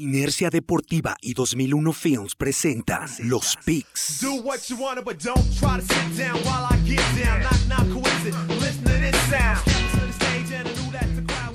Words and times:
Inercia 0.00 0.48
Deportiva 0.48 1.14
y 1.20 1.34
2001 1.34 1.92
Films 1.92 2.34
presentan 2.34 3.06
Los 3.24 3.58
Picks. 3.66 4.24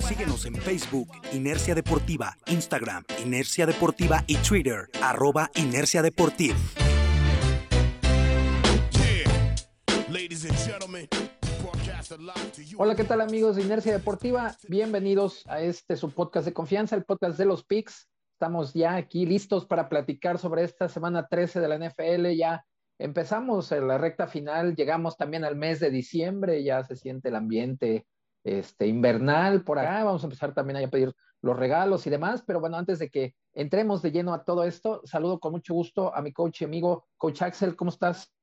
Síguenos 0.08 0.46
en 0.46 0.56
Facebook, 0.58 1.10
Inercia 1.34 1.74
Deportiva, 1.74 2.38
Instagram, 2.46 3.04
Inercia 3.24 3.66
Deportiva 3.66 4.24
y 4.28 4.36
Twitter, 4.36 4.92
arroba 5.02 5.50
Inercia 5.56 6.04
Deportiva. 6.04 6.56
Hola, 12.78 12.96
¿qué 12.96 13.04
tal 13.04 13.22
amigos 13.22 13.56
de 13.56 13.64
Inercia 13.64 13.92
Deportiva? 13.92 14.56
Bienvenidos 14.68 15.42
a 15.48 15.62
este 15.62 15.96
su 15.96 16.12
podcast 16.12 16.46
de 16.46 16.54
confianza, 16.54 16.96
el 16.96 17.04
podcast 17.04 17.40
de 17.40 17.46
los 17.46 17.64
Picks. 17.64 18.08
Estamos 18.36 18.74
ya 18.74 18.98
aquí 18.98 19.26
listos 19.26 19.66
para 19.66 19.88
platicar 19.88 20.38
sobre 20.38 20.66
esta 20.66 20.90
semana 20.90 21.26
13 21.26 21.62
de 21.62 21.68
la 21.70 21.78
NFL. 21.78 22.36
Ya 22.36 22.66
empezamos 23.00 23.72
en 23.72 23.88
la 23.88 23.98
recta 23.98 24.28
final, 24.28 24.76
llegamos 24.76 25.16
también 25.16 25.46
al 25.46 25.56
mes 25.56 25.80
de 25.80 25.90
diciembre, 25.90 26.62
ya 26.62 26.84
se 26.84 26.98
siente 26.98 27.30
el 27.30 27.38
ambiente 27.38 28.06
este, 28.44 28.88
invernal 28.88 29.64
por 29.64 29.80
acá. 29.80 30.04
Vamos 30.04 30.22
a 30.22 30.26
empezar 30.26 30.54
también 30.54 30.84
a 30.84 30.90
pedir 30.90 31.14
los 31.42 31.56
regalos 31.56 32.06
y 32.08 32.10
demás. 32.10 32.44
Pero 32.46 32.60
bueno, 32.60 32.76
antes 32.76 33.00
de 33.00 33.10
que 33.10 33.36
entremos 33.54 34.02
de 34.02 34.12
lleno 34.12 34.34
a 34.34 34.44
todo 34.44 34.66
esto, 34.66 35.00
saludo 35.06 35.40
con 35.40 35.54
mucho 35.54 35.74
gusto 35.74 36.14
a 36.14 36.22
mi 36.22 36.34
coach 36.34 36.60
y 36.62 36.66
amigo, 36.66 37.08
Coach 37.16 37.42
Axel. 37.42 37.78
¿Cómo 37.78 37.90
estás? 37.90 38.36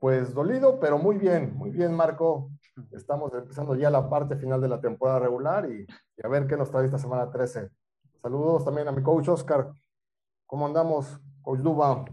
Pues 0.00 0.34
dolido, 0.34 0.80
pero 0.80 0.98
muy 0.98 1.18
bien, 1.18 1.54
muy 1.54 1.70
bien, 1.70 1.94
Marco. 1.94 2.50
Estamos 2.90 3.32
empezando 3.32 3.76
ya 3.76 3.90
la 3.90 4.10
parte 4.10 4.34
final 4.34 4.60
de 4.60 4.68
la 4.70 4.80
temporada 4.80 5.20
regular 5.20 5.70
y, 5.70 5.86
y 6.16 6.26
a 6.26 6.28
ver 6.28 6.48
qué 6.48 6.56
nos 6.56 6.72
trae 6.72 6.86
esta 6.86 6.98
semana 6.98 7.30
13. 7.30 7.70
Saludos 8.24 8.64
también 8.64 8.88
a 8.88 8.92
mi 8.92 9.02
coach 9.02 9.28
Oscar. 9.28 9.70
¿Cómo 10.46 10.64
andamos, 10.64 11.20
coach 11.42 11.60
Duba? 11.60 12.06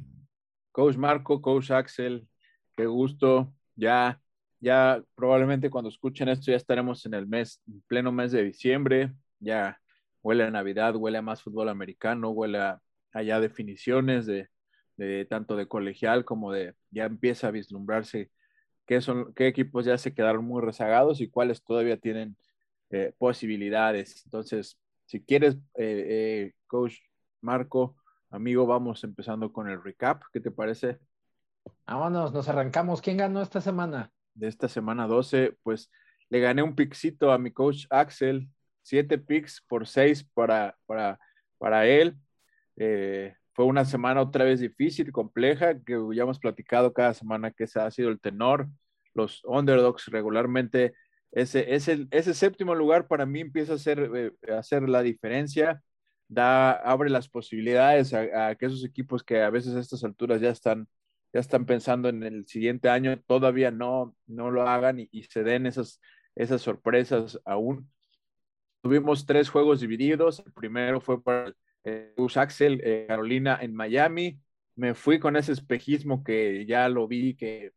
Coach 0.73 0.97
Marco, 0.97 1.41
coach 1.41 1.71
Axel, 1.71 2.27
qué 2.75 2.85
gusto. 2.85 3.53
Ya, 3.77 4.21
ya 4.59 5.01
probablemente 5.15 5.69
cuando 5.69 5.89
escuchen 5.89 6.27
esto 6.27 6.51
ya 6.51 6.57
estaremos 6.57 7.05
en 7.05 7.13
el 7.13 7.27
mes, 7.27 7.61
en 7.65 7.79
pleno 7.87 8.11
mes 8.11 8.33
de 8.33 8.43
diciembre. 8.43 9.13
Ya 9.39 9.79
huele 10.21 10.43
a 10.43 10.51
Navidad, 10.51 10.97
huele 10.97 11.17
a 11.17 11.21
más 11.21 11.41
fútbol 11.41 11.69
americano, 11.69 12.31
huele 12.31 12.57
a 12.57 12.81
allá 13.13 13.39
definiciones 13.39 14.25
de, 14.25 14.49
tanto 15.29 15.55
de 15.55 15.69
colegial 15.69 16.25
como 16.25 16.51
de 16.51 16.75
ya 16.89 17.05
empieza 17.05 17.47
a 17.47 17.51
vislumbrarse 17.51 18.31
qué 18.85 18.99
son, 18.99 19.33
qué 19.33 19.47
equipos 19.47 19.85
ya 19.85 19.97
se 19.97 20.13
quedaron 20.13 20.43
muy 20.43 20.61
rezagados 20.61 21.21
y 21.21 21.29
cuáles 21.29 21.63
todavía 21.63 21.95
tienen 21.95 22.35
eh, 22.89 23.13
posibilidades. 23.17 24.25
Entonces, 24.25 24.77
si 25.11 25.21
quieres, 25.21 25.55
eh, 25.75 26.05
eh, 26.07 26.53
coach 26.67 26.95
Marco, 27.41 27.97
amigo, 28.29 28.65
vamos 28.65 29.03
empezando 29.03 29.51
con 29.51 29.67
el 29.67 29.83
recap. 29.83 30.23
¿Qué 30.31 30.39
te 30.39 30.51
parece? 30.51 30.99
Vámonos, 31.85 32.31
nos 32.31 32.47
arrancamos. 32.47 33.01
¿Quién 33.01 33.17
ganó 33.17 33.41
esta 33.41 33.59
semana? 33.59 34.09
De 34.33 34.47
esta 34.47 34.69
semana 34.69 35.07
12, 35.07 35.57
pues 35.63 35.91
le 36.29 36.39
gané 36.39 36.63
un 36.63 36.75
pixito 36.75 37.33
a 37.33 37.37
mi 37.37 37.51
coach 37.51 37.87
Axel, 37.89 38.47
siete 38.83 39.17
picks 39.17 39.61
por 39.67 39.85
seis 39.85 40.23
para, 40.33 40.77
para, 40.85 41.19
para 41.57 41.85
él. 41.85 42.15
Eh, 42.77 43.35
fue 43.51 43.65
una 43.65 43.83
semana 43.83 44.21
otra 44.21 44.45
vez 44.45 44.61
difícil, 44.61 45.11
compleja, 45.11 45.77
que 45.81 45.99
ya 46.13 46.23
hemos 46.23 46.39
platicado 46.39 46.93
cada 46.93 47.13
semana 47.13 47.51
que 47.51 47.65
ese 47.65 47.81
ha 47.81 47.91
sido 47.91 48.07
el 48.07 48.21
tenor. 48.21 48.69
Los 49.13 49.43
underdogs 49.43 50.05
regularmente 50.05 50.93
ese, 51.31 51.73
ese, 51.73 52.07
ese 52.11 52.33
séptimo 52.33 52.75
lugar 52.75 53.07
para 53.07 53.25
mí 53.25 53.39
empieza 53.39 53.73
a 53.73 53.75
hacer, 53.75 54.11
eh, 54.15 54.31
a 54.51 54.59
hacer 54.59 54.87
la 54.89 55.01
diferencia, 55.01 55.81
da, 56.27 56.71
abre 56.71 57.09
las 57.09 57.29
posibilidades 57.29 58.13
a, 58.13 58.49
a, 58.49 58.55
que 58.55 58.65
esos 58.65 58.83
equipos 58.85 59.23
que 59.23 59.41
a 59.41 59.49
veces 59.49 59.75
a 59.75 59.79
estas 59.79 60.03
alturas 60.03 60.41
ya 60.41 60.49
están, 60.49 60.87
ya 61.33 61.39
están 61.39 61.65
pensando 61.65 62.09
en 62.09 62.23
el 62.23 62.47
siguiente 62.47 62.89
año, 62.89 63.19
todavía 63.25 63.71
no, 63.71 64.15
no 64.27 64.51
lo 64.51 64.67
hagan 64.67 64.99
y, 64.99 65.09
y 65.11 65.23
se 65.23 65.43
den 65.43 65.65
esas, 65.65 66.01
esas 66.35 66.61
sorpresas 66.61 67.39
aún. 67.45 67.89
Tuvimos 68.81 69.25
tres 69.25 69.49
juegos 69.49 69.79
divididos, 69.79 70.39
el 70.45 70.51
primero 70.53 70.99
fue 71.01 71.21
para 71.23 71.53
eh, 71.83 72.13
Axel, 72.35 72.81
eh, 72.83 73.05
Carolina 73.07 73.57
en 73.61 73.73
Miami, 73.73 74.39
me 74.75 74.93
fui 74.93 75.19
con 75.19 75.35
ese 75.35 75.51
espejismo 75.51 76.23
que 76.23 76.65
ya 76.65 76.89
lo 76.89 77.07
vi, 77.07 77.35
que 77.35 77.71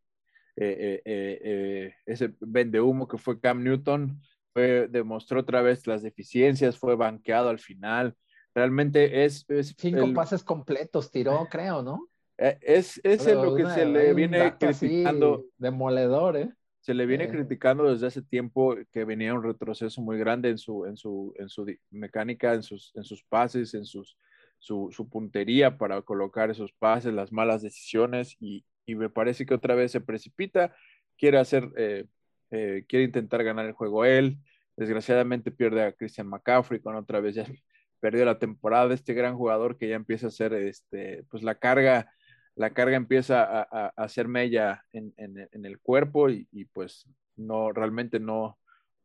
eh, 0.57 1.03
eh, 1.05 1.41
eh, 1.45 1.95
ese 2.07 2.35
vende 2.41 2.81
humo 2.81 3.09
que 3.09 3.19
fue 3.19 3.41
Cam 3.41 3.63
Newton, 3.63 4.21
fue, 4.53 4.87
demostró 4.89 5.41
otra 5.41 5.63
vez 5.63 5.87
las 5.87 6.03
deficiencias, 6.03 6.79
fue 6.79 6.95
banqueado 6.95 7.49
al 7.49 7.59
final. 7.59 8.15
Realmente 8.55 9.25
es. 9.25 9.45
es 9.49 9.75
Cinco 9.77 10.05
el, 10.05 10.15
pases 10.15 10.45
completos 10.45 11.11
tiró, 11.11 11.49
creo, 11.51 11.83
¿no? 11.83 12.09
Es, 12.37 13.01
es 13.03 13.27
lo 13.27 13.57
que 13.57 13.65
una, 13.65 13.75
se 13.75 13.85
le 13.85 14.15
viene 14.15 14.55
criticando. 14.57 15.45
Demoledor, 15.57 16.37
¿eh? 16.37 16.53
Se 16.81 16.95
le 16.95 17.07
viene 17.07 17.29
criticando 17.29 17.91
desde 17.91 18.07
hace 18.07 18.23
tiempo 18.23 18.77
que 18.93 19.05
venía 19.05 19.35
un 19.35 19.43
retroceso 19.43 20.03
muy 20.03 20.19
grande 20.19 20.51
en 20.51 20.59
su, 20.59 20.85
en 20.85 20.97
su, 20.97 21.33
en 21.39 21.49
su 21.49 21.67
mecánica, 21.91 22.53
en 22.53 22.63
sus, 22.63 22.93
en 22.95 23.05
sus 23.05 23.25
pases, 23.25 23.73
en 23.73 23.87
sus, 23.87 24.19
su, 24.59 24.91
su 24.93 25.09
puntería 25.09 25.79
para 25.79 26.03
colocar 26.03 26.51
esos 26.51 26.73
pases, 26.73 27.15
las 27.15 27.33
malas 27.33 27.63
decisiones 27.63 28.37
y, 28.39 28.65
y 28.87 28.95
me 28.95 29.11
parece 29.11 29.47
que 29.47 29.55
otra 29.55 29.75
vez 29.75 29.93
se 29.93 30.01
precipita, 30.01 30.75
quiere 31.17 31.39
hacer, 31.39 31.71
eh, 31.77 32.07
eh, 32.51 32.85
quiere 32.89 33.05
intentar 33.05 33.43
ganar 33.45 33.67
el 33.67 33.73
juego 33.73 34.05
él, 34.05 34.39
desgraciadamente 34.77 35.51
pierde 35.51 35.85
a 35.85 35.93
Christian 35.93 36.29
McCaffrey 36.29 36.81
con 36.81 36.97
otra 36.97 37.21
vez 37.21 37.35
ya 37.35 37.45
perdió 38.01 38.25
la 38.25 38.39
temporada, 38.39 38.93
este 38.93 39.15
gran 39.15 39.37
jugador 39.37 39.79
que 39.79 39.89
ya 39.89 39.97
empieza 39.97 40.27
a 40.27 40.29
hacer, 40.29 40.53
este, 40.55 41.25
pues 41.31 41.43
la 41.43 41.55
carga, 41.55 42.13
la 42.55 42.71
carga 42.71 42.97
empieza 42.97 43.43
a, 43.43 43.63
a, 43.71 43.87
hacer 43.97 44.29
mella 44.29 44.85
en, 44.93 45.15
en, 45.17 45.65
el 45.65 45.81
cuerpo 45.81 46.29
y, 46.29 46.47
y, 46.53 46.67
pues 46.67 47.09
no, 47.37 47.73
realmente 47.73 48.21
no, 48.21 48.59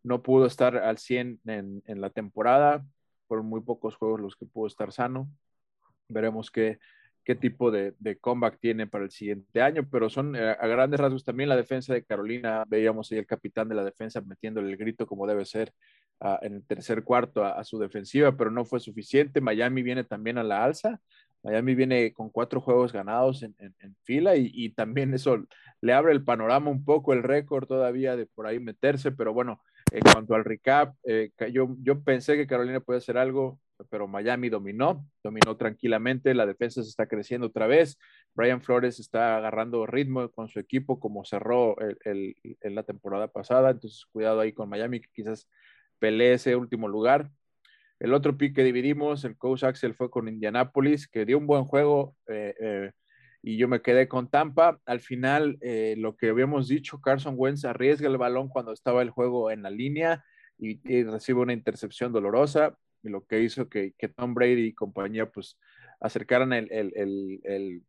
no 0.03 0.21
pudo 0.21 0.45
estar 0.45 0.75
al 0.75 0.97
100 0.97 1.39
en, 1.45 1.81
en 1.85 2.01
la 2.01 2.09
temporada, 2.09 2.85
fueron 3.27 3.45
muy 3.45 3.61
pocos 3.61 3.95
juegos 3.95 4.19
los 4.19 4.35
que 4.35 4.45
pudo 4.45 4.67
estar 4.67 4.91
sano, 4.91 5.29
veremos 6.09 6.51
qué, 6.51 6.79
qué 7.29 7.35
tipo 7.35 7.69
de, 7.69 7.93
de, 7.99 8.17
comeback 8.17 8.57
tiene 8.59 8.87
para 8.87 9.03
el 9.03 9.11
siguiente 9.11 9.61
año, 9.61 9.87
pero 9.87 10.09
son 10.09 10.35
eh, 10.35 10.49
a 10.49 10.65
grandes 10.65 10.99
rasgos 10.99 11.23
también 11.23 11.47
la 11.47 11.55
defensa 11.55 11.93
de 11.93 12.03
Carolina, 12.03 12.63
veíamos 12.67 13.11
ahí 13.11 13.19
el 13.19 13.27
capitán 13.27 13.69
de 13.69 13.75
la 13.75 13.83
defensa 13.83 14.19
metiéndole 14.21 14.71
el 14.71 14.77
grito 14.77 15.05
como 15.05 15.27
debe 15.27 15.45
ser 15.45 15.71
uh, 16.21 16.37
en 16.41 16.55
el 16.55 16.65
tercer 16.65 17.03
cuarto 17.03 17.45
a, 17.45 17.63
su 17.63 17.77
defensiva, 17.77 18.35
pero 18.35 18.49
no 18.49 18.65
fue 18.65 18.79
suficiente. 18.79 19.41
Miami 19.41 19.83
viene 19.83 20.03
también 20.03 20.39
a 20.39 20.43
la 20.43 20.63
alza, 20.63 20.99
Miami 21.43 21.75
viene 21.75 22.13
con 22.13 22.31
cuatro 22.31 22.61
juegos 22.61 22.93
ganados 22.93 23.43
en, 23.43 23.55
fila 24.05 24.35
y, 24.35 24.69
también 24.69 25.13
eso 25.13 25.45
le 25.81 25.93
abre 25.93 26.13
el 26.13 26.23
panorama 26.23 26.71
un 26.71 26.83
poco, 26.83 27.13
el 27.13 27.21
récord 27.21 27.67
todavía 27.67 28.15
de 28.15 28.25
por 28.25 28.47
ahí 28.47 28.59
meterse, 28.59 29.11
pero 29.11 29.33
bueno, 29.33 29.61
en 29.91 30.01
cuanto 30.01 30.33
al 30.33 30.45
recap, 30.45 30.95
eh, 31.03 31.29
yo, 31.53 31.75
yo 31.83 32.01
pensé 32.01 32.37
que 32.37 32.47
Carolina 32.47 32.79
puede 32.79 32.97
hacer 32.97 33.19
algo, 33.19 33.59
pero 33.89 34.07
Miami 34.07 34.49
dominó, 34.49 35.05
dominó 35.23 35.57
tranquilamente, 35.57 36.33
la 36.33 36.45
defensa 36.45 36.83
se 36.83 36.89
está 36.89 37.07
creciendo 37.07 37.47
otra 37.47 37.67
vez, 37.67 37.97
Brian 38.33 38.61
Flores 38.61 38.99
está 38.99 39.37
agarrando 39.37 39.85
ritmo 39.85 40.29
con 40.31 40.49
su 40.49 40.59
equipo 40.59 40.99
como 40.99 41.25
cerró 41.25 41.75
el, 42.05 42.35
la 42.61 42.83
temporada 42.83 43.27
pasada, 43.27 43.71
entonces 43.71 44.05
cuidado 44.11 44.39
ahí 44.41 44.53
con 44.53 44.69
Miami 44.69 45.01
que 45.01 45.09
quizás 45.13 45.49
pelee 45.99 46.33
ese 46.33 46.55
último 46.55 46.87
lugar. 46.87 47.29
El 47.99 48.13
otro 48.13 48.37
pick 48.37 48.55
que 48.55 48.63
dividimos, 48.63 49.25
el 49.25 49.37
coach 49.37 49.63
Axel 49.63 49.93
fue 49.93 50.09
con 50.09 50.29
Indianapolis, 50.29 51.07
que 51.07 51.25
dio 51.25 51.37
un 51.37 51.47
buen 51.47 51.65
juego 51.65 52.15
eh, 52.27 52.55
eh, 52.59 52.91
y 53.41 53.57
yo 53.57 53.67
me 53.67 53.81
quedé 53.81 54.07
con 54.07 54.29
Tampa. 54.29 54.79
Al 54.85 55.01
final, 55.01 55.57
eh, 55.61 55.95
lo 55.97 56.15
que 56.15 56.29
habíamos 56.29 56.67
dicho, 56.69 57.01
Carson 57.01 57.35
Wentz 57.37 57.65
arriesga 57.65 58.07
el 58.07 58.17
balón 58.17 58.47
cuando 58.47 58.71
estaba 58.71 59.01
el 59.01 59.09
juego 59.09 59.51
en 59.51 59.63
la 59.63 59.69
línea 59.69 60.23
y, 60.57 61.03
recibe 61.03 61.39
una 61.39 61.53
intercepción 61.53 62.11
dolorosa 62.11 62.77
lo 63.03 63.25
que 63.25 63.41
hizo 63.41 63.69
que, 63.69 63.93
que 63.97 64.09
Tom 64.09 64.33
Brady 64.33 64.67
y 64.67 64.73
compañía 64.73 65.29
pues 65.31 65.57
acercaran 65.99 66.53
el, 66.53 66.71
el, 66.71 66.93
el, 67.43 67.83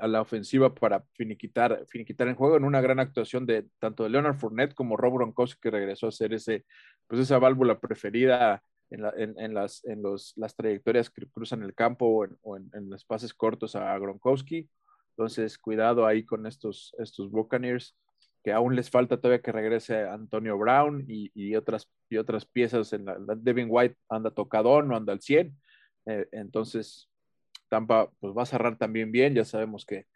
a 0.00 0.06
la 0.06 0.20
ofensiva 0.20 0.74
para 0.74 1.04
finiquitar, 1.14 1.84
finiquitar 1.88 2.28
el 2.28 2.34
juego 2.34 2.56
en 2.56 2.64
una 2.64 2.80
gran 2.80 2.98
actuación 2.98 3.46
de 3.46 3.66
tanto 3.78 4.04
de 4.04 4.10
Leonard 4.10 4.36
Fournette 4.36 4.74
como 4.74 4.96
Rob 4.96 5.14
Gronkowski 5.14 5.60
que 5.60 5.70
regresó 5.70 6.08
a 6.08 6.12
ser 6.12 6.34
ese, 6.34 6.64
pues 7.06 7.20
esa 7.20 7.38
válvula 7.38 7.78
preferida 7.78 8.62
en, 8.90 9.02
la, 9.02 9.12
en, 9.16 9.38
en, 9.38 9.54
las, 9.54 9.84
en 9.84 10.02
los, 10.02 10.32
las 10.36 10.54
trayectorias 10.56 11.10
que 11.10 11.26
cruzan 11.28 11.62
el 11.62 11.74
campo 11.74 12.06
o 12.06 12.24
en, 12.24 12.36
o 12.42 12.56
en, 12.56 12.90
los 12.90 13.04
pases 13.04 13.34
cortos 13.34 13.76
a 13.76 13.98
Gronkowski. 13.98 14.68
Entonces, 15.10 15.58
cuidado 15.58 16.06
ahí 16.06 16.24
con 16.24 16.46
estos, 16.46 16.94
estos 16.98 17.30
Buccaneers 17.30 17.96
que 18.46 18.52
aún 18.52 18.76
les 18.76 18.90
falta 18.90 19.16
todavía 19.16 19.42
que 19.42 19.50
regrese 19.50 20.04
Antonio 20.04 20.56
Brown 20.56 21.04
y, 21.08 21.56
otras, 21.56 21.90
y 22.08 22.16
otras 22.16 22.46
piezas. 22.46 22.92
En 22.92 23.04
la, 23.04 23.16
Devin 23.36 23.66
White 23.68 23.96
anda 24.08 24.30
tocadón, 24.30 24.86
no 24.86 24.94
anda 24.96 25.12
al 25.12 25.20
100. 25.20 25.52
Eh, 26.06 26.28
entonces, 26.30 27.10
Tampa 27.68 28.08
pues 28.20 28.32
va 28.38 28.44
a 28.44 28.46
cerrar 28.46 28.78
también 28.78 29.10
bien. 29.10 29.34
Ya 29.34 29.44
sabemos 29.44 29.84
que 29.84 30.06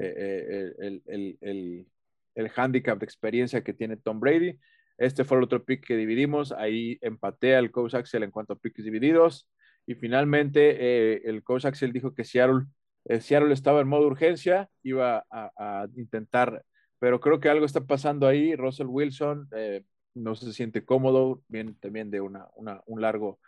eh, 0.00 0.72
el, 0.80 1.00
el, 1.06 1.38
el, 1.40 1.86
el, 2.34 2.50
handicap 2.56 2.98
de 2.98 3.04
experiencia 3.04 3.62
que 3.62 3.72
tiene 3.72 3.96
Tom 3.96 4.18
Brady. 4.18 4.58
Este 4.98 5.22
fue 5.22 5.38
el 5.38 5.44
otro 5.44 5.64
pick 5.64 5.86
que 5.86 5.96
dividimos. 5.96 6.50
Ahí 6.50 6.98
empaté 7.02 7.54
al 7.54 7.70
coach 7.70 7.94
Axel 7.94 8.24
en 8.24 8.32
cuanto 8.32 8.54
a 8.54 8.58
picks 8.58 8.82
divididos. 8.82 9.48
y 9.86 9.94
finalmente 9.94 10.76
eh, 10.80 11.22
el 11.24 11.44
coach 11.44 11.66
Axel 11.66 11.92
dijo 11.92 12.16
que 12.16 12.24
Seattle, 12.24 12.64
eh, 13.04 13.20
Seattle 13.20 13.54
estaba 13.54 13.80
en 13.80 13.86
modo 13.86 14.08
urgencia, 14.08 14.68
iba 14.82 15.24
a, 15.30 15.86
intentar, 15.94 16.64
pero 16.98 17.20
creo 17.20 17.40
que 17.40 17.48
algo 17.48 17.66
está 17.66 17.84
pasando 17.86 18.26
ahí. 18.26 18.54
Russell 18.56 18.86
Wilson 18.86 19.48
eh, 19.56 19.84
no 20.14 20.34
se 20.34 20.52
siente 20.52 20.84
cómodo, 20.84 21.42
viene 21.48 21.74
también 21.74 22.10
de 22.10 22.20
una, 22.20 22.48
un 22.56 23.00
largo 23.00 23.38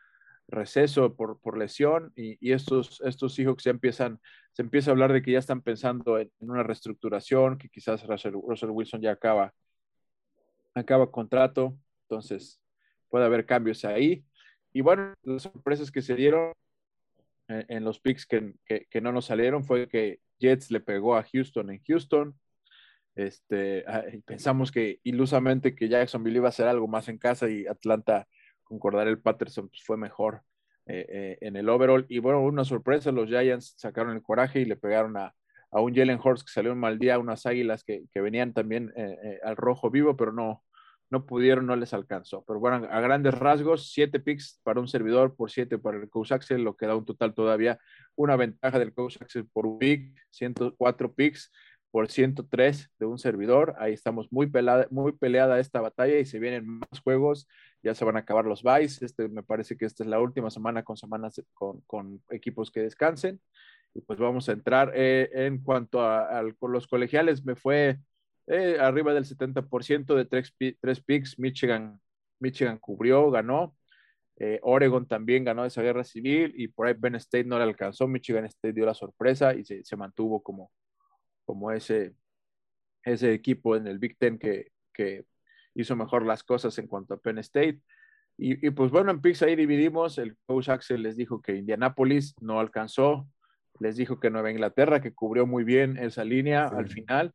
receso 0.48 1.14
por, 1.14 1.58
lesión 1.58 2.12
y, 2.16 2.52
estos, 2.52 3.02
estos 3.04 3.38
hijos 3.38 3.62
ya 3.62 3.70
empiezan, 3.70 4.18
se 4.52 4.62
empieza 4.62 4.90
a 4.90 4.92
hablar 4.92 5.12
de 5.12 5.22
que 5.22 5.32
ya 5.32 5.38
están 5.38 5.60
pensando 5.60 6.18
en, 6.18 6.30
una 6.40 6.62
reestructuración, 6.62 7.58
que 7.58 7.68
quizás 7.68 8.04
Russell, 8.06 8.34
Wilson 8.34 9.02
ya 9.02 9.12
acaba, 9.12 9.52
acaba 10.74 11.10
contrato, 11.10 11.78
entonces 12.02 12.60
puede 13.10 13.26
haber 13.26 13.44
cambios 13.46 13.84
ahí. 13.84 14.24
Y 14.72 14.80
bueno, 14.80 15.14
las 15.22 15.42
sorpresas 15.42 15.90
que 15.90 16.02
se 16.02 16.14
dieron 16.14 16.52
en, 17.48 17.84
los 17.84 18.00
picks 18.00 18.26
que, 18.26 18.54
que, 18.66 19.00
no 19.00 19.12
nos 19.12 19.26
salieron 19.26 19.64
fue 19.64 19.88
que 19.88 20.20
Jets 20.38 20.70
le 20.70 20.80
pegó 20.80 21.16
a 21.16 21.24
Houston 21.24 21.70
en 21.70 21.82
Houston. 21.86 22.38
Este, 23.18 23.84
pensamos 24.24 24.70
que 24.70 25.00
ilusamente 25.02 25.74
que 25.74 25.88
Jacksonville 25.88 26.36
iba 26.36 26.46
a 26.46 26.50
hacer 26.50 26.68
algo 26.68 26.86
más 26.86 27.08
en 27.08 27.18
casa 27.18 27.50
y 27.50 27.66
Atlanta 27.66 28.28
concordar 28.62 29.08
el 29.08 29.20
Patterson 29.20 29.68
pues, 29.68 29.82
fue 29.82 29.96
mejor 29.96 30.42
eh, 30.86 31.04
eh, 31.08 31.38
en 31.40 31.56
el 31.56 31.68
overall. 31.68 32.06
Y 32.08 32.20
bueno, 32.20 32.40
una 32.42 32.64
sorpresa, 32.64 33.10
los 33.10 33.28
Giants 33.28 33.74
sacaron 33.76 34.14
el 34.14 34.22
coraje 34.22 34.60
y 34.60 34.66
le 34.66 34.76
pegaron 34.76 35.16
a, 35.16 35.34
a 35.72 35.80
un 35.80 35.96
Jalen 35.96 36.20
Hurts 36.22 36.44
que 36.44 36.52
salió 36.52 36.72
un 36.72 36.78
mal 36.78 37.00
día, 37.00 37.18
unas 37.18 37.44
águilas 37.44 37.82
que, 37.82 38.04
que 38.12 38.20
venían 38.20 38.52
también 38.52 38.92
eh, 38.96 39.40
al 39.42 39.56
rojo 39.56 39.90
vivo, 39.90 40.16
pero 40.16 40.32
no, 40.32 40.62
no 41.10 41.26
pudieron, 41.26 41.66
no 41.66 41.74
les 41.74 41.92
alcanzó. 41.94 42.44
Pero 42.46 42.60
bueno, 42.60 42.86
a 42.88 43.00
grandes 43.00 43.34
rasgos, 43.34 43.90
siete 43.90 44.20
picks 44.20 44.60
para 44.62 44.78
un 44.78 44.86
servidor 44.86 45.34
por 45.34 45.50
siete 45.50 45.76
para 45.76 45.98
el 45.98 46.08
coach 46.08 46.30
Axel, 46.30 46.62
lo 46.62 46.76
que 46.76 46.86
da 46.86 46.94
un 46.94 47.04
total 47.04 47.34
todavía 47.34 47.80
una 48.14 48.36
ventaja 48.36 48.78
del 48.78 48.94
coach 48.94 49.16
Axel 49.20 49.46
por 49.48 49.66
un 49.66 49.78
pick, 49.78 50.14
104 50.30 51.14
picks 51.14 51.50
por 51.90 52.10
103 52.10 52.90
de 52.98 53.06
un 53.06 53.18
servidor. 53.18 53.74
Ahí 53.78 53.92
estamos 53.92 54.30
muy 54.32 54.46
peleada, 54.46 54.86
muy 54.90 55.12
peleada 55.12 55.58
esta 55.60 55.80
batalla 55.80 56.18
y 56.18 56.26
se 56.26 56.38
vienen 56.38 56.66
más 56.66 57.00
juegos. 57.02 57.48
Ya 57.82 57.94
se 57.94 58.04
van 58.04 58.16
a 58.16 58.20
acabar 58.20 58.44
los 58.44 58.62
buys. 58.62 59.02
Este, 59.02 59.28
me 59.28 59.42
parece 59.42 59.76
que 59.76 59.86
esta 59.86 60.04
es 60.04 60.08
la 60.10 60.20
última 60.20 60.50
semana 60.50 60.82
con 60.82 60.96
semanas 60.96 61.42
con, 61.54 61.80
con 61.82 62.22
equipos 62.30 62.70
que 62.70 62.80
descansen. 62.80 63.40
Y 63.94 64.00
pues 64.02 64.18
vamos 64.18 64.48
a 64.48 64.52
entrar 64.52 64.92
eh, 64.94 65.30
en 65.32 65.62
cuanto 65.62 66.02
a, 66.02 66.42
los 66.60 66.86
colegiales. 66.86 67.44
Me 67.44 67.56
fue 67.56 67.98
eh, 68.46 68.78
arriba 68.80 69.14
del 69.14 69.24
70% 69.24 70.14
de 70.14 70.24
tres, 70.24 70.54
tres 70.80 71.00
picks. 71.00 71.38
Michigan, 71.38 72.00
Michigan 72.38 72.78
cubrió, 72.78 73.30
ganó. 73.30 73.74
Eh, 74.40 74.60
Oregon 74.62 75.06
también 75.08 75.44
ganó 75.44 75.64
esa 75.64 75.82
guerra 75.82 76.04
civil 76.04 76.52
y 76.56 76.68
por 76.68 76.86
ahí 76.86 76.94
Penn 76.94 77.16
State 77.16 77.44
no 77.44 77.58
le 77.58 77.64
alcanzó. 77.64 78.06
Michigan 78.06 78.44
State 78.44 78.74
dio 78.74 78.86
la 78.86 78.94
sorpresa 78.94 79.54
y 79.54 79.64
se, 79.64 79.82
se 79.84 79.96
mantuvo 79.96 80.42
como, 80.42 80.70
como 81.48 81.72
ese, 81.72 82.14
ese 83.02 83.32
equipo 83.32 83.74
en 83.74 83.86
el 83.86 83.98
Big 83.98 84.18
Ten 84.18 84.38
que, 84.38 84.70
que 84.92 85.24
hizo 85.74 85.96
mejor 85.96 86.26
las 86.26 86.44
cosas 86.44 86.76
en 86.78 86.86
cuanto 86.86 87.14
a 87.14 87.18
Penn 87.18 87.38
State. 87.38 87.80
Y, 88.36 88.66
y, 88.66 88.70
pues 88.70 88.90
bueno, 88.90 89.10
en 89.10 89.22
picks 89.22 89.42
ahí 89.42 89.56
dividimos. 89.56 90.18
El 90.18 90.36
coach 90.44 90.68
Axel 90.68 91.02
les 91.02 91.16
dijo 91.16 91.40
que 91.40 91.56
Indianapolis 91.56 92.34
no 92.42 92.60
alcanzó. 92.60 93.26
Les 93.80 93.96
dijo 93.96 94.20
que 94.20 94.28
Nueva 94.28 94.50
Inglaterra, 94.50 95.00
que 95.00 95.14
cubrió 95.14 95.46
muy 95.46 95.64
bien 95.64 95.96
esa 95.96 96.22
línea 96.22 96.66
al 96.66 96.88
final. 96.88 97.32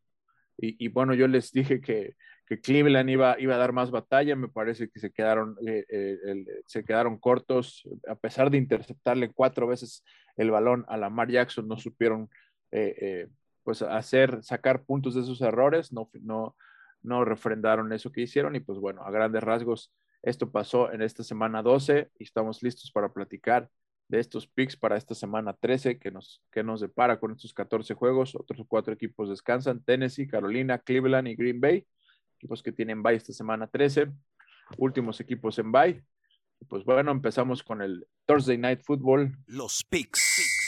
Y, 0.59 0.87
bueno, 0.89 1.15
yo 1.15 1.27
les 1.27 1.51
dije 1.51 1.81
que, 1.81 2.15
que, 2.45 2.61
Cleveland 2.61 3.09
iba, 3.09 3.39
iba 3.39 3.55
a 3.55 3.57
dar 3.57 3.73
más 3.73 3.89
batalla, 3.89 4.35
me 4.35 4.47
parece 4.47 4.87
que 4.91 4.99
se 4.99 5.11
quedaron, 5.11 5.57
eh, 5.65 5.83
eh, 5.89 6.45
se 6.67 6.85
quedaron 6.85 7.17
cortos, 7.17 7.83
a 8.07 8.13
pesar 8.13 8.51
de 8.51 8.59
interceptarle 8.59 9.33
cuatro 9.33 9.65
veces 9.65 10.05
el 10.37 10.51
balón 10.51 10.85
a 10.87 10.97
Lamar 10.97 11.31
Jackson, 11.31 11.67
no 11.67 11.79
supieron 11.79 12.29
eh, 12.69 13.29
pues 13.63 13.81
hacer, 13.81 14.43
sacar 14.43 14.83
puntos 14.83 15.15
de 15.15 15.23
sus 15.23 15.41
errores, 15.41 15.91
no, 15.91 16.09
no, 16.21 16.55
no 17.01 17.25
refrendaron 17.25 17.91
eso 17.93 18.11
que 18.11 18.21
hicieron 18.21 18.55
y 18.55 18.59
pues 18.59 18.79
bueno, 18.79 19.03
a 19.03 19.11
grandes 19.11 19.43
rasgos, 19.43 19.93
esto 20.21 20.51
pasó 20.51 20.91
en 20.91 21.01
esta 21.01 21.23
semana 21.23 21.61
12 21.61 22.09
y 22.17 22.23
estamos 22.23 22.63
listos 22.63 22.91
para 22.91 23.11
platicar 23.11 23.69
de 24.07 24.19
estos 24.19 24.47
picks 24.47 24.77
para 24.77 24.97
esta 24.97 25.15
semana 25.15 25.53
13 25.53 25.97
que 25.97 26.11
nos, 26.11 26.41
que 26.51 26.63
nos 26.63 26.81
depara 26.81 27.19
con 27.19 27.31
estos 27.31 27.53
14 27.53 27.93
juegos. 27.93 28.35
Otros 28.35 28.65
cuatro 28.67 28.93
equipos 28.93 29.29
descansan, 29.29 29.83
Tennessee, 29.83 30.27
Carolina, 30.27 30.77
Cleveland 30.79 31.27
y 31.27 31.35
Green 31.35 31.59
Bay, 31.59 31.85
equipos 32.37 32.61
que 32.61 32.71
tienen 32.71 33.03
bye 33.03 33.15
esta 33.15 33.33
semana 33.33 33.67
13, 33.67 34.11
últimos 34.77 35.19
equipos 35.19 35.57
en 35.59 35.71
bye. 35.71 36.03
Pues 36.69 36.85
bueno, 36.85 37.11
empezamos 37.11 37.63
con 37.63 37.81
el 37.81 38.07
Thursday 38.25 38.57
Night 38.57 38.81
Football. 38.83 39.35
Los 39.47 39.83
picks. 39.83 40.62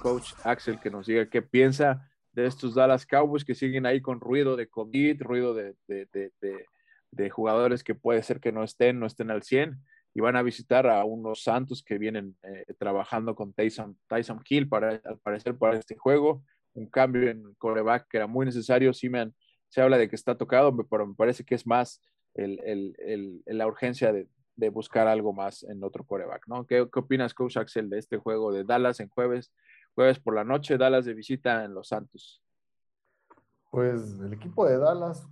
Coach 0.00 0.32
Axel 0.44 0.80
que 0.80 0.90
nos 0.90 1.06
diga 1.06 1.28
qué 1.28 1.42
piensa 1.42 2.10
de 2.32 2.46
estos 2.46 2.74
Dallas 2.74 3.06
Cowboys 3.06 3.44
que 3.44 3.54
siguen 3.54 3.86
ahí 3.86 4.00
con 4.00 4.20
ruido 4.20 4.56
de 4.56 4.68
COVID, 4.68 5.22
ruido 5.22 5.54
de, 5.54 5.74
de, 5.86 7.30
jugadores 7.30 7.84
que 7.84 7.94
puede 7.94 8.22
ser 8.22 8.40
que 8.40 8.52
no 8.52 8.62
estén, 8.62 8.98
no 8.98 9.06
estén 9.06 9.30
al 9.30 9.42
100 9.42 9.76
y 10.14 10.20
van 10.20 10.36
a 10.36 10.42
visitar 10.42 10.86
a 10.86 11.04
unos 11.04 11.42
Santos 11.42 11.82
que 11.82 11.98
vienen 11.98 12.36
eh, 12.42 12.64
trabajando 12.78 13.34
con 13.34 13.52
Tyson, 13.52 13.98
Tyson 14.08 14.42
Hill 14.48 14.68
para, 14.68 15.00
al 15.04 15.18
parecer 15.18 15.56
para 15.56 15.78
este 15.78 15.96
juego, 15.96 16.42
un 16.74 16.86
cambio 16.88 17.28
en 17.30 17.54
coreback 17.58 18.08
que 18.08 18.16
era 18.16 18.26
muy 18.26 18.46
necesario, 18.46 18.92
sí 18.92 19.08
me 19.08 19.30
se 19.68 19.80
habla 19.80 19.98
de 19.98 20.08
que 20.08 20.16
está 20.16 20.36
tocado, 20.36 20.76
pero 20.88 21.06
me 21.06 21.14
parece 21.14 21.44
que 21.44 21.54
es 21.54 21.64
más 21.64 22.02
el, 22.34 22.60
el, 22.64 22.96
el, 22.98 23.42
la 23.46 23.68
urgencia 23.68 24.12
de, 24.12 24.26
de, 24.56 24.68
buscar 24.68 25.06
algo 25.06 25.32
más 25.32 25.62
en 25.62 25.84
otro 25.84 26.04
coreback, 26.04 26.48
¿no? 26.48 26.66
¿Qué, 26.66 26.88
¿Qué, 26.92 26.98
opinas, 26.98 27.34
Coach 27.34 27.56
Axel, 27.56 27.88
de 27.88 27.98
este 27.98 28.16
juego 28.18 28.52
de 28.52 28.64
Dallas 28.64 28.98
en 28.98 29.08
jueves, 29.08 29.52
jueves 29.94 30.18
por 30.18 30.34
la 30.34 30.44
noche, 30.44 30.78
Dallas 30.78 31.04
de 31.04 31.14
visita 31.14 31.64
en 31.64 31.74
Los 31.74 31.88
Santos? 31.88 32.42
Pues 33.70 34.18
el 34.20 34.32
equipo 34.32 34.66
de 34.66 34.78
Dallas 34.78 35.26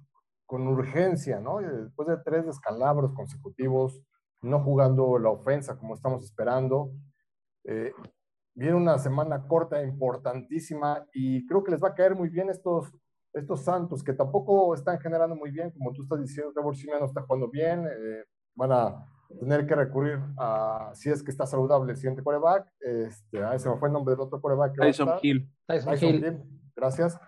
con 0.46 0.66
urgencia, 0.66 1.40
¿no? 1.40 1.58
después 1.58 2.08
de 2.08 2.16
tres 2.24 2.46
descalabros 2.46 3.12
consecutivos, 3.12 4.02
no 4.40 4.60
jugando 4.60 5.18
la 5.18 5.30
ofensa 5.30 5.76
como 5.76 5.94
estamos 5.94 6.24
esperando. 6.24 6.92
Eh, 7.64 7.92
viene 8.54 8.74
una 8.74 8.98
semana 8.98 9.46
corta, 9.46 9.82
importantísima, 9.82 11.04
y 11.12 11.46
creo 11.46 11.62
que 11.62 11.72
les 11.72 11.82
va 11.82 11.88
a 11.88 11.94
caer 11.94 12.14
muy 12.14 12.28
bien 12.28 12.48
estos, 12.48 12.90
estos 13.32 13.62
Santos, 13.62 14.02
que 14.02 14.14
tampoco 14.14 14.74
están 14.74 14.98
generando 15.00 15.36
muy 15.36 15.50
bien, 15.50 15.70
como 15.70 15.92
tú 15.92 16.02
estás 16.02 16.20
diciendo, 16.20 16.52
Trevor 16.52 16.76
Simeon 16.76 17.00
no 17.00 17.06
está 17.06 17.22
jugando 17.22 17.48
bien, 17.48 17.86
eh, 17.86 18.24
van 18.54 18.72
a 18.72 19.06
tener 19.40 19.66
que 19.66 19.74
recurrir 19.74 20.20
a, 20.38 20.90
si 20.94 21.10
es 21.10 21.22
que 21.22 21.30
está 21.30 21.46
saludable, 21.46 21.92
el 21.92 21.96
siguiente 21.96 22.22
coreback, 22.22 22.66
este, 22.80 23.44
ahí 23.44 23.58
se 23.58 23.68
me 23.68 23.76
fue 23.76 23.88
el 23.88 23.92
nombre 23.92 24.14
del 24.14 24.20
otro 24.20 24.40
coreback. 24.40 24.76
Tyson 24.76 25.10
Hill. 25.22 25.50
Tyson, 25.66 25.94
Hill. 26.00 26.42
Gracias. 26.74 27.18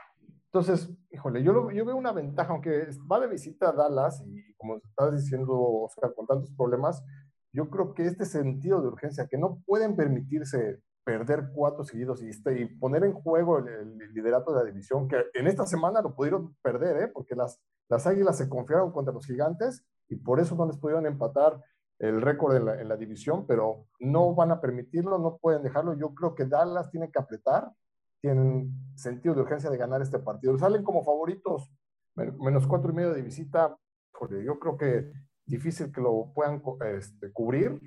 Entonces, 0.53 0.91
híjole, 1.13 1.43
yo, 1.43 1.71
yo 1.71 1.85
veo 1.85 1.97
una 1.97 2.13
ventaja, 2.13 2.53
aunque 2.53 2.89
va 3.11 3.21
de 3.21 3.29
visita 3.29 3.69
a 3.69 3.73
Dallas 3.73 4.25
y 4.27 4.55
como 4.55 4.77
estabas 4.77 5.15
diciendo, 5.15 5.53
Oscar, 5.53 6.13
con 6.15 6.27
tantos 6.27 6.51
problemas, 6.57 7.05
yo 7.53 7.69
creo 7.71 7.95
que 7.95 8.05
este 8.05 8.25
sentido 8.25 8.81
de 8.81 8.89
urgencia, 8.89 9.29
que 9.29 9.39
no 9.39 9.63
pueden 9.67 9.97
permitirse 9.97 10.81
perder 11.05 11.51
cuatro 11.55 11.85
seguidos 11.85 12.23
y, 12.23 12.29
este, 12.29 12.61
y 12.61 12.67
poner 12.67 13.05
en 13.05 13.13
juego 13.13 13.59
el, 13.59 13.99
liderato 14.13 14.53
de 14.53 14.61
la 14.61 14.71
división, 14.71 15.09
que 15.09 15.17
en 15.35 15.47
esta 15.47 15.67
semana 15.67 16.03
lo 16.03 16.15
pudieron 16.15 16.55
perder, 16.63 17.05
¿eh? 17.05 17.09
porque 17.09 17.35
las, 17.35 17.61
las 17.89 18.07
Águilas 18.07 18.39
se 18.39 18.49
confiaron 18.49 18.93
contra 18.93 19.13
los 19.15 19.27
Gigantes 19.27 19.85
y 20.09 20.17
por 20.17 20.41
eso 20.41 20.55
no 20.57 20.67
les 20.67 20.79
pudieron 20.79 21.07
empatar 21.07 21.61
el 22.01 22.21
récord 22.21 22.57
en 22.57 22.65
la, 22.65 22.81
en 22.81 22.89
la 22.89 22.97
división, 22.97 23.47
pero 23.47 23.87
no 24.01 24.35
van 24.35 24.51
a 24.51 24.61
permitirlo, 24.61 25.19
no 25.19 25.39
pueden 25.39 25.63
dejarlo. 25.63 25.95
Yo 25.95 26.15
creo 26.15 26.35
que 26.35 26.47
Dallas 26.47 26.91
tiene 26.91 27.11
que 27.13 27.21
apretar 27.21 27.71
tienen 28.21 28.71
sentido 28.95 29.35
de 29.35 29.43
urgencia 29.43 29.71
de 29.71 29.79
ganar 29.79 30.03
este 30.03 30.19
partido. 30.19 30.57
Salen 30.59 30.85
como 30.85 31.05
favoritos, 31.05 31.71
menos 32.15 32.67
cuatro 32.67 32.93
y 32.93 32.95
medio 32.95 33.13
de 33.13 33.23
visita. 33.23 33.77
Porque 34.13 34.45
yo 34.45 34.59
creo 34.59 34.77
que 34.77 35.11
difícil 35.47 35.91
que 35.91 36.01
lo 36.01 36.33
puedan 36.35 36.63
este, 36.95 37.33
cubrir, 37.33 37.81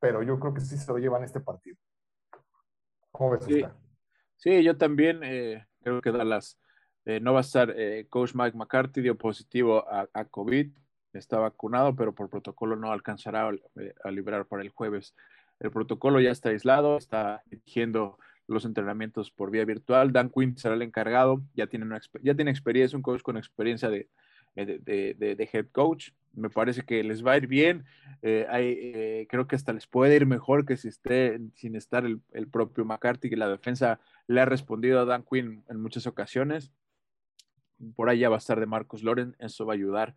pero 0.00 0.22
yo 0.22 0.40
creo 0.40 0.54
que 0.54 0.60
sí 0.60 0.78
se 0.78 0.90
lo 0.90 0.98
llevan 0.98 1.22
este 1.22 1.40
partido. 1.40 1.76
¿Cómo 3.10 3.32
ves 3.32 3.44
sí. 3.44 3.62
Sí, 4.36 4.62
yo 4.64 4.78
también 4.78 5.22
eh, 5.22 5.66
creo 5.82 6.00
que 6.00 6.12
Dallas 6.12 6.58
eh, 7.04 7.20
no 7.20 7.34
va 7.34 7.40
a 7.40 7.42
estar. 7.42 7.74
Eh, 7.76 8.06
Coach 8.08 8.34
Mike 8.34 8.56
McCarthy 8.56 9.02
dio 9.02 9.18
positivo 9.18 9.86
a, 9.86 10.08
a, 10.14 10.24
COVID, 10.24 10.72
está 11.12 11.38
vacunado, 11.38 11.94
pero 11.96 12.14
por 12.14 12.28
protocolo 12.28 12.76
no 12.76 12.92
alcanzará 12.92 13.48
a, 13.48 13.52
a 14.04 14.10
librar 14.10 14.46
para 14.46 14.62
el 14.62 14.70
jueves. 14.70 15.14
El 15.58 15.70
protocolo 15.70 16.20
ya 16.20 16.30
está 16.30 16.48
aislado, 16.48 16.96
está 16.96 17.42
dirigiendo 17.50 18.18
los 18.50 18.64
entrenamientos 18.64 19.30
por 19.30 19.50
vía 19.50 19.64
virtual. 19.64 20.12
Dan 20.12 20.30
Quinn 20.30 20.56
será 20.56 20.74
el 20.74 20.82
encargado, 20.82 21.42
ya 21.54 21.66
tiene, 21.68 21.84
una, 21.84 22.00
ya 22.22 22.34
tiene 22.34 22.50
experiencia, 22.50 22.96
un 22.96 23.02
coach 23.02 23.22
con 23.22 23.36
experiencia 23.36 23.88
de, 23.88 24.08
de, 24.56 25.14
de, 25.14 25.48
head 25.52 25.66
coach. 25.70 26.10
Me 26.34 26.50
parece 26.50 26.82
que 26.82 27.04
les 27.04 27.24
va 27.24 27.32
a 27.32 27.36
ir 27.36 27.46
bien. 27.46 27.84
Eh, 28.22 28.46
eh, 28.50 29.26
creo 29.28 29.46
que 29.46 29.56
hasta 29.56 29.72
les 29.72 29.86
puede 29.86 30.16
ir 30.16 30.26
mejor 30.26 30.66
que 30.66 30.76
si 30.76 30.88
esté 30.88 31.38
sin 31.54 31.76
estar 31.76 32.04
el, 32.04 32.20
el, 32.32 32.48
propio 32.48 32.84
McCarthy, 32.84 33.30
que 33.30 33.36
la 33.36 33.48
defensa 33.48 34.00
le 34.26 34.40
ha 34.40 34.44
respondido 34.46 35.00
a 35.00 35.04
Dan 35.04 35.24
Quinn 35.28 35.62
en 35.68 35.80
muchas 35.80 36.06
ocasiones. 36.06 36.72
Por 37.94 38.10
ahí 38.10 38.18
ya 38.18 38.28
va 38.28 38.36
a 38.36 38.38
estar 38.38 38.60
de 38.60 38.66
Marcus 38.66 39.02
Loren, 39.02 39.36
eso 39.38 39.64
va 39.64 39.74
a 39.74 39.76
ayudar 39.76 40.14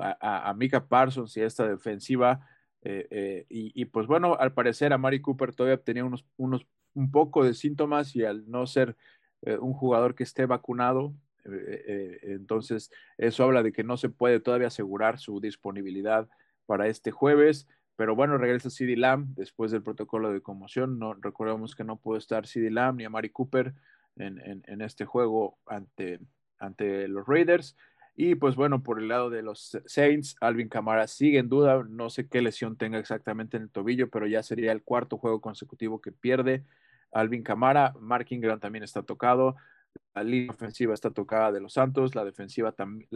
a, 0.00 0.54
Mika 0.54 0.86
Parsons 0.86 1.36
y 1.36 1.42
esta 1.42 1.66
defensiva. 1.68 2.46
Eh, 2.82 3.06
eh, 3.10 3.46
y, 3.48 3.84
pues 3.86 4.06
bueno, 4.06 4.36
al 4.38 4.52
parecer 4.52 4.92
a 4.92 4.98
Mari 4.98 5.20
Cooper 5.20 5.54
todavía 5.54 5.82
tenía 5.82 6.04
unos, 6.04 6.26
unos 6.36 6.66
un 6.94 7.10
poco 7.10 7.44
de 7.44 7.54
síntomas 7.54 8.14
y 8.14 8.24
al 8.24 8.48
no 8.50 8.66
ser 8.66 8.96
eh, 9.42 9.56
un 9.56 9.72
jugador 9.72 10.14
que 10.14 10.22
esté 10.22 10.46
vacunado, 10.46 11.14
entonces 12.22 12.90
eso 13.18 13.44
habla 13.44 13.62
de 13.62 13.70
que 13.70 13.84
no 13.84 13.98
se 13.98 14.08
puede 14.08 14.40
todavía 14.40 14.68
asegurar 14.68 15.18
su 15.18 15.40
disponibilidad 15.40 16.26
para 16.64 16.88
este 16.88 17.10
jueves. 17.10 17.68
Pero 17.96 18.16
bueno, 18.16 18.38
regresa 18.38 18.70
CD 18.70 18.96
Lamb 18.96 19.34
después 19.34 19.70
del 19.70 19.82
protocolo 19.82 20.32
de 20.32 20.40
conmoción. 20.40 20.98
No, 20.98 21.12
recordemos 21.12 21.74
que 21.74 21.84
no 21.84 21.96
pudo 21.96 22.16
estar 22.16 22.46
CD 22.46 22.70
Lamb 22.70 22.96
ni 22.96 23.04
a 23.04 23.10
Mari 23.10 23.28
Cooper 23.28 23.74
en, 24.16 24.40
en, 24.40 24.62
en 24.66 24.80
este 24.80 25.04
juego 25.04 25.58
ante, 25.66 26.18
ante 26.58 27.08
los 27.08 27.26
Raiders. 27.26 27.76
Y 28.16 28.36
pues 28.36 28.54
bueno, 28.54 28.82
por 28.82 29.00
el 29.00 29.08
lado 29.08 29.28
de 29.28 29.42
los 29.42 29.76
Saints, 29.86 30.36
Alvin 30.40 30.68
Camara 30.68 31.08
sigue 31.08 31.38
en 31.38 31.48
duda. 31.48 31.84
No 31.88 32.10
sé 32.10 32.28
qué 32.28 32.42
lesión 32.42 32.76
tenga 32.76 32.98
exactamente 32.98 33.56
en 33.56 33.64
el 33.64 33.70
tobillo, 33.70 34.08
pero 34.08 34.26
ya 34.26 34.42
sería 34.42 34.70
el 34.70 34.82
cuarto 34.82 35.18
juego 35.18 35.40
consecutivo 35.40 36.00
que 36.00 36.12
pierde. 36.12 36.64
Alvin 37.10 37.42
Camara, 37.42 37.92
Mark 38.00 38.26
Ingram 38.30 38.60
también 38.60 38.84
está 38.84 39.02
tocado. 39.02 39.56
La 40.14 40.22
línea 40.22 40.52
ofensiva 40.52 40.94
está 40.94 41.10
tocada 41.10 41.50
de 41.50 41.60
los 41.60 41.72
Santos. 41.72 42.14
La 42.14 42.24
defensiva 42.24 42.70
también, 42.70 43.08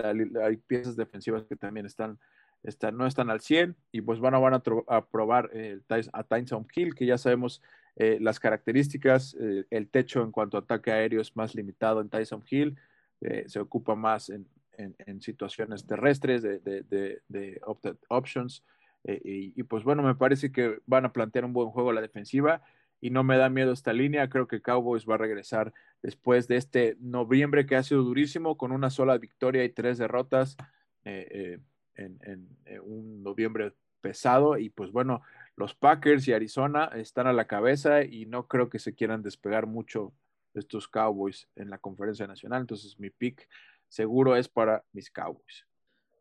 hay 0.43 0.57
piezas 0.57 0.97
defensivas 0.97 1.45
que 1.45 1.55
también 1.55 1.87
están, 1.87 2.19
están, 2.65 2.97
no 2.97 3.07
están 3.07 3.31
al 3.31 3.41
100. 3.41 3.77
Y 3.93 4.01
pues 4.01 4.19
van 4.19 4.35
a, 4.35 4.39
van 4.39 4.55
a, 4.55 5.07
probar 5.07 5.51
el, 5.53 5.85
a 6.13 6.25
Tyson 6.25 6.67
Hill, 6.75 6.97
que 6.97 7.07
ya 7.07 7.19
sabemos 7.19 7.63
eh, 7.95 8.19
las 8.21 8.41
características. 8.41 9.37
Eh, 9.41 9.65
el 9.71 9.89
techo 9.91 10.23
en 10.23 10.33
cuanto 10.33 10.57
a 10.57 10.61
ataque 10.61 10.91
aéreo 10.91 11.21
es 11.21 11.37
más 11.37 11.55
limitado 11.55 12.01
en 12.01 12.09
Tyson 12.09 12.43
Hill. 12.51 12.77
Eh, 13.21 13.45
se 13.47 13.61
ocupa 13.61 13.95
más 13.95 14.29
en, 14.29 14.47
en, 14.79 15.21
situaciones 15.21 15.87
terrestres, 15.87 16.43
de, 16.43 16.61
de, 16.61 17.21
de, 17.29 17.61
options. 18.09 18.65
Eh, 19.05 19.53
y, 19.55 19.63
pues 19.65 19.85
bueno, 19.85 20.03
me 20.03 20.15
parece 20.15 20.53
que 20.53 20.79
van 20.87 21.05
a 21.05 21.13
plantear 21.13 21.45
un 21.45 21.53
buen 21.53 21.69
juego 21.71 21.91
a 21.91 21.95
la 21.95 22.01
defensiva 22.01 22.63
y 23.01 23.11
no 23.11 23.23
me 23.25 23.37
da 23.37 23.49
miedo 23.49 23.73
esta 23.73 23.93
línea. 23.93 24.29
Creo 24.29 24.49
que 24.49 24.63
Cowboys 24.63 25.09
va 25.09 25.15
a 25.15 25.19
regresar 25.19 25.73
después 26.03 26.49
de 26.49 26.57
este 26.57 26.97
noviembre 27.01 27.67
que 27.67 27.77
ha 27.77 27.83
sido 27.83 28.03
durísimo, 28.03 28.57
con 28.57 28.73
una 28.73 28.91
sola 28.91 29.19
victoria 29.19 29.65
y 29.65 29.71
tres 29.71 29.99
derrotas 29.99 30.57
eh, 31.05 31.61
eh, 31.97 32.11
en, 32.25 32.49
un 32.83 33.23
noviembre 33.23 33.73
pesado. 34.01 34.59
Y 34.59 34.71
pues 34.71 34.91
bueno, 34.93 35.23
los 35.57 35.75
Packers 35.75 36.27
y 36.29 36.33
Arizona 36.33 36.91
están 36.95 37.27
a 37.27 37.33
la 37.33 37.47
cabeza 37.47 38.03
y 38.05 38.27
no 38.27 38.47
creo 38.47 38.69
que 38.69 38.79
se 38.79 38.95
quieran 38.95 39.23
despegar 39.23 39.67
mucho 39.67 40.13
estos 40.55 40.89
Cowboys 40.89 41.49
en 41.57 41.71
la 41.71 41.79
conferencia 41.79 42.27
nacional. 42.27 42.63
Entonces 42.63 42.99
mi 42.99 43.11
pick 43.11 43.49
seguro 43.89 44.37
es 44.37 44.49
para 44.49 44.85
mis 44.93 45.11
Cowboys. 45.11 45.65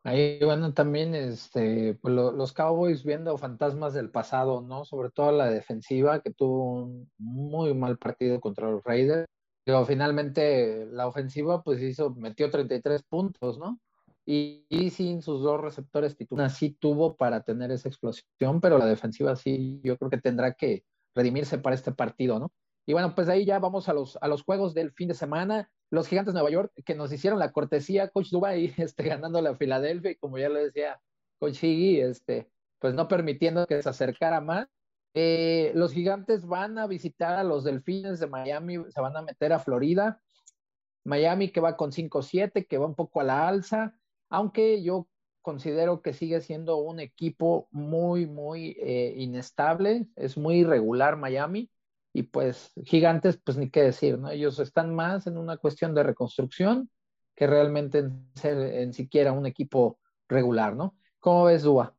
Ahí 0.03 0.39
bueno 0.41 0.73
también 0.73 1.13
este, 1.15 1.95
pues, 2.01 2.13
los 2.13 2.53
Cowboys 2.53 3.03
viendo 3.03 3.37
fantasmas 3.37 3.93
del 3.93 4.09
pasado, 4.09 4.61
¿no? 4.61 4.85
Sobre 4.85 5.09
todo 5.09 5.31
la 5.33 5.49
defensiva 5.49 6.21
que 6.21 6.31
tuvo 6.31 6.83
un 6.83 7.11
muy 7.17 7.73
mal 7.73 7.97
partido 7.97 8.39
contra 8.39 8.71
los 8.71 8.83
Raiders. 8.83 9.25
Pero 9.65 9.85
finalmente 9.85 10.85
la 10.85 11.07
ofensiva 11.07 11.61
pues 11.61 11.81
hizo, 11.81 12.11
metió 12.15 12.49
33 12.49 13.03
puntos, 13.03 13.59
¿no? 13.59 13.81
Y, 14.25 14.65
y, 14.69 14.89
sin 14.91 15.21
sus 15.21 15.41
dos 15.41 15.59
receptores 15.59 16.15
titulares 16.15 16.53
sí 16.53 16.71
tuvo 16.79 17.17
para 17.17 17.43
tener 17.43 17.71
esa 17.71 17.89
explosión, 17.89 18.61
pero 18.61 18.77
la 18.77 18.85
defensiva 18.85 19.35
sí 19.35 19.81
yo 19.83 19.97
creo 19.97 20.09
que 20.09 20.19
tendrá 20.19 20.53
que 20.53 20.83
redimirse 21.15 21.57
para 21.57 21.75
este 21.75 21.91
partido, 21.91 22.39
¿no? 22.39 22.51
Y 22.85 22.93
bueno, 22.93 23.13
pues 23.13 23.27
ahí 23.27 23.43
ya 23.45 23.59
vamos 23.59 23.89
a 23.89 23.93
los, 23.93 24.17
a 24.21 24.29
los 24.29 24.43
juegos 24.43 24.73
del 24.73 24.93
fin 24.93 25.09
de 25.09 25.13
semana. 25.13 25.69
Los 25.89 26.07
Gigantes 26.07 26.33
de 26.33 26.39
Nueva 26.39 26.51
York, 26.51 26.71
que 26.85 26.95
nos 26.95 27.11
hicieron 27.11 27.39
la 27.39 27.51
cortesía, 27.51 28.09
Coach 28.09 28.29
Dubai, 28.29 28.73
este, 28.77 29.03
ganando 29.03 29.41
la 29.41 29.55
Filadelfia, 29.55 30.11
y 30.11 30.15
como 30.15 30.37
ya 30.37 30.49
lo 30.49 30.59
decía 30.59 30.99
Coach 31.39 31.63
Higgy, 31.63 32.01
este, 32.01 32.49
pues 32.79 32.93
no 32.93 33.07
permitiendo 33.07 33.65
que 33.67 33.81
se 33.81 33.89
acercara 33.89 34.41
más. 34.41 34.67
Eh, 35.13 35.71
los 35.73 35.93
Gigantes 35.93 36.45
van 36.45 36.77
a 36.77 36.87
visitar 36.87 37.37
a 37.37 37.43
los 37.43 37.63
Delfines 37.63 38.19
de 38.19 38.27
Miami, 38.27 38.77
se 38.89 39.01
van 39.01 39.15
a 39.17 39.21
meter 39.21 39.53
a 39.53 39.59
Florida. 39.59 40.21
Miami 41.03 41.49
que 41.49 41.61
va 41.61 41.77
con 41.77 41.91
5-7, 41.91 42.67
que 42.67 42.77
va 42.77 42.85
un 42.85 42.95
poco 42.95 43.21
a 43.21 43.23
la 43.23 43.47
alza, 43.47 43.97
aunque 44.29 44.83
yo 44.83 45.07
considero 45.41 46.01
que 46.01 46.13
sigue 46.13 46.41
siendo 46.41 46.77
un 46.77 46.99
equipo 46.99 47.69
muy, 47.71 48.25
muy 48.25 48.75
eh, 48.81 49.13
inestable, 49.15 50.07
es 50.17 50.37
muy 50.37 50.57
irregular 50.57 51.15
Miami 51.15 51.71
y 52.17 52.23
pues 52.23 52.71
gigantes, 52.83 53.37
pues 53.37 53.57
ni 53.57 53.69
qué 53.69 53.83
decir, 53.83 54.17
¿no? 54.17 54.31
Ellos 54.31 54.57
están 54.57 54.95
más 54.95 55.27
en 55.27 55.37
una 55.37 55.57
cuestión 55.57 55.93
de 55.93 56.01
reconstrucción 56.01 56.89
que 57.35 57.45
realmente 57.45 57.99
en 57.99 58.27
ser 58.33 58.57
en 58.57 58.91
siquiera 58.91 59.33
un 59.33 59.45
equipo 59.45 59.99
regular, 60.27 60.75
¿no? 60.75 60.97
¿Cómo 61.19 61.43
ves, 61.43 61.61
Dúa? 61.61 61.95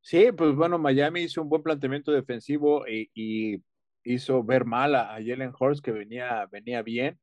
Sí, 0.00 0.32
pues 0.32 0.54
bueno, 0.54 0.78
Miami 0.78 1.24
hizo 1.24 1.42
un 1.42 1.50
buen 1.50 1.62
planteamiento 1.62 2.10
defensivo 2.10 2.86
y, 2.88 3.62
hizo 4.02 4.42
ver 4.42 4.64
mal 4.64 4.94
a, 4.94 5.18
Jalen 5.22 5.52
Hurst, 5.60 5.84
que 5.84 5.92
venía, 5.92 6.48
venía 6.50 6.80
bien, 6.80 7.20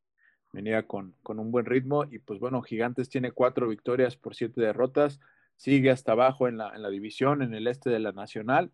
venía 0.53 0.85
con, 0.85 1.15
con, 1.23 1.39
un 1.39 1.49
buen 1.49 1.65
ritmo, 1.65 2.03
y 2.03 2.19
pues 2.19 2.39
bueno, 2.39 2.61
Gigantes 2.61 3.09
tiene 3.09 3.31
cuatro 3.31 3.67
victorias 3.67 4.15
por 4.15 4.35
siete 4.35 4.61
derrotas, 4.61 5.19
sigue 5.55 5.89
hasta 5.89 6.11
abajo 6.11 6.47
en 6.47 6.57
la, 6.59 6.69
en 6.75 6.83
la 6.83 6.89
división, 6.89 7.41
en 7.41 7.55
el 7.55 7.65
este 7.65 7.89
de 7.89 7.97
la 7.97 8.11
Nacional. 8.11 8.71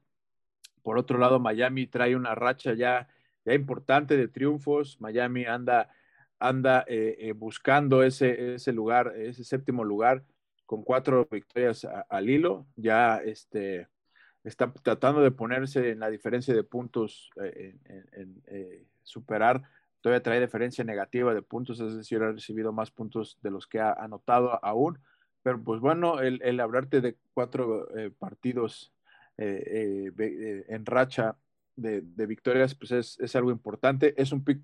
Por 0.82 0.98
otro 0.98 1.18
lado, 1.18 1.40
Miami 1.40 1.88
trae 1.88 2.18
una 2.18 2.36
racha 2.36 2.74
ya 2.74 3.08
ya 3.46 3.54
importante 3.54 4.18
de 4.18 4.28
triunfos. 4.28 5.00
Miami 5.00 5.46
anda, 5.46 5.90
anda 6.40 6.86
eh, 6.88 7.16
eh, 7.20 7.34
buscando 7.34 8.04
ese, 8.04 8.56
ese 8.56 8.72
lugar, 8.72 9.14
ese 9.16 9.44
séptimo 9.44 9.84
lugar 9.84 10.24
con 10.66 10.84
cuatro 10.84 11.28
victorias 11.30 11.88
al 12.10 12.30
hilo. 12.30 12.66
Ya 12.76 13.18
este, 13.18 13.88
está 14.44 14.72
tratando 14.72 15.22
de 15.22 15.32
ponerse 15.32 15.92
en 15.92 16.00
la 16.00 16.10
diferencia 16.10 16.54
de 16.54 16.64
puntos, 16.64 17.30
eh, 17.42 17.76
en, 18.16 18.88
superar. 19.04 19.62
Todavía 20.00 20.24
trae 20.24 20.40
diferencia 20.40 20.84
negativa 20.84 21.34
de 21.34 21.42
puntos, 21.42 21.80
es 21.80 21.96
decir, 21.96 22.22
ha 22.22 22.32
recibido 22.32 22.72
más 22.72 22.92
puntos 22.92 23.38
de 23.42 23.52
los 23.52 23.68
que 23.68 23.80
ha 23.80 23.92
anotado 23.94 24.64
aún. 24.64 25.00
Pero 25.44 25.62
pues 25.62 25.82
bueno, 25.82 26.22
el, 26.22 26.42
el 26.42 26.60
hablarte 26.62 27.02
de 27.02 27.18
cuatro 27.34 27.88
partidos 28.18 28.94
en 29.36 30.86
racha 30.86 31.36
de, 31.76 32.26
victorias, 32.26 32.76
pues 32.76 32.92
es, 32.92 33.36
algo 33.36 33.52
importante. 33.52 34.14
Es 34.22 34.32
un 34.32 34.44
pick 34.44 34.60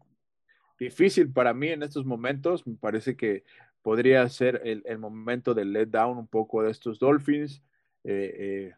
difícil 0.80 1.32
para 1.32 1.54
mí 1.54 1.70
en 1.70 1.84
estos 1.84 2.06
momentos. 2.06 2.66
Me 2.68 2.76
parece 2.76 3.16
que 3.16 3.44
podría 3.82 4.28
ser 4.30 4.62
el, 4.66 4.98
momento 5.00 5.54
del 5.54 5.74
let 5.74 5.88
down 5.88 6.18
un 6.18 6.28
poco 6.28 6.64
de 6.64 6.72
estos 6.72 7.00
Dolphins, 7.00 7.64
eh, 8.04 8.74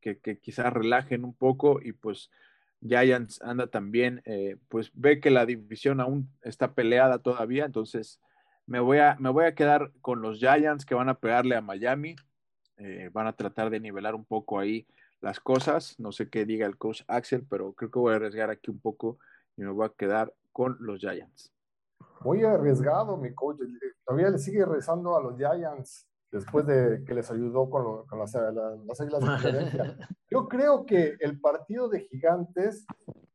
eh, 0.00 0.16
que, 0.22 0.38
quizás 0.38 0.72
relajen 0.72 1.24
un 1.24 1.34
poco 1.34 1.80
y 1.82 1.92
pues 1.92 2.30
Giants 2.86 3.40
anda 3.42 3.68
también, 3.68 4.20
eh, 4.26 4.56
pues 4.68 4.90
ve 4.92 5.20
que 5.20 5.30
la 5.30 5.46
división 5.46 6.00
aún 6.00 6.28
está 6.42 6.74
peleada 6.74 7.18
todavía, 7.18 7.64
entonces 7.64 8.20
me 8.66 8.80
voy 8.80 8.98
a, 8.98 9.16
me 9.18 9.30
voy 9.30 9.46
a 9.46 9.54
quedar 9.54 9.92
con 10.02 10.20
los 10.20 10.38
Giants 10.40 10.84
que 10.84 10.94
van 10.94 11.08
a 11.08 11.18
pegarle 11.18 11.56
a 11.56 11.62
Miami, 11.62 12.16
van 13.12 13.28
a 13.28 13.32
tratar 13.32 13.70
de 13.70 13.78
nivelar 13.78 14.16
un 14.16 14.24
poco 14.24 14.58
ahí 14.58 14.86
las 15.24 15.40
cosas. 15.40 15.98
No 15.98 16.12
sé 16.12 16.28
qué 16.28 16.44
diga 16.44 16.66
el 16.66 16.76
coach 16.76 17.02
Axel, 17.08 17.46
pero 17.48 17.72
creo 17.72 17.90
que 17.90 17.98
voy 17.98 18.12
a 18.12 18.16
arriesgar 18.16 18.50
aquí 18.50 18.70
un 18.70 18.78
poco 18.78 19.18
y 19.56 19.62
me 19.62 19.70
voy 19.70 19.86
a 19.86 19.92
quedar 19.96 20.32
con 20.52 20.76
los 20.80 21.00
Giants. 21.00 21.50
Muy 22.20 22.44
arriesgado, 22.44 23.16
mi 23.16 23.34
coach. 23.34 23.58
Todavía 24.04 24.28
le 24.30 24.38
sigue 24.38 24.64
rezando 24.66 25.16
a 25.16 25.22
los 25.22 25.36
Giants 25.36 26.06
después 26.30 26.66
de 26.66 27.04
que 27.06 27.14
les 27.14 27.30
ayudó 27.30 27.70
con, 27.70 28.04
las, 28.18 28.34
las, 28.34 29.00
Águilas 29.00 29.20
de 29.20 29.38
Filadelfia. 29.38 29.96
Yo 30.30 30.46
creo 30.46 30.84
que 30.84 31.16
el 31.20 31.40
partido 31.40 31.88
de 31.88 32.00
Gigantes, 32.00 32.86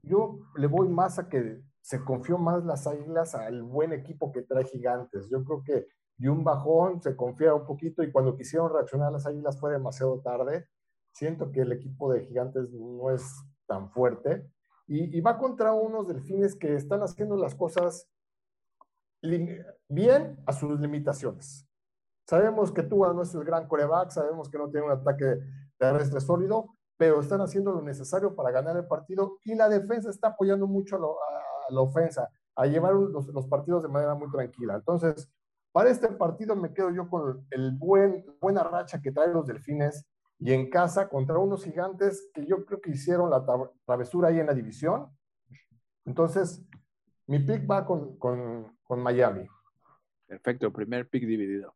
yo 0.04 0.40
le 0.58 0.68
voy 0.68 0.90
más 0.90 1.18
a 1.18 1.30
que 1.30 1.62
se 1.82 2.04
confió 2.04 2.38
más 2.38 2.66
las 2.66 2.88
Águilas 2.88 3.36
al 3.36 3.64
buen 3.64 3.94
equipo 3.94 4.32
que 4.32 4.42
trae 4.42 4.66
Gigantes. 4.66 5.30
Yo 5.30 5.44
creo 5.46 5.64
que 5.64 5.88
dio 6.18 6.34
un 6.34 6.44
bajón, 6.44 7.02
se 7.02 7.16
confía 7.16 7.54
un 7.54 7.66
poquito 7.66 8.04
y 8.04 8.12
cuando 8.12 8.36
quisieron 8.36 8.74
reaccionar 8.74 9.14
las 9.14 9.26
Águilas 9.26 9.58
fue 9.60 9.72
demasiado 9.72 10.20
tarde. 10.20 10.68
Siento 11.14 11.52
que 11.52 11.62
el 11.62 11.72
equipo 11.72 12.12
de 12.12 12.26
Gigantes 12.26 12.72
no 12.72 13.12
es 13.12 13.24
tan 13.68 13.92
fuerte 13.92 14.50
y, 14.88 15.22
va 15.22 15.38
contra 15.38 15.72
unos 15.72 16.08
delfines 16.08 16.56
que 16.56 16.74
están 16.74 17.02
haciendo 17.02 17.36
las 17.36 17.54
cosas 17.54 18.10
bien 19.22 20.44
a 20.48 20.54
sus 20.54 20.80
limitaciones. 20.80 21.68
Sabemos 22.28 22.72
que 22.72 22.84
Tua 22.84 23.14
no 23.14 23.22
es 23.22 23.34
el 23.36 23.44
gran 23.44 23.68
coreback, 23.68 24.10
sabemos 24.10 24.50
que 24.50 24.58
no 24.58 24.70
tiene 24.70 24.88
un 24.88 24.94
ataque 24.94 25.40
terrestre 25.78 26.20
sólido, 26.20 26.76
pero 26.98 27.20
están 27.20 27.42
haciendo 27.42 27.72
lo 27.72 27.82
necesario 27.82 28.36
para 28.36 28.52
ganar 28.52 28.78
el 28.78 28.88
partido 28.88 29.38
y 29.44 29.56
la 29.56 29.70
defensa 29.70 30.10
está 30.10 30.30
apoyando 30.30 30.66
mucho 30.68 30.96
a, 30.96 31.00
la 31.74 31.82
ofensa, 31.82 32.30
a 32.56 32.66
llevar 32.66 32.94
los, 32.94 33.48
partidos 33.48 33.84
de 33.84 33.90
manera 33.90 34.16
muy 34.16 34.30
tranquila. 34.32 34.76
Entonces, 34.76 35.30
para 35.72 35.92
este 35.92 36.08
partido 36.10 36.56
me 36.56 36.74
quedo 36.74 36.90
yo 36.90 37.08
con 37.08 37.46
el 37.52 37.78
buen, 37.78 38.26
buena 38.42 38.64
racha 38.64 39.00
que 39.02 39.12
traen 39.12 39.34
los 39.34 39.46
delfines 39.46 40.06
y 40.40 40.54
en 40.54 40.70
casa 40.70 41.10
contra 41.10 41.38
unos 41.38 41.66
gigantes 41.66 42.30
que 42.34 42.46
yo 42.46 42.66
creo 42.66 42.80
que 42.80 42.92
hicieron 42.92 43.30
la 43.30 43.44
travesura 43.86 44.30
ahí 44.30 44.40
en 44.40 44.48
la 44.48 44.54
división. 44.54 45.08
Entonces, 46.06 46.66
mi 47.28 47.40
pick 47.40 47.70
va 47.70 47.86
con, 47.86 48.18
con, 48.18 48.78
con 48.84 49.02
Miami. 49.02 49.46
Perfecto, 50.26 50.72
primer 50.72 51.10
pick 51.10 51.26
dividido. 51.26 51.76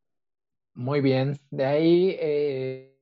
Muy 0.75 1.01
bien. 1.01 1.38
De 1.51 1.65
ahí 1.65 2.15
eh, 2.20 2.98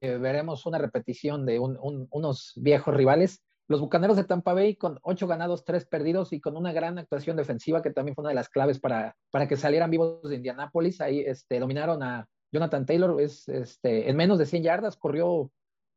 eh, 0.00 0.16
veremos 0.16 0.64
una 0.64 0.78
repetición 0.78 1.44
de 1.44 1.58
unos 1.58 2.52
viejos 2.56 2.94
rivales. 2.94 3.42
Los 3.68 3.80
Bucaneros 3.80 4.16
de 4.16 4.24
Tampa 4.24 4.54
Bay 4.54 4.76
con 4.76 4.98
ocho 5.02 5.26
ganados, 5.26 5.64
tres 5.64 5.86
perdidos 5.86 6.32
y 6.32 6.40
con 6.40 6.56
una 6.56 6.72
gran 6.72 6.98
actuación 6.98 7.36
defensiva 7.36 7.82
que 7.82 7.90
también 7.90 8.14
fue 8.14 8.22
una 8.22 8.30
de 8.30 8.34
las 8.36 8.48
claves 8.48 8.78
para, 8.78 9.16
para 9.30 9.48
que 9.48 9.56
salieran 9.56 9.90
vivos 9.90 10.22
de 10.22 10.36
Indianápolis. 10.36 11.00
Ahí 11.00 11.20
este, 11.20 11.58
dominaron 11.58 12.02
a 12.02 12.28
Jonathan 12.52 12.86
Taylor 12.86 13.20
es, 13.20 13.48
este, 13.48 14.10
en 14.10 14.16
menos 14.16 14.38
de 14.38 14.46
100 14.46 14.62
yardas, 14.62 14.96
corrió 14.96 15.50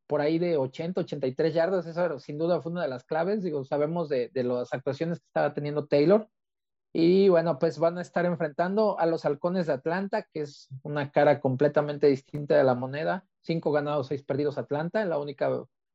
por 0.08 0.22
ahí 0.22 0.40
de 0.40 0.58
80, 0.58 1.02
83 1.02 1.54
yardas. 1.54 1.86
Eso 1.86 2.20
sin 2.20 2.38
duda 2.38 2.62
fue 2.62 2.72
una 2.72 2.84
de 2.84 2.88
las 2.88 3.04
claves. 3.04 3.44
Digo, 3.44 3.64
sabemos 3.66 4.10
de, 4.10 4.30
de 4.30 4.44
las 4.44 4.74
actuaciones 4.74 5.20
que 5.20 5.26
estaba 5.26 5.54
teniendo 5.54 5.88
Taylor. 5.88 6.30
Y 6.94 7.28
bueno, 7.28 7.60
pues 7.60 7.78
van 7.78 7.98
a 7.98 8.02
estar 8.02 8.26
enfrentando 8.26 8.98
a 8.98 9.06
los 9.06 9.26
halcones 9.26 9.68
de 9.68 9.74
Atlanta, 9.74 10.24
que 10.32 10.42
es 10.42 10.70
una 10.82 11.12
cara 11.12 11.42
completamente 11.42 12.08
distinta 12.08 12.56
de 12.56 12.64
la 12.64 12.74
moneda. 12.74 13.26
Cinco 13.42 13.74
ganados, 13.74 14.08
seis 14.08 14.24
perdidos 14.24 14.58
Atlanta. 14.58 15.04
La 15.04 15.18
única 15.18 15.50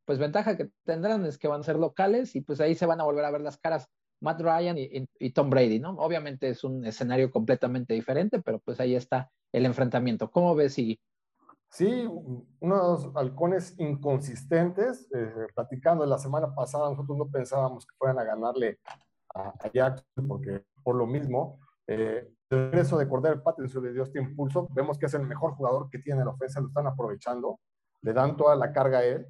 pues 0.04 0.18
ventaja 0.18 0.56
que 0.56 0.70
tendrán 0.84 1.24
es 1.24 1.38
que 1.38 1.48
van 1.48 1.60
a 1.60 1.64
ser 1.64 1.76
locales 1.76 2.36
y 2.36 2.42
pues 2.42 2.60
ahí 2.60 2.74
se 2.74 2.84
van 2.84 3.00
a 3.00 3.04
volver 3.04 3.24
a 3.24 3.30
ver 3.30 3.40
las 3.40 3.56
caras 3.56 3.88
Matt 4.20 4.40
Ryan 4.40 4.76
y, 4.78 5.30
Tom 5.30 5.50
Brady, 5.50 5.80
¿no? 5.80 5.90
Obviamente 5.92 6.48
es 6.48 6.64
un 6.64 6.84
escenario 6.84 7.30
completamente 7.30 7.94
diferente, 7.94 8.40
pero 8.40 8.58
pues 8.58 8.78
ahí 8.80 8.94
está 8.94 9.30
el 9.52 9.66
enfrentamiento. 9.66 10.30
¿Cómo 10.30 10.54
ves, 10.54 10.78
y 10.78 11.00
Sí, 11.70 12.04
unos 12.58 13.10
halcones 13.14 13.78
inconsistentes. 13.78 15.08
Eh, 15.14 15.46
platicando 15.54 16.04
la 16.04 16.18
semana 16.18 16.52
pasada, 16.52 16.90
nosotros 16.90 17.16
no 17.16 17.28
pensábamos 17.28 17.86
que 17.86 17.94
fueran 17.96 18.18
a 18.18 18.24
ganarle 18.24 18.80
a, 19.34 19.70
Jackson, 19.72 20.26
porque 20.26 20.64
por 20.82 20.96
lo 20.96 21.06
mismo, 21.06 21.60
eh, 21.86 22.28
el 22.50 22.70
regreso 22.72 22.98
de 22.98 23.08
Cordero 23.08 23.40
Pattinson 23.42 23.84
le 23.84 23.92
dio 23.92 24.02
este 24.02 24.18
impulso. 24.20 24.66
Vemos 24.72 24.98
que 24.98 25.06
es 25.06 25.14
el 25.14 25.22
mejor 25.22 25.52
jugador 25.52 25.88
que 25.88 26.00
tiene 26.00 26.24
la 26.24 26.32
ofensa, 26.32 26.60
lo 26.60 26.66
están 26.66 26.88
aprovechando, 26.88 27.60
le 28.02 28.12
dan 28.12 28.36
toda 28.36 28.56
la 28.56 28.72
carga 28.72 28.98
a 28.98 29.04
él. 29.04 29.26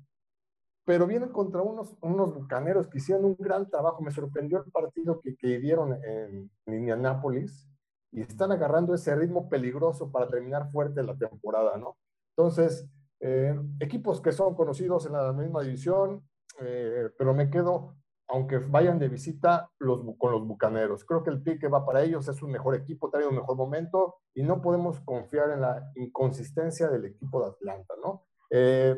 Pero 0.85 1.07
vienen 1.07 1.31
contra 1.31 1.63
unos, 1.63 1.97
unos 2.01 2.35
bucaneros 2.35 2.89
que 2.89 2.99
hicieron 2.99 3.25
un 3.25 3.37
gran 3.39 3.69
trabajo. 3.69 4.03
Me 4.03 4.11
sorprendió 4.11 4.63
el 4.65 4.71
partido 4.71 5.21
que, 5.21 5.37
que 5.37 5.59
dieron 5.59 5.93
en, 6.05 6.51
en 6.67 6.75
Indianápolis 6.75 7.69
y 8.13 8.23
están 8.23 8.53
agarrando 8.53 8.95
ese 8.95 9.15
ritmo 9.15 9.49
peligroso 9.49 10.11
para 10.11 10.29
terminar 10.29 10.71
fuerte 10.71 11.03
la 11.03 11.17
temporada, 11.17 11.77
¿no? 11.77 11.97
Entonces, 12.37 12.89
eh, 13.21 13.55
equipos 13.79 14.21
que 14.21 14.33
son 14.33 14.55
conocidos 14.55 15.07
en 15.07 15.13
la 15.13 15.33
misma 15.33 15.63
división, 15.63 16.27
eh, 16.61 17.11
pero 17.19 17.35
me 17.35 17.51
quedo, 17.51 17.97
aunque 18.29 18.59
vayan 18.59 18.99
de 18.99 19.09
visita 19.09 19.71
los, 19.79 20.01
con 20.19 20.33
los 20.33 20.47
Bucaneros. 20.47 21.05
Creo 21.05 21.23
que 21.23 21.31
el 21.31 21.43
pique 21.43 21.69
va 21.69 21.85
para 21.85 22.03
ellos, 22.03 22.27
es 22.29 22.43
un 22.43 22.51
mejor 22.51 22.75
equipo, 22.75 23.11
trae 23.11 23.27
un 23.27 23.37
mejor 23.37 23.57
momento 23.57 24.17
y 24.35 24.43
no 24.43 24.61
podemos 24.63 25.01
confiar 25.01 25.51
en 25.51 25.61
la 25.61 25.93
inconsistencia 25.97 26.89
del 26.89 27.05
equipo 27.05 27.41
de 27.43 27.49
Atlanta, 27.51 27.95
¿no? 28.03 28.25
Eh, 28.51 28.97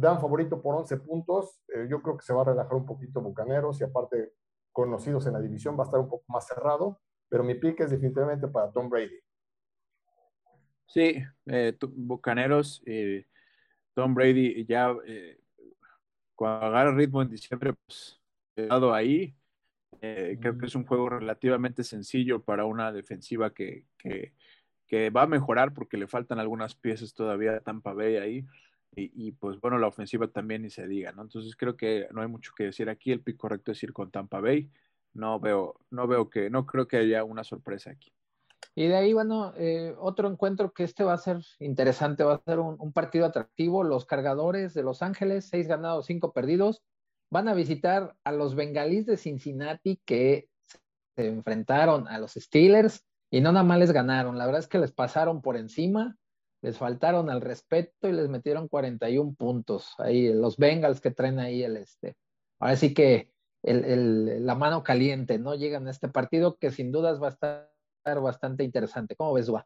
dan 0.00 0.20
favorito 0.20 0.60
por 0.60 0.74
11 0.76 0.96
puntos, 0.98 1.60
yo 1.88 2.02
creo 2.02 2.16
que 2.16 2.24
se 2.24 2.32
va 2.32 2.42
a 2.42 2.46
relajar 2.46 2.74
un 2.74 2.86
poquito 2.86 3.20
Bucaneros 3.20 3.80
y 3.80 3.84
aparte 3.84 4.32
conocidos 4.72 5.26
en 5.26 5.32
la 5.32 5.40
división 5.40 5.78
va 5.78 5.84
a 5.84 5.86
estar 5.86 6.00
un 6.00 6.08
poco 6.08 6.24
más 6.28 6.46
cerrado, 6.46 7.00
pero 7.28 7.42
mi 7.42 7.54
pique 7.54 7.84
es 7.84 7.90
definitivamente 7.90 8.46
para 8.48 8.70
Tom 8.70 8.88
Brady. 8.88 9.18
Sí, 10.86 11.22
eh, 11.46 11.76
Bucaneros, 11.80 12.82
eh, 12.86 13.26
Tom 13.94 14.14
Brady 14.14 14.64
ya 14.66 14.94
eh, 15.06 15.40
cuando 16.34 16.66
agarra 16.66 16.94
ritmo 16.94 17.22
en 17.22 17.30
diciembre, 17.30 17.72
pues 17.86 18.20
dado 18.54 18.92
ahí, 18.92 19.34
eh, 20.00 20.36
creo 20.40 20.58
que 20.58 20.66
es 20.66 20.74
un 20.74 20.84
juego 20.84 21.08
relativamente 21.08 21.82
sencillo 21.82 22.42
para 22.42 22.64
una 22.64 22.92
defensiva 22.92 23.52
que, 23.52 23.86
que, 23.98 24.34
que, 24.86 25.10
va 25.10 25.22
a 25.22 25.26
mejorar 25.26 25.72
porque 25.72 25.96
le 25.96 26.06
faltan 26.06 26.38
algunas 26.38 26.74
piezas 26.74 27.14
todavía 27.14 27.56
a 27.56 27.60
Tampa 27.60 27.92
Bay 27.92 28.16
ahí. 28.16 28.46
Y, 28.98 29.32
pues 29.32 29.60
bueno, 29.60 29.78
la 29.78 29.88
ofensiva 29.88 30.26
también 30.28 30.62
ni 30.62 30.70
se 30.70 30.86
diga, 30.86 31.12
¿no? 31.12 31.20
Entonces 31.20 31.54
creo 31.54 31.76
que 31.76 32.08
no 32.12 32.22
hay 32.22 32.28
mucho 32.28 32.52
que 32.56 32.64
decir 32.64 32.88
aquí. 32.88 33.12
El 33.12 33.20
pick 33.20 33.36
correcto 33.36 33.72
es 33.72 33.82
ir 33.82 33.92
con 33.92 34.10
Tampa 34.10 34.40
Bay. 34.40 34.70
No 35.12 35.38
veo, 35.38 35.80
no 35.90 36.06
veo 36.06 36.30
que, 36.30 36.48
no 36.48 36.64
creo 36.64 36.88
que 36.88 36.96
haya 36.96 37.22
una 37.22 37.44
sorpresa 37.44 37.90
aquí. 37.90 38.10
Y 38.74 38.88
de 38.88 38.96
ahí, 38.96 39.12
bueno, 39.14 39.54
eh, 39.56 39.94
otro 39.98 40.30
encuentro 40.30 40.72
que 40.72 40.84
este 40.84 41.02
va 41.02 41.14
a 41.14 41.18
ser 41.18 41.42
interesante, 41.58 42.24
va 42.24 42.34
a 42.34 42.42
ser 42.42 42.58
un, 42.58 42.92
partido 42.92 43.24
atractivo. 43.24 43.84
Los 43.84 44.04
cargadores 44.04 44.74
de 44.74 44.82
Los 44.82 45.02
Ángeles, 45.02 45.48
seis 45.48 45.66
ganados, 45.66 46.06
cinco 46.06 46.32
perdidos, 46.32 46.82
van 47.30 47.48
a 47.48 47.54
visitar 47.54 48.14
a 48.22 48.32
los 48.32 48.54
bengalíes 48.54 49.06
de 49.06 49.16
Cincinnati 49.16 50.00
que 50.04 50.48
se 51.16 51.28
enfrentaron 51.28 52.06
a 52.08 52.18
los 52.18 52.32
Steelers 52.32 53.04
y 53.30 53.40
no 53.40 53.52
nada 53.52 53.64
más 53.64 53.78
les 53.78 53.92
ganaron. 53.92 54.36
La 54.36 54.46
verdad 54.46 54.60
es 54.60 54.68
que 54.68 54.78
les 54.78 54.92
pasaron 54.92 55.40
por 55.40 55.56
encima, 55.56 56.16
les 56.66 56.78
faltaron 56.78 57.30
al 57.30 57.42
respeto 57.42 58.08
y 58.08 58.12
les 58.12 58.28
metieron 58.28 58.66
41 58.66 59.34
puntos. 59.34 59.94
Ahí 59.98 60.32
los 60.32 60.56
Bengals 60.56 61.00
que 61.00 61.12
traen 61.12 61.38
ahí 61.38 61.62
el 61.62 61.76
este. 61.76 62.16
Ahora 62.58 62.74
sí 62.74 62.92
que 62.92 63.30
el, 63.62 64.44
la 64.44 64.56
mano 64.56 64.82
caliente, 64.82 65.38
¿no? 65.38 65.54
Llegan 65.54 65.86
a 65.86 65.92
este 65.92 66.08
partido 66.08 66.56
que 66.56 66.72
sin 66.72 66.90
dudas 66.90 67.22
va 67.22 67.28
a 67.28 67.30
estar 67.30 68.20
bastante 68.20 68.64
interesante. 68.64 69.14
¿Cómo 69.14 69.32
ves, 69.34 69.46
Dua? 69.46 69.64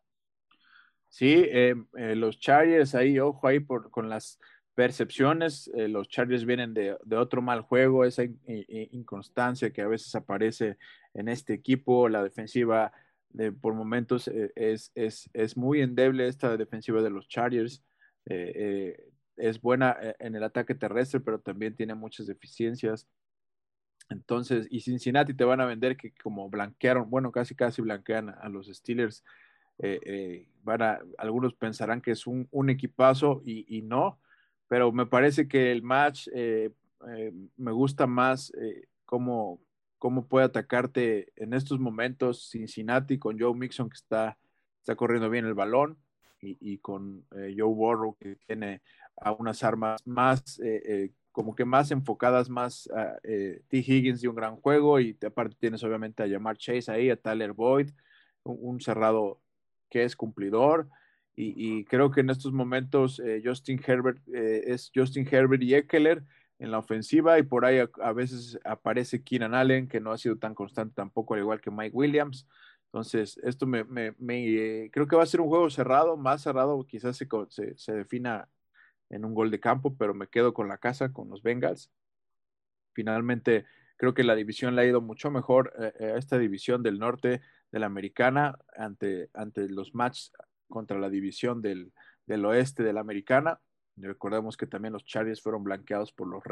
Sí, 1.09 1.43
eh, 1.49 1.75
eh, 1.97 2.15
los 2.17 2.39
Chargers 2.39 2.95
ahí, 2.95 3.19
ojo 3.19 3.49
ahí 3.49 3.61
por, 3.61 3.91
con 3.91 4.11
las 4.11 4.39
percepciones, 4.75 5.71
eh, 5.75 5.89
los 5.89 6.07
Chargers 6.07 6.45
vienen 6.45 6.75
de, 6.75 6.99
otro 7.17 7.41
mal 7.41 7.63
juego, 7.63 8.05
esa 8.05 8.25
inconstancia 8.45 9.71
que 9.71 9.81
a 9.81 9.89
veces 9.89 10.15
aparece 10.15 10.77
en 11.15 11.29
este 11.29 11.55
equipo, 11.55 12.11
la 12.11 12.23
defensiva 12.23 12.93
por 13.61 13.75
momentos 13.75 14.29
es, 14.29 14.91
es, 14.95 15.31
es, 15.33 15.57
muy 15.57 15.83
endeble 15.83 16.27
esta 16.27 16.57
defensiva 16.57 17.01
de 17.03 17.11
los 17.11 17.29
Chargers, 17.29 17.83
es 18.27 19.61
buena 19.61 19.97
en 20.19 20.35
el 20.35 20.43
ataque 20.43 20.75
terrestre, 20.75 21.21
pero 21.21 21.41
también 21.41 21.75
tiene 21.75 21.95
muchas 21.95 22.27
deficiencias. 22.27 23.07
Entonces, 24.11 24.67
y 24.71 24.81
Cincinnati 24.81 25.35
te 25.35 25.45
van 25.45 25.61
a 25.61 25.67
vender 25.67 25.97
que 25.97 26.13
como 26.23 26.51
blanquearon, 26.51 27.09
bueno, 27.09 27.31
casi 27.31 27.55
casi 27.55 27.81
blanquean 27.81 28.29
a, 28.29 28.49
los 28.49 28.67
Steelers, 28.67 29.25
eh, 29.79 30.01
eh, 30.05 30.49
van 30.63 30.83
a, 30.83 30.99
algunos 31.17 31.55
pensarán 31.55 32.01
que 32.01 32.11
es 32.11 32.27
un, 32.27 32.49
equipazo 32.69 33.41
y, 33.45 33.83
no, 33.83 34.19
pero 34.69 34.93
me 34.93 35.07
parece 35.07 35.47
que 35.47 35.71
el 35.71 35.83
match 35.83 36.29
eh, 36.35 36.71
me 37.57 37.73
gusta 37.73 38.07
más 38.07 38.53
cómo, 39.07 39.61
cómo 40.01 40.27
puede 40.27 40.47
atacarte 40.47 41.33
en 41.37 41.55
estos 41.55 41.79
momentos 41.79 42.51
Cincinnati 42.51 43.21
con 43.21 43.39
Joe 43.39 43.55
Mixon 43.55 43.89
que 43.89 43.99
está, 43.99 44.37
está 44.81 44.97
corriendo 44.97 45.31
bien 45.31 45.47
el 45.47 45.55
balón 45.55 45.97
y, 46.41 46.59
y 46.61 46.79
con 46.79 47.25
Joe 47.31 47.73
Burrow 47.73 48.17
que 48.19 48.35
tiene 48.47 48.83
a 49.17 49.31
unas 49.31 49.63
armas 49.63 50.05
más 50.05 50.59
como 51.33 51.55
que 51.55 51.65
más 51.65 51.91
enfocadas 51.91 52.49
más 52.49 52.89
a 52.93 53.19
eh, 53.23 53.63
T. 53.69 53.79
Higgins 53.79 54.21
de 54.21 54.29
un 54.29 54.35
gran 54.35 54.57
juego 54.57 55.01
y 55.01 55.17
aparte 55.25 55.57
tienes 55.59 55.83
obviamente 55.85 56.23
a 56.23 56.29
Jamar 56.29 56.57
Chase 56.57 56.91
ahí, 56.91 57.11
a 57.11 57.17
Tyler 57.17 57.53
Boyd, 57.53 57.91
un, 58.43 58.81
cerrado 58.81 59.41
que 59.89 60.05
es 60.05 60.17
cumplidor 60.17 60.89
y, 61.43 61.85
creo 61.85 62.11
que 62.11 62.21
en 62.21 62.29
estos 62.29 62.53
momentos 62.53 63.19
eh, 63.19 63.41
Justin 63.43 63.81
Herbert 63.87 64.21
eh, 64.29 64.65
es 64.67 64.91
Justin 64.95 65.27
Herbert 65.31 65.63
y 65.63 65.75
Eckler 65.75 66.23
en 66.61 66.71
la 66.71 66.79
ofensiva 66.79 67.39
y 67.39 67.43
por 67.43 67.65
ahí 67.65 67.79
a, 67.79 68.13
veces 68.13 68.59
aparece 68.65 69.25
Keenan 69.25 69.55
Allen 69.55 69.89
que 69.89 69.99
no 69.99 70.13
ha 70.13 70.19
sido 70.19 70.37
tan 70.37 70.55
constante 70.55 70.95
tampoco 70.95 71.35
al 71.35 71.41
igual 71.41 71.61
que 71.61 71.71
Mike 71.71 71.97
Williams. 71.97 72.47
Entonces, 72.85 73.41
esto 73.43 73.67
me, 73.67 73.85
me, 73.85 74.91
creo 74.93 75.07
que 75.07 75.17
va 75.17 75.23
a 75.23 75.27
ser 75.27 75.41
un 75.41 75.49
juego 75.49 75.71
cerrado, 75.71 76.17
más 76.17 76.43
cerrado, 76.43 76.85
quizás 76.87 77.17
se, 77.17 77.27
se, 77.49 77.79
se 77.79 77.93
defina 77.93 78.49
en 79.09 79.25
un 79.25 79.35
gol 79.35 79.51
de 79.51 79.59
campo, 79.59 79.97
pero 79.97 80.13
me 80.13 80.29
quedo 80.29 80.53
con 80.53 80.69
la 80.69 80.77
casa, 80.77 81.13
con 81.13 81.31
los 81.31 81.43
Bengals. 81.43 81.91
Finalmente, 82.93 83.65
creo 83.97 84.13
que 84.13 84.25
la 84.25 84.35
división 84.35 84.77
le 84.77 84.83
ha 84.83 84.87
ido 84.87 85.01
mucho 85.01 85.31
mejor 85.31 85.73
eh, 85.79 85.93
eh, 85.99 86.13
a 86.13 86.19
esta 86.19 86.37
división 86.39 86.83
del 86.83 86.99
norte 86.99 87.41
de 87.73 87.79
la 87.79 87.87
americana 87.87 88.59
ante, 88.77 89.31
ante 89.33 89.69
los 89.69 89.95
matches 89.95 90.33
contra 90.69 90.99
la 90.99 91.09
división 91.09 91.63
del, 91.63 91.93
del 92.27 92.45
oeste 92.45 92.83
de 92.83 92.93
la 92.93 93.01
americana. 93.01 93.61
Recordemos 94.03 94.57
que 94.57 94.67
también 94.67 94.93
los 94.93 95.05
Chargers 95.05 95.43
fueron 95.43 95.65
blanqueados 95.65 96.13
por 96.13 96.29
los 96.29 96.43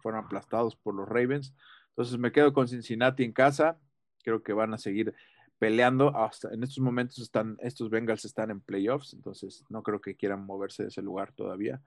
fueron 0.00 0.24
aplastados 0.24 0.76
por 0.76 0.94
los 0.94 1.08
Ravens. 1.08 1.54
Entonces 1.90 2.18
me 2.18 2.32
quedo 2.32 2.52
con 2.52 2.68
Cincinnati 2.68 3.24
en 3.24 3.32
casa. 3.32 3.78
Creo 4.22 4.42
que 4.42 4.52
van 4.52 4.74
a 4.74 4.78
seguir 4.78 5.14
peleando. 5.58 6.16
Hasta 6.16 6.52
en 6.52 6.62
estos 6.62 6.80
momentos 6.80 7.18
están, 7.18 7.56
estos 7.60 7.90
Bengals 7.90 8.24
están 8.24 8.50
en 8.50 8.60
playoffs, 8.60 9.14
entonces 9.14 9.64
no 9.68 9.82
creo 9.82 10.00
que 10.00 10.16
quieran 10.16 10.44
moverse 10.44 10.82
de 10.82 10.88
ese 10.88 11.02
lugar 11.02 11.32
todavía. 11.32 11.80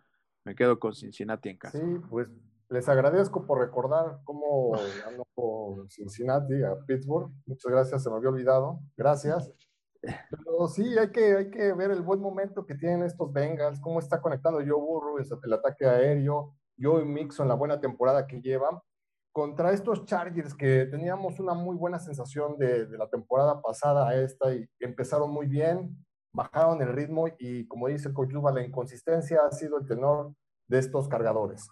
Me 0.44 0.56
quedo 0.56 0.80
con 0.80 0.96
Cincinnati 0.96 1.50
en 1.50 1.58
casa. 1.58 1.78
Sí, 1.78 1.86
pues 2.10 2.30
les 2.70 2.90
agradezco 2.90 3.46
por 3.46 3.60
recordar 3.60 4.20
cómo 4.24 4.72
ganó 5.06 5.24
con 5.36 5.90
Cincinnati 5.90 6.64
a 6.64 6.76
Pittsburgh. 6.86 7.32
Muchas 7.46 7.72
gracias, 7.72 8.04
se 8.04 8.10
me 8.10 8.16
había 8.16 8.30
olvidado. 8.30 8.80
Gracias. 8.96 9.52
Pero 10.02 10.68
sí, 10.68 10.98
hay 10.98 11.12
que, 11.12 11.36
hay 11.36 11.50
que 11.50 11.74
ver 11.74 11.92
el 11.92 12.02
buen 12.02 12.20
momento 12.20 12.66
que 12.66 12.76
tienen 12.76 13.04
estos 13.04 13.32
Bengals, 13.32 13.80
cómo 13.80 14.00
está 14.00 14.22
conectando 14.22 14.60
Joe 14.60 14.74
Burrow, 14.74 15.18
el 15.18 15.54
ataque 15.54 15.86
aéreo, 15.86 16.56
Joe 16.80 17.06
Mixon, 17.06 17.48
la 17.48 17.56
buena 17.56 17.80
temporada 17.80 18.28
que 18.28 18.42
llevan 18.42 18.80
contra 19.38 19.72
estos 19.72 20.04
Chargers 20.06 20.56
que 20.56 20.88
teníamos 20.88 21.40
una 21.40 21.54
muy 21.54 21.76
buena 21.76 22.00
sensación 22.00 22.58
de, 22.58 22.88
la 22.98 23.08
temporada 23.08 23.62
pasada 23.62 24.10
a 24.10 24.16
esta 24.16 24.52
y 24.52 24.68
empezaron 24.80 25.30
muy 25.30 25.46
bien, 25.46 25.96
bajaron 26.34 26.82
el 26.82 26.92
ritmo 26.92 27.28
y 27.38 27.68
como 27.68 27.88
dice 27.88 28.10
el 28.10 28.16
Duba, 28.30 28.52
la 28.52 28.64
inconsistencia 28.64 29.42
ha 29.46 29.52
sido 29.52 29.78
el 29.78 29.86
tenor 29.86 30.34
de 30.68 30.80
estos 30.80 31.08
cargadores. 31.08 31.70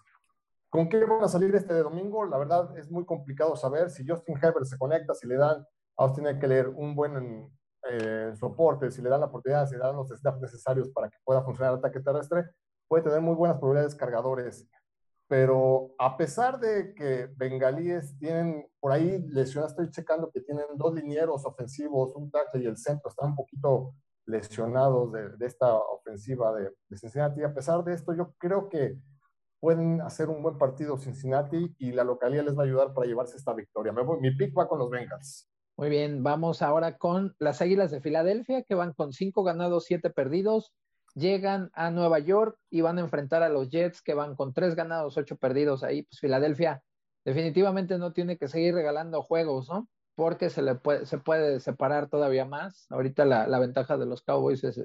¿Con 0.70 0.88
qué 0.88 1.04
van 1.04 1.24
a 1.24 1.28
salir 1.28 1.52
este 1.56 1.74
de 1.74 1.82
domingo? 1.82 2.24
La 2.24 2.38
verdad 2.38 2.78
es 2.78 2.88
muy 2.88 3.04
complicado 3.04 3.56
saber 3.56 3.90
si 3.90 4.06
Justin 4.06 4.36
Herbert 4.36 4.66
se 4.66 4.78
conecta, 4.78 5.12
si 5.14 5.26
le 5.26 5.34
dan 5.34 5.56
a 5.96 6.04
Austin 6.04 6.28
Eckler 6.28 6.68
un 6.68 6.94
buen 6.94 7.50
eh, 7.90 8.32
soporte, 8.36 8.90
si 8.90 9.02
le 9.02 9.10
dan 9.10 9.20
la 9.20 9.26
oportunidad, 9.26 9.66
si 9.66 9.74
le 9.74 9.80
dan 9.80 9.96
los 9.96 10.08
snaps 10.08 10.40
necesarios 10.40 10.90
para 10.90 11.08
que 11.08 11.18
pueda 11.24 11.42
funcionar 11.42 11.72
el 11.72 11.78
ataque 11.78 12.00
terrestre, 12.00 12.44
puede 12.88 13.04
tener 13.04 13.20
muy 13.20 13.34
buenas 13.34 13.58
probabilidades 13.58 13.94
cargadores. 13.94 14.68
Pero 15.28 15.90
a 15.98 16.16
pesar 16.16 16.60
de 16.60 16.94
que 16.94 17.28
bengalíes 17.36 18.16
tienen, 18.18 18.66
por 18.78 18.92
ahí 18.92 19.18
lesionados, 19.28 19.72
estoy 19.72 19.90
checando 19.90 20.30
que 20.30 20.40
tienen 20.40 20.66
dos 20.76 20.94
linieros 20.94 21.44
ofensivos, 21.44 22.14
un 22.14 22.30
tackle 22.30 22.62
y 22.62 22.66
el 22.66 22.76
centro 22.76 23.10
están 23.10 23.30
un 23.30 23.36
poquito 23.36 23.94
lesionados 24.24 25.12
de, 25.12 25.46
esta 25.46 25.74
ofensiva 25.74 26.54
de, 26.54 26.70
de, 26.88 26.96
Cincinnati. 26.96 27.42
A 27.42 27.54
pesar 27.54 27.82
de 27.82 27.94
esto, 27.94 28.14
yo 28.14 28.34
creo 28.38 28.68
que 28.68 28.98
pueden 29.60 30.00
hacer 30.00 30.28
un 30.28 30.42
buen 30.42 30.58
partido 30.58 30.98
Cincinnati 30.98 31.74
y 31.78 31.92
la 31.92 32.04
localidad 32.04 32.44
les 32.44 32.56
va 32.56 32.62
a 32.62 32.66
ayudar 32.66 32.94
para 32.94 33.06
llevarse 33.06 33.36
esta 33.36 33.52
victoria. 33.52 33.92
mi 34.20 34.36
pick 34.36 34.56
va 34.56 34.68
con 34.68 34.78
los 34.78 34.90
Bengals. 34.90 35.50
Muy 35.78 35.90
bien, 35.90 36.22
vamos 36.22 36.62
ahora 36.62 36.96
con 36.96 37.36
las 37.38 37.60
Águilas 37.60 37.90
de 37.90 38.00
Filadelfia, 38.00 38.62
que 38.62 38.74
van 38.74 38.94
con 38.94 39.12
cinco 39.12 39.42
ganados, 39.44 39.84
siete 39.84 40.08
perdidos. 40.08 40.72
Llegan 41.14 41.70
a 41.74 41.90
Nueva 41.90 42.18
York 42.18 42.58
y 42.70 42.80
van 42.80 42.96
a 42.96 43.02
enfrentar 43.02 43.42
a 43.42 43.50
los 43.50 43.68
Jets, 43.68 44.00
que 44.00 44.14
van 44.14 44.36
con 44.36 44.54
tres 44.54 44.74
ganados, 44.74 45.18
ocho 45.18 45.36
perdidos. 45.36 45.82
Ahí, 45.84 46.02
pues 46.04 46.18
Filadelfia 46.18 46.82
definitivamente 47.26 47.98
no 47.98 48.14
tiene 48.14 48.38
que 48.38 48.48
seguir 48.48 48.74
regalando 48.74 49.22
juegos, 49.22 49.68
¿no? 49.68 49.86
Porque 50.14 50.48
se 50.48 50.62
le 50.62 50.76
puede, 50.76 51.04
se 51.04 51.18
puede 51.18 51.60
separar 51.60 52.08
todavía 52.08 52.46
más. 52.46 52.86
Ahorita 52.90 53.26
la, 53.26 53.58
ventaja 53.58 53.98
de 53.98 54.06
los 54.06 54.22
Cowboys 54.22 54.64
es, 54.64 54.80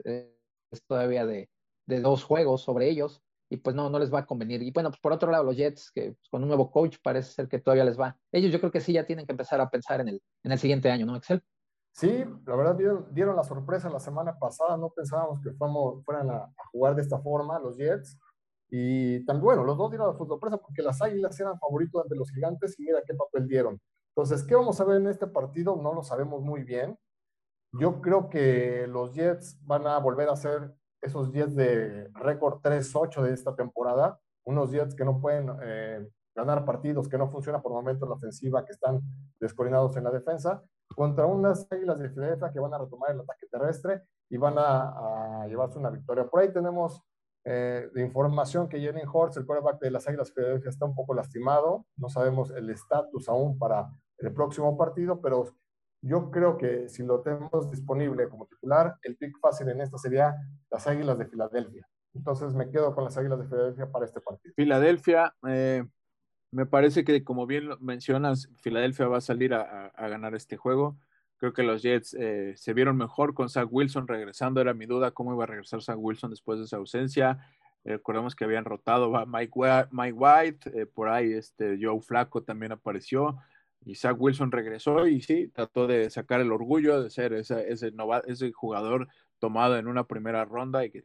todavía 0.87 1.25
de, 1.25 1.49
de 1.85 2.01
dos 2.01 2.25
juegos 2.25 2.63
sobre 2.63 2.89
ellos 2.89 3.21
y 3.51 3.57
pues 3.57 3.75
no, 3.75 3.89
no 3.89 3.99
les 3.99 4.11
va 4.11 4.19
a 4.19 4.25
convenir. 4.25 4.63
Y 4.63 4.71
bueno, 4.71 4.89
pues 4.89 5.01
por 5.01 5.11
otro 5.11 5.29
lado, 5.29 5.43
los 5.43 5.57
Jets, 5.57 5.91
que 5.91 6.13
pues, 6.13 6.29
con 6.29 6.41
un 6.41 6.47
nuevo 6.47 6.71
coach 6.71 6.95
parece 7.03 7.33
ser 7.33 7.49
que 7.49 7.59
todavía 7.59 7.83
les 7.83 7.99
va. 7.99 8.17
Ellos 8.31 8.49
yo 8.49 8.59
creo 8.59 8.71
que 8.71 8.79
sí 8.79 8.93
ya 8.93 9.05
tienen 9.05 9.25
que 9.25 9.33
empezar 9.33 9.59
a 9.59 9.69
pensar 9.69 9.99
en 9.99 10.07
el, 10.07 10.21
en 10.43 10.53
el 10.53 10.57
siguiente 10.57 10.89
año, 10.89 11.05
¿no, 11.05 11.17
Excel? 11.17 11.43
Sí, 11.91 12.23
la 12.45 12.55
verdad 12.55 13.05
dieron, 13.11 13.35
la 13.35 13.43
sorpresa 13.43 13.89
la 13.89 13.99
semana 13.99 14.39
pasada, 14.39 14.77
no 14.77 14.89
pensábamos 14.91 15.41
que 15.41 15.51
fuéramos, 15.51 16.01
fueran 16.05 16.29
a, 16.31 16.49
jugar 16.71 16.95
de 16.95 17.01
esta 17.01 17.19
forma 17.19 17.59
los 17.59 17.75
Jets. 17.75 18.17
Y 18.69 19.25
también, 19.25 19.43
bueno, 19.43 19.65
los 19.65 19.77
dos 19.77 19.91
dieron 19.91 20.07
la 20.07 20.17
sorpresa 20.17 20.55
porque 20.55 20.81
las 20.81 21.01
Águilas 21.01 21.37
eran 21.37 21.59
favoritos 21.59 22.03
ante 22.03 22.15
los 22.15 22.31
Gigantes 22.31 22.79
y 22.79 22.83
mira 22.83 23.03
qué 23.05 23.13
papel 23.13 23.49
dieron. 23.49 23.81
Entonces, 24.15 24.45
¿qué 24.45 24.55
vamos 24.55 24.79
a 24.79 24.85
ver 24.85 25.01
en 25.01 25.07
este 25.07 25.27
partido? 25.27 25.75
No 25.75 25.93
lo 25.93 26.03
sabemos 26.03 26.41
muy 26.41 26.63
bien. 26.63 26.97
Yo 27.73 27.99
creo 27.99 28.29
que 28.29 28.87
los 28.87 29.13
Jets 29.13 29.59
van 29.65 29.87
a 29.87 29.97
volver 29.97 30.29
a 30.29 30.37
ser 30.37 30.73
esos 31.01 31.31
Jets 31.31 31.55
de 31.55 32.09
récord 32.13 32.61
3-8 32.61 33.21
de 33.23 33.33
esta 33.33 33.55
temporada, 33.55 34.19
unos 34.45 34.71
Jets 34.71 34.95
que 34.95 35.05
no 35.05 35.19
pueden 35.19 35.49
eh, 35.61 36.07
ganar 36.35 36.65
partidos, 36.65 37.09
que 37.09 37.17
no 37.17 37.29
funciona 37.29 37.61
por 37.61 37.71
momentos 37.71 38.07
la 38.07 38.15
ofensiva, 38.15 38.65
que 38.65 38.71
están 38.71 39.01
descoordinados 39.39 39.97
en 39.97 40.03
la 40.03 40.11
defensa, 40.11 40.63
contra 40.95 41.25
unas 41.25 41.67
Águilas 41.71 41.99
de 41.99 42.09
Filadelfia 42.09 42.51
que 42.51 42.59
van 42.59 42.73
a 42.73 42.77
retomar 42.77 43.11
el 43.11 43.21
ataque 43.21 43.47
terrestre 43.49 44.03
y 44.29 44.37
van 44.37 44.55
a, 44.57 45.45
llevarse 45.47 45.79
una 45.79 45.89
victoria. 45.89 46.27
Por 46.27 46.41
ahí 46.41 46.51
tenemos 46.51 47.01
eh, 47.43 47.89
de 47.93 48.01
información 48.01 48.67
que 48.67 48.83
Jalen 48.83 49.07
Hortz, 49.11 49.37
el 49.37 49.45
quarterback 49.45 49.79
de 49.79 49.91
las 49.91 50.07
Águilas 50.07 50.27
de 50.27 50.33
Filadelfia, 50.33 50.69
está 50.69 50.85
un 50.85 50.95
poco 50.95 51.13
lastimado. 51.13 51.85
No 51.97 52.09
sabemos 52.09 52.51
el 52.51 52.69
estatus 52.69 53.27
aún 53.27 53.57
para 53.57 53.89
el 54.19 54.33
próximo 54.33 54.77
partido, 54.77 55.19
pero 55.21 55.45
yo 56.01 56.31
creo 56.31 56.57
que 56.57 56.89
si 56.89 57.03
lo 57.03 57.21
tenemos 57.21 57.69
disponible 57.69 58.27
como 58.27 58.47
titular, 58.47 58.95
el 59.03 59.15
pick 59.17 59.37
fácil 59.39 59.69
en 59.69 59.81
esta 59.81 59.97
sería 59.97 60.35
las 60.69 60.87
Águilas 60.87 61.17
de 61.17 61.27
Filadelfia. 61.27 61.87
Entonces 62.13 62.53
me 62.53 62.69
quedo 62.69 62.93
con 62.95 63.03
las 63.03 63.17
Águilas 63.17 63.39
de 63.39 63.47
Filadelfia 63.47 63.91
para 63.91 64.05
este 64.05 64.19
partido. 64.19 64.53
Filadelfia, 64.55 65.33
eh, 65.47 65.85
me 66.51 66.65
parece 66.65 67.03
que 67.03 67.23
como 67.23 67.45
bien 67.45 67.69
mencionas, 67.79 68.49
Filadelfia 68.57 69.07
va 69.07 69.17
a 69.17 69.21
salir 69.21 69.53
a, 69.53 69.91
ganar 69.95 70.33
este 70.33 70.57
juego. 70.57 70.97
Creo 71.37 71.53
que 71.53 71.63
los 71.63 71.81
Jets 71.81 72.15
eh, 72.15 72.53
se 72.55 72.73
vieron 72.73 72.97
mejor 72.97 73.33
con 73.33 73.49
Zach 73.49 73.67
Wilson 73.69 74.07
regresando. 74.07 74.59
Era 74.59 74.73
mi 74.73 74.87
duda 74.87 75.11
cómo 75.11 75.33
iba 75.33 75.43
a 75.43 75.47
regresar 75.47 75.81
Zach 75.81 75.97
Wilson 75.97 76.31
después 76.31 76.59
de 76.59 76.65
esa 76.65 76.77
ausencia. 76.77 77.39
Eh, 77.83 77.93
recordemos 77.93 78.35
que 78.35 78.43
habían 78.43 78.65
rotado 78.65 79.15
a 79.15 79.25
Mike, 79.25 79.51
White, 80.13 80.87
por 80.87 81.09
ahí 81.09 81.33
este 81.33 81.79
Joe 81.81 82.01
Flaco 82.01 82.43
también 82.43 82.71
apareció. 82.71 83.37
Isaac 83.85 84.17
Wilson 84.19 84.51
regresó 84.51 85.07
y 85.07 85.21
sí, 85.21 85.47
trató 85.47 85.87
de 85.87 86.09
sacar 86.09 86.41
el 86.41 86.51
orgullo 86.51 87.01
de 87.01 87.09
ser 87.09 87.33
ese, 87.33 87.71
ese, 87.71 88.51
jugador 88.51 89.07
tomado 89.39 89.77
en 89.77 89.87
una 89.87 90.05
primera 90.05 90.45
ronda 90.45 90.85
y 90.85 90.91
que, 90.91 91.03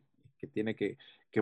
tiene 0.52 0.76
que, 0.76 0.96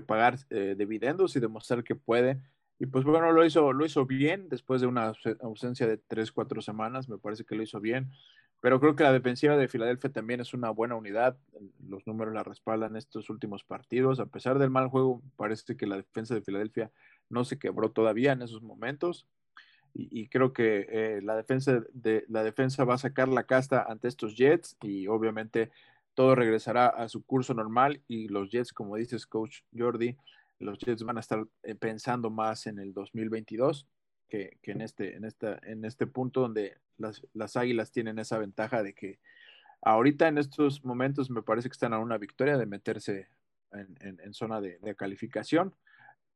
pagar 0.07 0.39
eh, 0.51 0.75
dividendos 0.79 1.37
y 1.37 1.41
demostrar 1.41 1.85
que 1.85 1.95
puede. 1.95 2.41
Y 2.79 2.87
pues 2.87 3.05
bueno, 3.05 3.33
lo 3.33 3.45
hizo, 3.45 3.73
lo 3.73 3.85
hizo 3.85 4.07
bien 4.07 4.49
después 4.49 4.81
de 4.81 4.87
una 4.87 5.13
ausencia 5.41 5.87
de 5.87 5.99
tres, 5.99 6.33
cuatro 6.33 6.61
semanas, 6.63 7.09
me 7.09 7.19
parece 7.19 7.45
que 7.45 7.55
lo 7.55 7.63
hizo 7.63 7.81
bien. 7.81 8.11
Pero 8.61 8.81
creo 8.81 8.97
que 8.97 9.05
la 9.05 9.13
defensiva 9.13 9.59
de 9.59 9.69
Filadelfia 9.69 10.11
también 10.11 10.41
es 10.41 10.55
una 10.55 10.71
buena 10.71 10.97
unidad. 10.97 11.37
Los 11.87 12.07
números 12.07 12.33
la 12.33 12.43
respaldan 12.43 12.97
estos 12.97 13.29
últimos 13.29 13.63
partidos. 13.63 14.21
A 14.21 14.27
pesar 14.27 14.59
del 14.59 14.71
mal 14.71 14.89
juego, 14.89 15.21
parece 15.37 15.77
que 15.77 15.87
la 15.87 15.99
defensa 15.99 16.35
de 16.35 16.41
Filadelfia 16.41 16.91
no 17.29 17.45
se 17.45 17.59
quebró 17.59 17.91
todavía 17.91 18.33
en 18.33 18.41
esos 18.41 18.63
momentos 18.63 19.27
y, 19.97 20.29
creo 20.29 20.53
que 20.53 20.87
eh, 20.91 21.21
la, 21.23 21.37
defensa 21.37 21.81
de, 21.93 22.25
la 22.29 22.43
defensa 22.43 22.85
va 22.85 22.95
a 22.95 22.99
sacar 22.99 23.29
la 23.29 23.45
casta 23.45 23.85
ante 23.89 24.09
estos 24.09 24.37
Jets 24.37 24.77
y 24.83 25.07
obviamente 25.07 25.71
todo 26.15 26.35
regresará 26.35 26.89
a 26.89 27.09
su 27.09 27.25
curso 27.25 27.55
normal 27.55 28.03
y 28.09 28.27
los 28.27 28.51
Jets, 28.51 28.73
como 28.73 28.97
dices, 28.97 29.25
coach 29.25 29.61
Jordi, 29.77 30.17
los 30.59 30.79
Jets 30.79 31.05
van 31.05 31.17
a 31.17 31.21
estar 31.21 31.47
eh, 31.63 31.77
pensando 31.77 32.29
más 32.29 32.67
en 32.67 32.81
el 32.81 32.93
2022 32.93 33.87
que, 34.29 34.59
que 34.63 34.73
en, 34.73 34.81
este, 34.81 35.15
en, 35.15 35.25
esta, 35.25 35.61
en 35.63 35.85
este 35.85 36.09
punto 36.09 36.41
donde 36.41 36.77
las, 36.99 37.25
las, 37.33 37.57
Águilas 37.57 37.93
tienen 37.93 38.19
esa 38.19 38.39
ventaja 38.39 38.83
de 38.83 38.95
que 38.95 39.21
ahorita 39.81 40.27
en 40.27 40.39
estos 40.39 40.85
momentos 40.85 41.31
me 41.31 41.43
parece 41.43 41.69
que 41.69 41.75
están 41.75 41.93
a 41.93 42.01
una 42.01 42.19
victoria 42.19 42.59
de 42.59 42.67
meterse 42.67 43.29
en, 43.71 44.21
en, 44.21 44.35
zona 44.35 44.61
de, 44.61 44.79
de 44.79 44.95
calificación 44.97 45.75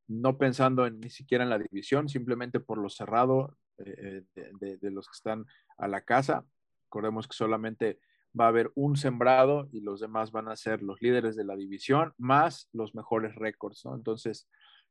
no 0.08 0.38
pensando 0.38 0.86
en, 0.86 1.00
ni 1.00 1.10
siquiera 1.10 1.44
en 1.44 1.50
la 1.50 1.58
división, 1.58 2.08
simplemente 2.08 2.60
por 2.60 2.78
lo 2.78 2.88
cerrado 2.88 3.56
eh, 3.78 4.24
de, 4.34 4.90
los 4.90 5.06
que 5.06 5.14
están 5.14 5.46
a 5.76 5.86
la 5.86 6.00
casa. 6.00 6.44
Recordemos 6.84 7.28
que 7.28 7.36
solamente 7.36 8.00
va 8.38 8.46
a 8.46 8.48
haber 8.48 8.72
un 8.74 8.96
sembrado 8.96 9.68
y 9.70 9.80
los 9.80 10.00
demás 10.00 10.32
van 10.32 10.48
a 10.48 10.56
ser 10.56 10.82
los 10.82 11.00
líderes 11.02 11.36
de 11.36 11.44
la 11.44 11.56
división 11.56 12.14
más 12.16 12.68
los 12.72 12.94
mejores 12.94 13.34
récords, 13.34 13.84
¿no? 13.84 13.94
Entonces, 13.94 14.48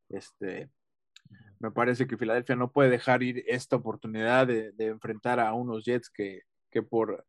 este, 0.09 0.69
me 1.59 1.71
parece 1.71 2.07
que 2.07 2.17
Filadelfia 2.17 2.55
no 2.55 2.71
puede 2.71 2.89
dejar 2.89 3.23
ir 3.23 3.43
esta 3.47 3.75
oportunidad 3.75 4.47
de, 4.47 4.73
enfrentar 4.77 5.39
a 5.39 5.53
unos 5.53 5.83
Jets 5.83 6.09
que, 6.09 6.43
por, 6.89 7.25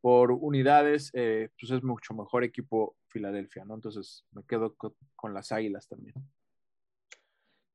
por 0.00 0.30
unidades, 0.30 1.10
eh, 1.12 1.48
pues 1.58 1.72
es 1.72 1.82
mucho 1.82 2.14
mejor 2.14 2.44
equipo 2.44 2.96
Filadelfia, 3.08 3.64
¿no? 3.64 3.74
Entonces, 3.74 4.24
me 4.30 4.44
quedo 4.44 4.76
con 5.16 5.34
las 5.34 5.50
Águilas 5.50 5.88
también. 5.88 6.14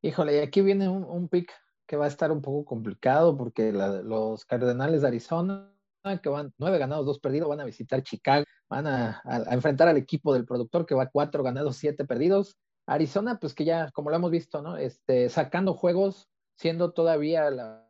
Híjole, 0.01 0.37
y 0.37 0.39
aquí 0.39 0.61
viene 0.61 0.87
un, 0.89 1.27
pick 1.27 1.51
que 1.87 1.97
va 1.97 2.05
a 2.05 2.09
estar 2.09 2.31
un 2.31 2.41
poco 2.41 2.65
complicado 2.65 3.35
porque 3.35 3.71
los 3.71 4.45
Cardenales 4.45 5.01
de 5.01 5.07
Arizona, 5.07 5.73
que 6.21 6.29
van 6.29 6.53
nueve 6.57 6.77
ganados, 6.77 7.05
dos 7.05 7.19
perdidos, 7.19 7.49
van 7.49 7.61
a 7.61 7.65
visitar 7.65 8.03
Chicago, 8.03 8.45
van 8.69 8.85
a, 8.85 9.21
enfrentar 9.49 9.87
al 9.87 9.97
equipo 9.97 10.33
del 10.33 10.45
productor 10.45 10.85
que 10.85 10.95
va 10.95 11.09
cuatro 11.09 11.43
ganados, 11.43 11.77
siete 11.77 12.05
perdidos. 12.05 12.57
Arizona, 12.85 13.39
pues 13.39 13.53
que 13.53 13.65
ya, 13.65 13.91
como 13.91 14.11
lo 14.11 14.15
hemos 14.15 14.31
visto, 14.31 14.61
¿no? 14.61 14.77
Este, 14.77 15.29
sacando 15.29 15.73
juegos, 15.73 16.29
siendo 16.55 16.91
todavía 16.91 17.49
la, 17.49 17.89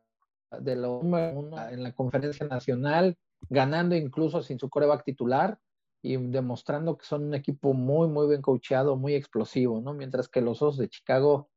de 0.59 0.75
lo 0.75 1.01
en 1.01 1.83
la 1.83 1.93
conferencia 1.93 2.47
nacional, 2.47 3.17
ganando 3.49 3.95
incluso 3.95 4.41
sin 4.41 4.59
su 4.59 4.69
coreback 4.69 5.03
titular 5.03 5.59
y 6.01 6.15
demostrando 6.17 6.97
que 6.97 7.05
son 7.05 7.25
un 7.25 7.35
equipo 7.35 7.73
muy, 7.73 8.07
muy 8.07 8.27
bien 8.27 8.41
coacheado, 8.41 8.95
muy 8.95 9.13
explosivo, 9.13 9.81
¿no? 9.81 9.93
Mientras 9.93 10.29
que 10.29 10.41
los 10.41 10.61
Osos 10.61 10.77
de 10.77 10.89
Chicago 10.89 11.49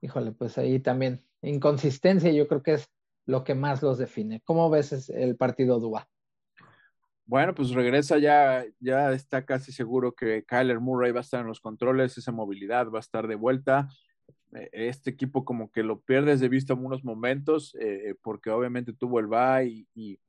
híjole, 0.00 0.32
pues 0.32 0.58
ahí 0.58 0.80
también 0.80 1.24
inconsistencia 1.42 2.32
yo 2.32 2.48
creo 2.48 2.62
que 2.62 2.74
es 2.74 2.90
lo 3.26 3.44
que 3.44 3.54
más 3.54 3.82
los 3.82 3.98
define. 3.98 4.40
¿Cómo 4.44 4.70
ves 4.70 5.10
el 5.10 5.36
partido 5.36 5.80
Dua? 5.80 6.08
Bueno, 7.24 7.54
pues 7.54 7.70
regresa 7.70 8.18
ya, 8.18 8.64
ya 8.78 9.12
está 9.12 9.44
casi 9.44 9.72
seguro 9.72 10.12
que 10.12 10.44
Kyler 10.44 10.78
Murray 10.78 11.10
va 11.10 11.20
a 11.20 11.22
estar 11.22 11.40
en 11.40 11.48
los 11.48 11.60
controles, 11.60 12.16
esa 12.16 12.30
movilidad 12.30 12.88
va 12.88 12.98
a 12.98 13.00
estar 13.00 13.26
de 13.26 13.34
vuelta. 13.34 13.88
E, 14.52 14.68
este 14.72 15.10
equipo 15.10 15.44
como 15.44 15.72
que 15.72 15.82
lo 15.82 16.00
pierdes 16.00 16.38
de 16.38 16.48
vista 16.48 16.74
en 16.74 16.84
unos 16.84 17.02
momentos, 17.02 17.76
eh, 17.80 18.14
porque 18.22 18.50
obviamente 18.50 18.92
tuvo 18.92 19.18
el 19.18 19.26
bye, 19.26 19.86
y, 19.94 20.20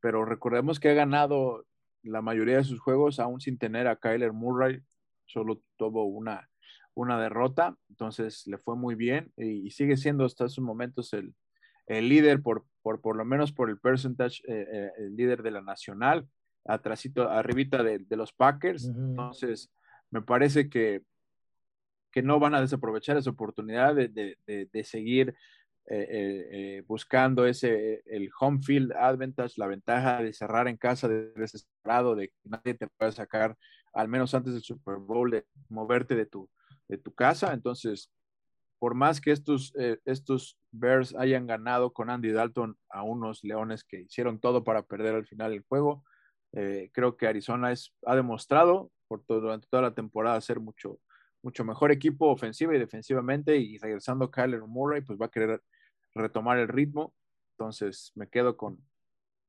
pero 0.00 0.24
recordemos 0.24 0.80
que 0.80 0.90
ha 0.90 0.94
ganado 0.94 1.64
la 2.02 2.20
mayoría 2.20 2.56
de 2.56 2.64
sus 2.64 2.80
juegos 2.80 3.20
aún 3.20 3.40
sin 3.40 3.56
tener 3.56 3.86
a 3.86 3.96
Kyler 3.96 4.32
Murray, 4.32 4.82
solo 5.26 5.62
tuvo 5.76 6.04
una, 6.04 6.50
una 6.94 7.20
derrota, 7.20 7.76
entonces 7.88 8.46
le 8.46 8.58
fue 8.58 8.76
muy 8.76 8.94
bien 8.94 9.32
y, 9.36 9.70
sigue 9.70 9.96
siendo 9.96 10.24
hasta 10.24 10.46
esos 10.46 10.64
momentos 10.64 11.12
el, 11.12 11.34
líder 11.86 12.40
por, 12.40 12.64
por, 12.82 13.00
por 13.00 13.16
lo 13.16 13.24
menos 13.24 13.52
por 13.52 13.68
el 13.68 13.78
percentage, 13.78 14.42
eh, 14.48 14.66
eh, 14.72 14.90
el 14.98 15.16
líder 15.16 15.42
de 15.42 15.50
la 15.50 15.60
nacional. 15.60 16.26
atrásito, 16.64 17.28
arribita 17.28 17.82
de, 17.82 18.16
los 18.16 18.32
Packers. 18.32 18.86
Entonces, 18.86 19.70
me 20.10 20.22
parece 20.22 20.70
que, 20.70 21.02
que 22.14 22.22
no 22.22 22.38
van 22.38 22.54
a 22.54 22.60
desaprovechar 22.60 23.16
esa 23.16 23.30
oportunidad 23.30 23.94
de, 23.94 24.84
seguir 24.84 25.34
eh, 25.86 26.06
eh, 26.08 26.48
eh, 26.50 26.84
buscando 26.86 27.44
ese, 27.44 28.02
el 28.06 28.30
home 28.40 28.60
field 28.62 28.92
advantage, 28.92 29.54
la 29.56 29.66
ventaja 29.66 30.22
de 30.22 30.32
cerrar 30.32 30.66
en 30.68 30.76
casa 30.78 31.08
de 31.08 31.32
desesperado, 31.32 32.14
de 32.14 32.28
que 32.28 32.34
nadie 32.44 32.74
te 32.74 32.86
pueda 32.86 33.12
sacar, 33.12 33.56
al 33.92 34.08
menos 34.08 34.32
antes 34.32 34.54
del 34.54 34.62
Super 34.62 34.96
Bowl, 34.96 35.30
de 35.30 35.44
moverte 35.68 36.14
de 36.14 36.24
tu, 36.24 36.48
tu 36.98 37.14
casa. 37.14 37.52
Entonces, 37.52 38.10
por 38.78 38.94
más 38.94 39.20
que 39.20 39.30
estos, 39.30 39.72
estos 40.04 40.58
Bears 40.70 41.14
hayan 41.14 41.46
ganado 41.46 41.92
con 41.92 42.10
Andy 42.10 42.32
Dalton 42.32 42.76
a 42.90 43.02
unos 43.02 43.42
Leones 43.44 43.84
que 43.84 44.00
hicieron 44.00 44.40
todo 44.40 44.64
para 44.64 44.82
perder 44.82 45.14
al 45.14 45.26
final 45.26 45.52
el 45.52 45.62
juego, 45.62 46.04
creo 46.50 47.16
que 47.16 47.26
Arizona 47.26 47.72
es, 47.72 47.94
ha 48.04 48.14
demostrado 48.14 48.90
por 49.08 49.24
todo, 49.24 49.40
durante 49.40 49.66
toda 49.68 49.82
la 49.82 49.94
temporada 49.94 50.40
ser 50.40 50.60
mucho, 50.60 51.00
mucho 51.42 51.64
mejor 51.64 51.92
equipo 51.92 52.28
ofensiva 52.28 52.74
y 52.74 52.78
defensivamente 52.78 53.56
y 53.56 53.78
regresando 53.78 54.30
Kyler 54.30 54.62
Murray, 54.62 55.02
pues 55.02 55.18
va 55.18 55.26
a 55.26 55.30
querer 55.30 55.62
retomar 56.14 56.58
el 56.58 56.68
ritmo. 56.68 57.14
Entonces 57.52 58.12
me 58.14 58.28
quedo 58.28 58.56
con, 58.56 58.78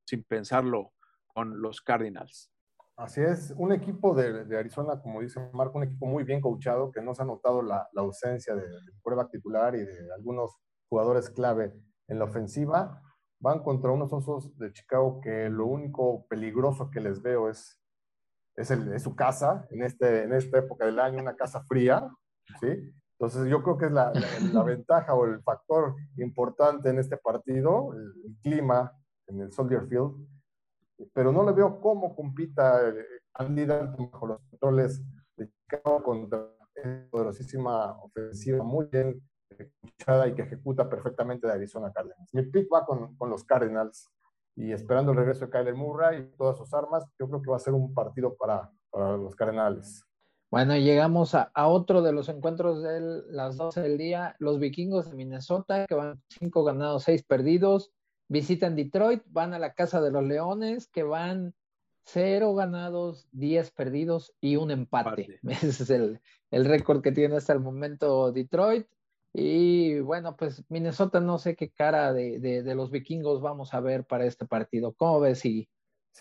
sin 0.05 0.23
pensarlo, 0.23 0.93
con 1.27 1.62
los 1.62 1.81
Cardinals. 1.81 2.51
Así 2.97 3.21
es, 3.21 3.53
un 3.58 3.73
equipo 3.73 4.13
de, 4.13 4.58
Arizona, 4.58 5.01
como 5.01 5.19
dice 5.19 5.49
Marco, 5.53 5.77
un 5.77 5.84
equipo 5.84 6.05
muy 6.05 6.23
bien 6.23 6.39
coachado, 6.39 6.91
que 6.91 7.01
no 7.01 7.13
se 7.13 7.23
ha 7.23 7.25
notado 7.25 7.62
la, 7.62 7.89
ausencia 7.97 8.55
de, 8.55 8.63
prueba 9.03 9.29
titular 9.29 9.75
y 9.75 9.79
de 9.79 10.13
algunos 10.13 10.58
jugadores 10.88 11.29
clave 11.29 11.73
en 12.08 12.19
la 12.19 12.25
ofensiva. 12.25 13.01
Van 13.39 13.62
contra 13.63 13.91
unos 13.91 14.13
osos 14.13 14.58
de 14.58 14.71
Chicago 14.71 15.19
que 15.19 15.49
lo 15.49 15.65
único 15.65 16.25
peligroso 16.27 16.89
que 16.89 17.01
les 17.01 17.21
veo 17.21 17.49
es, 17.49 17.81
es, 18.55 19.03
su 19.03 19.13
casa 19.13 19.67
en, 19.71 19.84
este, 19.84 20.23
en 20.23 20.34
esta 20.34 20.60
época 20.60 20.86
del 20.86 20.99
año, 20.99 21.21
una 21.21 21.36
casa 21.36 21.65
fría, 21.65 22.10
¿sí? 22.62 22.93
Entonces 23.17 23.49
yo 23.49 23.63
creo 23.63 23.77
que 23.77 23.86
es 23.86 23.91
la, 23.91 24.12
ventaja 24.63 25.13
o 25.13 25.25
el 25.25 25.41
factor 25.41 25.95
importante 26.17 26.89
en 26.89 26.99
este 26.99 27.17
partido, 27.17 27.93
el, 27.93 28.38
clima 28.41 28.91
en 29.27 29.41
el 29.41 29.51
Soldier 29.51 29.88
Field, 29.88 30.13
pero 31.13 31.31
no 31.31 31.43
le 31.45 31.51
veo 31.51 31.79
cómo 31.79 32.15
compita 32.15 32.81
Andy 33.34 33.65
Dalton 33.65 34.10
bajo 34.12 34.27
los 34.27 34.41
controles 34.49 35.03
de 35.36 35.49
Chicago 35.49 36.03
contra 36.03 36.49
una 36.84 37.08
poderosísima 37.10 37.97
ofensiva 38.01 38.63
muy 38.63 38.86
bien 38.88 39.21
escuchada 39.49 40.27
y 40.27 40.36
que 40.36 40.43
ejecuta 40.43 40.89
perfectamente 40.89 41.47
de 41.47 41.53
Arizona 41.53 41.91
Cardinals. 41.91 42.34
Mi 42.34 42.43
pick 42.43 42.67
va 42.73 42.86
con, 42.86 43.15
con 43.15 43.29
los 43.29 43.43
Cardinals 43.43 44.10
y 44.55 44.71
esperando 44.71 45.12
el 45.12 45.17
regreso 45.17 45.45
de 45.45 45.51
Kyler 45.51 45.75
Murray 45.75 46.21
y 46.21 46.38
todas 46.38 46.58
sus 46.58 46.73
armas, 46.73 47.05
yo 47.19 47.27
creo 47.27 47.41
que 47.41 47.49
va 47.49 47.58
a 47.58 47.60
ser 47.60 47.73
un 47.73 47.93
partido 47.93 48.36
para, 48.36 48.71
para 48.89 49.17
los 49.17 49.36
Cardenales. 49.36 50.05
Bueno, 50.49 50.77
llegamos 50.77 51.36
a, 51.36 51.51
otro 51.67 52.01
de 52.01 52.13
los 52.13 52.29
encuentros 52.29 52.81
de 52.81 53.23
las 53.27 53.58
12 53.58 53.81
del 53.81 53.97
día. 53.97 54.36
Los 54.39 54.60
vikingos 54.60 55.10
de 55.10 55.15
Minnesota, 55.17 55.86
que 55.86 55.95
van 55.95 56.21
5 56.29 56.63
ganados, 56.63 57.03
6 57.03 57.23
perdidos, 57.23 57.91
visitan 58.27 58.75
Detroit, 58.75 59.23
van 59.27 59.53
a 59.53 59.59
la 59.59 59.73
casa 59.73 60.01
de 60.01 60.11
los 60.11 60.23
Leones, 60.23 60.88
que 60.88 61.03
van 61.03 61.53
0 62.05 62.53
ganados, 62.55 63.27
10 63.31 63.71
perdidos 63.71 64.33
y 64.39 64.55
un 64.55 64.71
empate. 64.71 65.39
Ese 65.43 65.83
es 65.83 65.89
el, 65.89 66.19
récord 66.65 67.01
que 67.01 67.11
tiene 67.11 67.35
hasta 67.35 67.53
el 67.53 67.59
momento 67.59 68.31
Detroit. 68.31 68.88
Y 69.33 69.99
bueno, 69.99 70.38
pues 70.38 70.63
Minnesota 70.69 71.19
no 71.19 71.38
sé 71.39 71.57
qué 71.57 71.69
cara 71.69 72.13
de, 72.13 72.63
los 72.73 72.89
vikingos 72.89 73.41
vamos 73.41 73.73
a 73.73 73.81
ver 73.81 74.05
para 74.05 74.25
este 74.25 74.45
partido. 74.45 74.93
¿Cómo 74.93 75.19
ves? 75.19 75.39
Sí, 75.39 75.67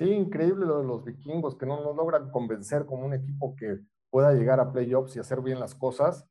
increíble 0.00 0.66
lo 0.66 0.80
de 0.80 0.86
los 0.86 1.04
vikingos, 1.04 1.54
que 1.54 1.66
no 1.66 1.80
nos 1.80 1.94
logran 1.94 2.30
convencer 2.32 2.84
como 2.86 3.06
un 3.06 3.14
equipo 3.14 3.54
que 3.54 3.78
pueda 4.10 4.32
llegar 4.32 4.58
a 4.58 4.72
playoffs 4.72 5.14
y 5.14 5.20
hacer 5.20 5.42
bien 5.42 5.60
las 5.60 5.76
cosas. 5.76 6.26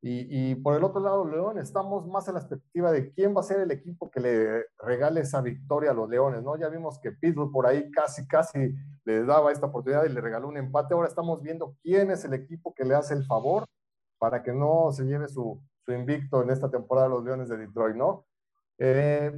Y, 0.00 0.54
por 0.56 0.76
el 0.76 0.84
otro 0.84 1.00
lado, 1.00 1.28
León, 1.28 1.58
estamos 1.58 2.06
más 2.06 2.28
a 2.28 2.32
la 2.32 2.38
expectativa 2.38 2.92
de 2.92 3.10
quién 3.10 3.34
va 3.36 3.40
a 3.40 3.42
ser 3.42 3.60
el 3.60 3.72
equipo 3.72 4.08
que 4.10 4.20
le 4.20 4.66
regale 4.78 5.22
esa 5.22 5.40
victoria 5.40 5.90
a 5.90 5.94
los 5.94 6.08
Leones, 6.08 6.42
¿no? 6.44 6.56
Ya 6.56 6.68
vimos 6.68 7.00
que 7.00 7.10
Pittsburgh 7.10 7.50
por 7.50 7.66
ahí 7.66 7.90
casi, 7.90 8.26
casi 8.28 8.76
le 9.04 9.24
daba 9.24 9.50
esta 9.50 9.66
oportunidad 9.66 10.04
y 10.04 10.10
le 10.10 10.20
regaló 10.20 10.46
un 10.46 10.56
empate. 10.56 10.94
Ahora 10.94 11.08
estamos 11.08 11.42
viendo 11.42 11.74
quién 11.82 12.12
es 12.12 12.24
el 12.24 12.34
equipo 12.34 12.72
que 12.74 12.84
le 12.84 12.94
hace 12.94 13.14
el 13.14 13.24
favor 13.24 13.64
para 14.18 14.40
que 14.42 14.52
no 14.52 14.92
se 14.92 15.04
lleve 15.04 15.28
su, 15.28 15.60
invicto 15.88 16.42
en 16.42 16.50
esta 16.50 16.70
temporada 16.70 17.08
los 17.08 17.24
Leones 17.24 17.48
de 17.48 17.56
Detroit, 17.56 17.96
¿no? 17.96 18.26
Eh, 18.78 19.32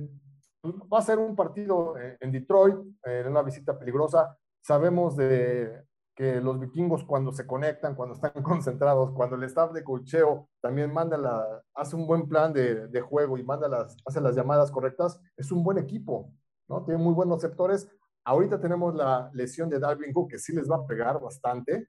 va 0.92 0.98
a 0.98 1.02
ser 1.02 1.18
un 1.18 1.36
partido 1.36 1.96
eh, 1.96 2.18
en 2.20 2.32
Detroit, 2.32 2.76
en 3.04 3.28
una 3.28 3.42
visita 3.42 3.78
peligrosa. 3.78 4.36
Sabemos 4.60 5.16
de 5.16 5.84
que 6.20 6.38
los 6.38 6.60
vikingos 6.60 7.02
cuando 7.04 7.32
se 7.32 7.46
conectan, 7.46 7.94
cuando 7.94 8.14
están 8.14 8.32
concentrados, 8.42 9.10
cuando 9.12 9.36
el 9.36 9.44
staff 9.44 9.72
de 9.72 9.82
cocheo 9.82 10.50
también 10.60 10.92
manda 10.92 11.16
la, 11.16 11.62
hace 11.74 11.96
un 11.96 12.06
buen 12.06 12.28
plan 12.28 12.52
de, 12.52 12.88
de, 12.88 13.00
juego 13.00 13.38
y 13.38 13.42
manda 13.42 13.68
las, 13.68 13.96
hace 14.04 14.20
las 14.20 14.36
llamadas 14.36 14.70
correctas, 14.70 15.18
es 15.38 15.50
un 15.50 15.64
buen 15.64 15.78
equipo, 15.78 16.30
¿no? 16.68 16.84
Tiene 16.84 17.02
muy 17.02 17.14
buenos 17.14 17.40
sectores. 17.40 17.88
Ahorita 18.22 18.60
tenemos 18.60 18.94
la 18.94 19.30
lesión 19.32 19.70
de 19.70 19.78
Dalvin 19.78 20.12
Cook, 20.12 20.32
que 20.32 20.38
sí 20.38 20.54
les 20.54 20.70
va 20.70 20.76
a 20.76 20.86
pegar 20.86 21.18
bastante. 21.22 21.88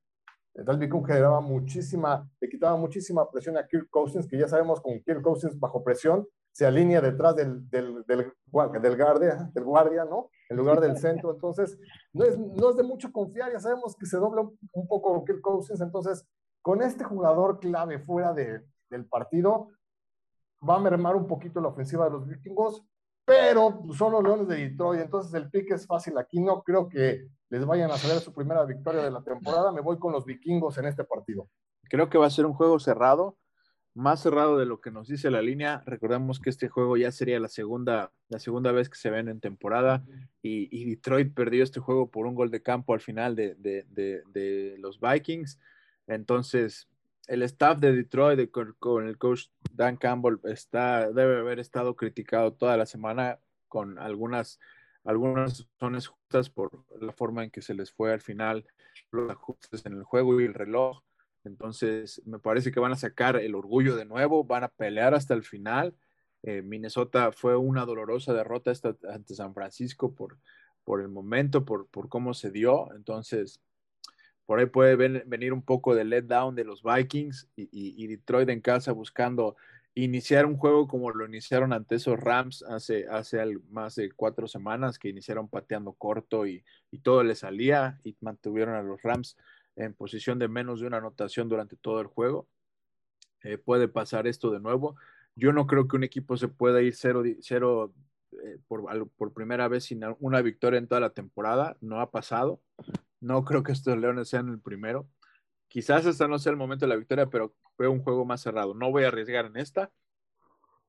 Dalvin 0.53 0.89
Cook 0.89 1.07
generaba 1.07 1.41
muchísima, 1.41 2.25
le 2.39 2.47
quitaba 2.47 2.77
muchísima 2.77 3.29
presión 3.29 3.57
a 3.57 3.67
Kirk 3.67 3.89
Cousins, 3.89 4.29
que 4.29 4.39
ya 4.39 4.47
sabemos 4.47 4.79
con 4.79 5.01
Kirk 5.01 5.21
Cousins 5.21 5.59
bajo 5.59 5.83
presión, 5.83 6.25
se 6.51 6.65
alinea 6.65 7.01
detrás 7.01 7.35
del, 7.35 7.69
del, 7.69 8.03
del, 8.05 8.05
del, 8.05 8.33
guardia, 8.47 8.79
del 9.53 9.63
guardia, 9.63 10.05
¿no? 10.05 10.29
En 10.49 10.57
lugar 10.57 10.81
del 10.81 10.97
centro. 10.97 11.33
Entonces, 11.33 11.79
no 12.13 12.25
es, 12.25 12.37
no 12.37 12.69
es 12.69 12.75
de 12.75 12.83
mucho 12.83 13.11
confiar. 13.11 13.51
Ya 13.51 13.59
sabemos 13.59 13.95
que 13.95 14.05
se 14.05 14.17
dobla 14.17 14.41
un, 14.41 14.87
poco 14.87 15.23
Kirk 15.23 15.41
Cousins. 15.41 15.81
Entonces, 15.81 16.27
con 16.61 16.81
este 16.81 17.03
jugador 17.03 17.59
clave 17.59 17.99
fuera 17.99 18.33
de, 18.33 18.61
del 18.89 19.05
partido, 19.05 19.69
va 20.67 20.75
a 20.75 20.79
mermar 20.79 21.15
un 21.15 21.25
poquito 21.25 21.61
la 21.61 21.69
ofensiva 21.69 22.05
de 22.05 22.11
los 22.11 22.27
vikingos, 22.27 22.85
pero 23.25 23.81
son 23.97 24.11
los 24.11 24.23
Leones 24.23 24.47
de 24.47 24.69
Detroit. 24.69 25.01
Entonces, 25.01 25.33
el 25.33 25.49
pick 25.49 25.71
es 25.71 25.87
fácil 25.87 26.17
aquí. 26.17 26.41
No 26.41 26.63
creo 26.63 26.89
que 26.89 27.27
les 27.49 27.65
vayan 27.65 27.91
a 27.91 27.97
salir 27.97 28.19
su 28.19 28.33
primera 28.33 28.65
victoria 28.65 29.01
de 29.01 29.11
la 29.11 29.23
temporada. 29.23 29.71
Me 29.71 29.81
voy 29.81 29.97
con 29.97 30.11
los 30.11 30.25
vikingos 30.25 30.77
en 30.77 30.85
este 30.85 31.05
partido. 31.05 31.47
Creo 31.89 32.09
que 32.09 32.17
va 32.17 32.25
a 32.25 32.29
ser 32.29 32.45
un 32.45 32.53
juego 32.53 32.77
cerrado 32.77 33.37
más 33.93 34.21
cerrado 34.21 34.57
de 34.57 34.65
lo 34.65 34.79
que 34.79 34.91
nos 34.91 35.07
dice 35.07 35.31
la 35.31 35.41
línea. 35.41 35.83
Recordemos 35.85 36.39
que 36.39 36.49
este 36.49 36.69
juego 36.69 36.97
ya 36.97 37.11
sería 37.11 37.39
la 37.39 37.47
segunda, 37.47 38.11
la 38.29 38.39
segunda 38.39 38.71
vez 38.71 38.89
que 38.89 38.97
se 38.97 39.09
ven 39.09 39.27
en 39.27 39.39
temporada 39.39 40.03
y, 40.41 40.85
Detroit 40.85 41.33
perdió 41.33 41.63
este 41.63 41.79
juego 41.79 42.09
por 42.09 42.25
un 42.25 42.35
gol 42.35 42.51
de 42.51 42.61
campo 42.61 42.93
al 42.93 43.01
final 43.01 43.35
de, 43.35 44.77
los 44.79 44.99
Vikings. 44.99 45.59
Entonces, 46.07 46.87
el 47.27 47.43
staff 47.43 47.79
de 47.79 47.93
Detroit 47.93 48.49
con, 48.51 49.07
el 49.07 49.17
coach 49.17 49.47
Dan 49.71 49.97
Campbell 49.97 50.39
está, 50.45 51.11
debe 51.11 51.39
haber 51.39 51.59
estado 51.59 51.95
criticado 51.95 52.53
toda 52.53 52.77
la 52.77 52.85
semana 52.85 53.39
con 53.67 53.99
algunas, 53.99 54.59
algunas 55.03 55.67
razones 55.73 56.07
justas 56.07 56.49
por 56.49 56.71
la 56.99 57.13
forma 57.13 57.43
en 57.43 57.51
que 57.51 57.61
se 57.61 57.73
les 57.73 57.91
fue 57.91 58.11
al 58.13 58.21
final 58.21 58.65
los 59.11 59.29
ajustes 59.29 59.85
en 59.85 59.93
el 59.93 60.03
juego 60.03 60.39
y 60.39 60.45
el 60.45 60.53
reloj 60.53 61.03
entonces, 61.43 62.21
me 62.25 62.39
parece 62.39 62.71
que 62.71 62.79
van 62.79 62.91
a 62.91 62.97
sacar 62.97 63.35
el 63.35 63.55
orgullo 63.55 63.95
de 63.95 64.05
nuevo, 64.05 64.43
van 64.43 64.63
a 64.63 64.67
pelear 64.69 65.13
hasta 65.13 65.33
el 65.33 65.43
final. 65.43 65.95
Eh, 66.43 66.61
Minnesota 66.61 67.31
fue 67.31 67.55
una 67.55 67.85
dolorosa 67.85 68.33
derrota 68.33 68.71
ante 69.09 69.35
San 69.35 69.53
Francisco 69.53 70.13
por, 70.13 70.37
por 70.83 71.01
el 71.01 71.09
momento, 71.09 71.65
por, 71.65 71.87
por, 71.87 72.09
cómo 72.09 72.33
se 72.33 72.51
dio. 72.51 72.93
Entonces, 72.95 73.59
por 74.45 74.59
ahí 74.59 74.67
puede 74.67 74.95
venir 74.95 75.53
un 75.53 75.63
poco 75.63 75.95
de 75.95 76.03
letdown 76.03 76.55
de 76.55 76.63
los 76.63 76.83
Vikings 76.83 77.47
y, 77.55 77.69
y, 77.71 78.07
Detroit 78.07 78.49
en 78.49 78.61
casa 78.61 78.91
buscando 78.91 79.55
iniciar 79.93 80.45
un 80.45 80.57
juego 80.57 80.87
como 80.87 81.11
lo 81.11 81.25
iniciaron 81.25 81.73
ante 81.73 81.95
esos 81.95 82.19
Rams 82.19 82.63
hace, 82.63 83.07
hace 83.09 83.43
más 83.69 83.95
de 83.95 84.11
cuatro 84.11 84.47
semanas, 84.47 84.97
que 84.97 85.09
iniciaron 85.09 85.47
pateando 85.49 85.93
corto 85.93 86.45
y, 86.47 86.63
y 86.91 86.99
todo 86.99 87.23
le 87.23 87.35
salía 87.35 87.99
y 88.03 88.15
mantuvieron 88.21 88.75
a 88.75 88.83
los 88.83 89.01
Rams 89.01 89.37
en 89.75 89.93
posición 89.93 90.39
de 90.39 90.47
menos 90.47 90.79
de 90.79 90.87
una 90.87 90.97
anotación 90.97 91.49
durante 91.49 91.75
todo 91.75 92.01
el 92.01 92.07
juego. 92.07 92.47
Eh, 93.43 93.57
puede 93.57 93.87
pasar 93.87 94.27
esto 94.27 94.51
de 94.51 94.59
nuevo. 94.59 94.95
Yo 95.35 95.53
no 95.53 95.65
creo 95.67 95.87
que 95.87 95.95
un 95.95 96.03
equipo 96.03 96.37
se 96.37 96.47
pueda 96.47 96.81
ir 96.81 96.95
cero, 96.95 97.23
eh, 97.25 98.59
por, 98.67 99.33
primera 99.33 99.67
vez 99.67 99.85
sin 99.85 100.01
una 100.19 100.41
victoria 100.41 100.77
en 100.77 100.87
toda 100.87 101.01
la 101.01 101.11
temporada. 101.11 101.77
No 101.81 102.01
ha 102.01 102.11
pasado. 102.11 102.61
No 103.19 103.43
creo 103.45 103.63
que 103.63 103.71
estos 103.71 103.97
Leones 103.97 104.29
sean 104.29 104.49
el 104.49 104.59
primero. 104.59 105.07
Quizás 105.67 106.05
hasta 106.05 106.27
no 106.27 106.37
sea 106.37 106.51
el 106.51 106.57
momento 106.57 106.85
de 106.85 106.89
la 106.89 106.97
victoria, 106.97 107.27
pero 107.27 107.55
fue 107.77 107.87
un 107.87 108.03
juego 108.03 108.25
más 108.25 108.41
cerrado. 108.41 108.73
No 108.73 108.91
voy 108.91 109.03
a 109.03 109.07
arriesgar 109.07 109.45
en 109.45 109.57
esta. 109.57 109.91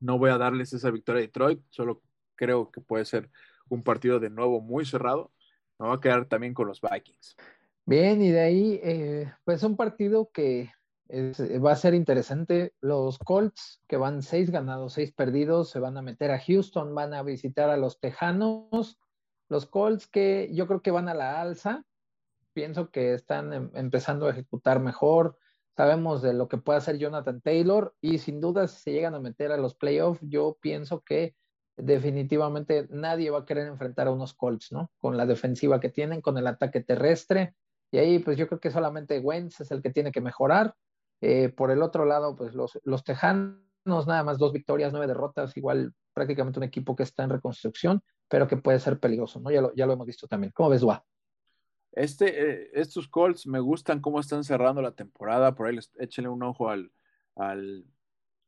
No 0.00 0.18
voy 0.18 0.30
a 0.30 0.38
darles 0.38 0.72
esa 0.72 0.90
victoria 0.90 1.20
a 1.20 1.22
Detroit. 1.22 1.60
Solo 1.70 2.02
creo 2.34 2.70
que 2.72 2.80
puede 2.80 3.04
ser 3.04 3.30
un 3.68 3.82
partido 3.82 4.18
de 4.18 4.30
nuevo 4.30 4.60
muy 4.60 4.84
cerrado. 4.84 5.32
Me 5.78 5.86
voy 5.86 5.96
a 5.96 6.00
quedar 6.00 6.26
también 6.26 6.54
con 6.54 6.66
los 6.66 6.80
Vikings. 6.80 7.36
Bien, 7.92 8.22
y 8.22 8.30
de 8.30 8.40
ahí, 8.40 8.80
eh, 8.82 9.30
pues 9.44 9.62
un 9.62 9.76
partido 9.76 10.30
que 10.32 10.70
eh, 11.10 11.58
va 11.58 11.72
a 11.72 11.76
ser 11.76 11.92
interesante. 11.92 12.72
Los 12.80 13.18
Colts, 13.18 13.82
que 13.86 13.98
van 13.98 14.22
seis 14.22 14.50
ganados, 14.50 14.94
seis 14.94 15.12
perdidos, 15.12 15.68
se 15.68 15.78
van 15.78 15.98
a 15.98 16.00
meter 16.00 16.30
a 16.30 16.38
Houston, 16.38 16.94
van 16.94 17.12
a 17.12 17.22
visitar 17.22 17.68
a 17.68 17.76
los 17.76 18.00
Tejanos. 18.00 18.98
Los 19.50 19.66
Colts 19.66 20.06
que 20.06 20.48
yo 20.54 20.66
creo 20.66 20.80
que 20.80 20.90
van 20.90 21.10
a 21.10 21.12
la 21.12 21.42
alza, 21.42 21.84
pienso 22.54 22.90
que 22.90 23.12
están 23.12 23.52
em, 23.52 23.70
empezando 23.74 24.26
a 24.26 24.30
ejecutar 24.30 24.80
mejor. 24.80 25.36
Sabemos 25.76 26.22
de 26.22 26.32
lo 26.32 26.48
que 26.48 26.56
puede 26.56 26.78
hacer 26.78 26.96
Jonathan 26.96 27.42
Taylor 27.42 27.94
y 28.00 28.16
sin 28.20 28.40
duda 28.40 28.68
si 28.68 28.80
se 28.80 28.92
llegan 28.92 29.14
a 29.14 29.20
meter 29.20 29.52
a 29.52 29.58
los 29.58 29.74
playoffs, 29.74 30.22
yo 30.22 30.56
pienso 30.62 31.02
que 31.02 31.36
definitivamente 31.76 32.88
nadie 32.88 33.28
va 33.28 33.40
a 33.40 33.44
querer 33.44 33.66
enfrentar 33.66 34.06
a 34.06 34.12
unos 34.12 34.32
Colts, 34.32 34.72
¿no? 34.72 34.90
Con 34.96 35.18
la 35.18 35.26
defensiva 35.26 35.78
que 35.78 35.90
tienen, 35.90 36.22
con 36.22 36.38
el 36.38 36.46
ataque 36.46 36.80
terrestre. 36.80 37.54
Y 37.92 37.98
ahí, 37.98 38.18
pues 38.18 38.38
yo 38.38 38.48
creo 38.48 38.58
que 38.58 38.70
solamente 38.70 39.20
Wentz 39.20 39.60
es 39.60 39.70
el 39.70 39.82
que 39.82 39.90
tiene 39.90 40.10
que 40.10 40.22
mejorar. 40.22 40.74
Eh, 41.20 41.50
por 41.50 41.70
el 41.70 41.82
otro 41.82 42.04
lado, 42.04 42.34
pues 42.34 42.54
los, 42.54 42.80
los 42.82 43.04
Tejanos, 43.04 43.60
nada 43.84 44.24
más 44.24 44.38
dos 44.38 44.52
victorias, 44.52 44.92
nueve 44.92 45.06
derrotas, 45.06 45.56
igual 45.56 45.94
prácticamente 46.14 46.58
un 46.58 46.64
equipo 46.64 46.96
que 46.96 47.04
está 47.04 47.22
en 47.22 47.30
reconstrucción, 47.30 48.02
pero 48.28 48.48
que 48.48 48.56
puede 48.56 48.80
ser 48.80 48.98
peligroso, 48.98 49.40
¿no? 49.40 49.50
Ya 49.50 49.60
lo, 49.60 49.74
ya 49.74 49.86
lo 49.86 49.92
hemos 49.92 50.06
visto 50.06 50.26
también. 50.26 50.52
¿Cómo 50.54 50.70
ves, 50.70 50.80
Dua? 50.80 51.04
Este, 51.92 52.26
eh, 52.28 52.70
estos 52.72 53.06
Colts 53.06 53.46
me 53.46 53.60
gustan 53.60 54.00
cómo 54.00 54.18
están 54.20 54.42
cerrando 54.42 54.80
la 54.80 54.92
temporada. 54.92 55.54
Por 55.54 55.66
ahí 55.66 55.78
échenle 55.98 56.30
un 56.30 56.42
ojo 56.42 56.70
al, 56.70 56.90
al, 57.36 57.84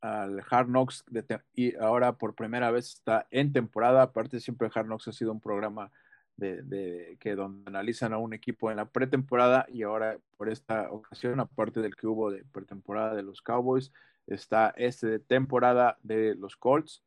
al 0.00 0.42
Hard 0.50 0.68
Knocks 0.68 1.04
y 1.52 1.76
ahora 1.76 2.16
por 2.16 2.34
primera 2.34 2.70
vez 2.70 2.94
está 2.94 3.26
en 3.30 3.52
temporada. 3.52 4.00
Aparte, 4.00 4.40
siempre 4.40 4.70
Hard 4.74 4.86
Knocks 4.86 5.08
ha 5.08 5.12
sido 5.12 5.32
un 5.32 5.40
programa 5.40 5.92
de, 6.36 6.62
de, 6.62 7.16
que 7.20 7.34
donde 7.34 7.62
analizan 7.66 8.12
a 8.12 8.18
un 8.18 8.34
equipo 8.34 8.70
en 8.70 8.78
la 8.78 8.86
pretemporada 8.86 9.66
y 9.68 9.82
ahora 9.82 10.18
por 10.36 10.48
esta 10.48 10.90
ocasión, 10.90 11.40
aparte 11.40 11.80
del 11.80 11.96
que 11.96 12.06
hubo 12.06 12.30
de 12.30 12.44
pretemporada 12.44 13.14
de 13.14 13.22
los 13.22 13.40
Cowboys, 13.42 13.92
está 14.26 14.72
este 14.76 15.06
de 15.06 15.18
temporada 15.18 15.98
de 16.02 16.34
los 16.34 16.56
Colts. 16.56 17.02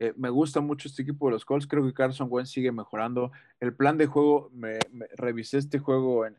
Eh, 0.00 0.12
me 0.16 0.30
gusta 0.30 0.60
mucho 0.60 0.88
este 0.88 1.02
equipo 1.02 1.26
de 1.26 1.32
los 1.32 1.44
Colts. 1.44 1.66
Creo 1.66 1.84
que 1.84 1.92
Carson 1.92 2.28
Wentz 2.30 2.50
sigue 2.50 2.70
mejorando. 2.70 3.32
El 3.58 3.74
plan 3.74 3.98
de 3.98 4.06
juego, 4.06 4.50
me, 4.52 4.78
revisé 5.16 5.58
este 5.58 5.78
juego 5.78 6.24
en, 6.24 6.36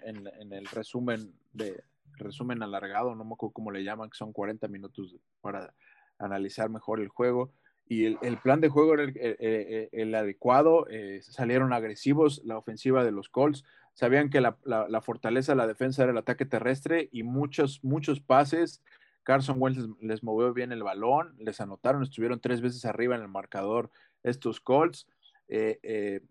el 0.54 0.66
resumen 0.68 1.34
de 1.52 1.84
resumen 2.14 2.62
alargado, 2.62 3.16
no 3.16 3.24
me 3.24 3.34
acuerdo 3.34 3.54
cómo 3.54 3.72
le 3.72 3.84
llaman, 3.84 4.10
que 4.10 4.18
son 4.18 4.34
40 4.34 4.68
minutos 4.68 5.16
para 5.40 5.74
analizar 6.18 6.70
mejor 6.70 7.00
el 7.00 7.08
juego. 7.08 7.54
Y 7.90 8.06
el, 8.06 8.38
plan 8.38 8.62
de 8.62 8.70
juego 8.70 8.94
era 8.94 9.04
el, 9.04 9.14
eh, 9.18 10.16
adecuado. 10.16 10.88
Eh, 10.90 11.20
salieron 11.24 11.74
agresivos 11.74 12.42
la 12.46 12.58
ofensiva 12.58 13.04
de 13.04 13.12
los 13.12 13.28
Colts. 13.28 13.66
Sabían 13.94 14.30
que 14.30 14.40
la, 14.40 14.58
la 14.64 15.02
fortaleza 15.02 15.52
de 15.52 15.58
la 15.58 15.68
defensa 15.68 16.04
era 16.04 16.12
el 16.12 16.18
ataque 16.18 16.46
terrestre 16.46 17.10
y 17.12 17.24
muchos, 17.24 17.84
muchos 17.84 18.22
pases 18.22 18.82
Carson 19.30 19.58
Wentz 19.60 19.88
les, 20.02 20.24
movió 20.24 20.54
bien 20.56 20.72
el 20.72 20.82
balón, 20.82 21.36
les 21.38 21.62
anotaron, 21.62 22.02
estuvieron 22.02 22.40
tres 22.40 22.62
veces 22.62 22.84
arriba 22.86 23.16
en 23.16 23.22
el 23.22 23.28
marcador 23.28 23.92
estos 24.24 24.60
Colts. 24.60 25.08
Eh, 25.48 25.80
eh, 25.84 26.22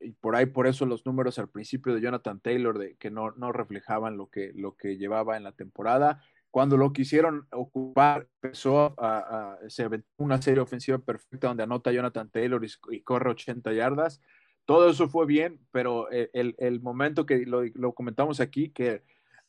y 0.00 0.12
por 0.12 0.36
ahí, 0.36 0.46
por 0.46 0.68
eso 0.68 0.86
los 0.86 1.04
números 1.04 1.40
al 1.40 1.48
principio 1.48 1.92
de 1.92 2.00
Jonathan 2.00 2.38
Taylor, 2.38 2.78
de 2.78 2.94
que 2.94 3.10
no, 3.10 3.32
no 3.32 3.50
reflejaban 3.50 4.16
lo 4.16 4.30
que, 4.30 4.52
lo 4.54 4.76
que 4.76 4.96
llevaba 4.96 5.36
en 5.36 5.42
la 5.42 5.50
temporada. 5.50 6.22
Cuando 6.58 6.76
lo 6.76 6.92
quisieron 6.92 7.46
ocupar, 7.52 8.26
empezó 8.42 8.96
a, 8.98 9.56
se 9.68 9.88
una 10.16 10.42
serie 10.42 10.60
ofensiva 10.60 10.98
perfecta 10.98 11.46
donde 11.46 11.62
anota 11.62 11.92
Jonathan 11.92 12.28
Taylor 12.30 12.66
y, 12.90 13.00
corre 13.02 13.30
80 13.30 13.72
yardas. 13.74 14.20
Todo 14.64 14.90
eso 14.90 15.08
fue 15.08 15.24
bien, 15.24 15.60
pero 15.70 16.10
el, 16.10 16.56
el 16.58 16.80
momento 16.80 17.26
que 17.26 17.46
lo, 17.46 17.62
lo 17.74 17.92
comentamos 17.92 18.40
aquí, 18.40 18.70
que 18.70 19.04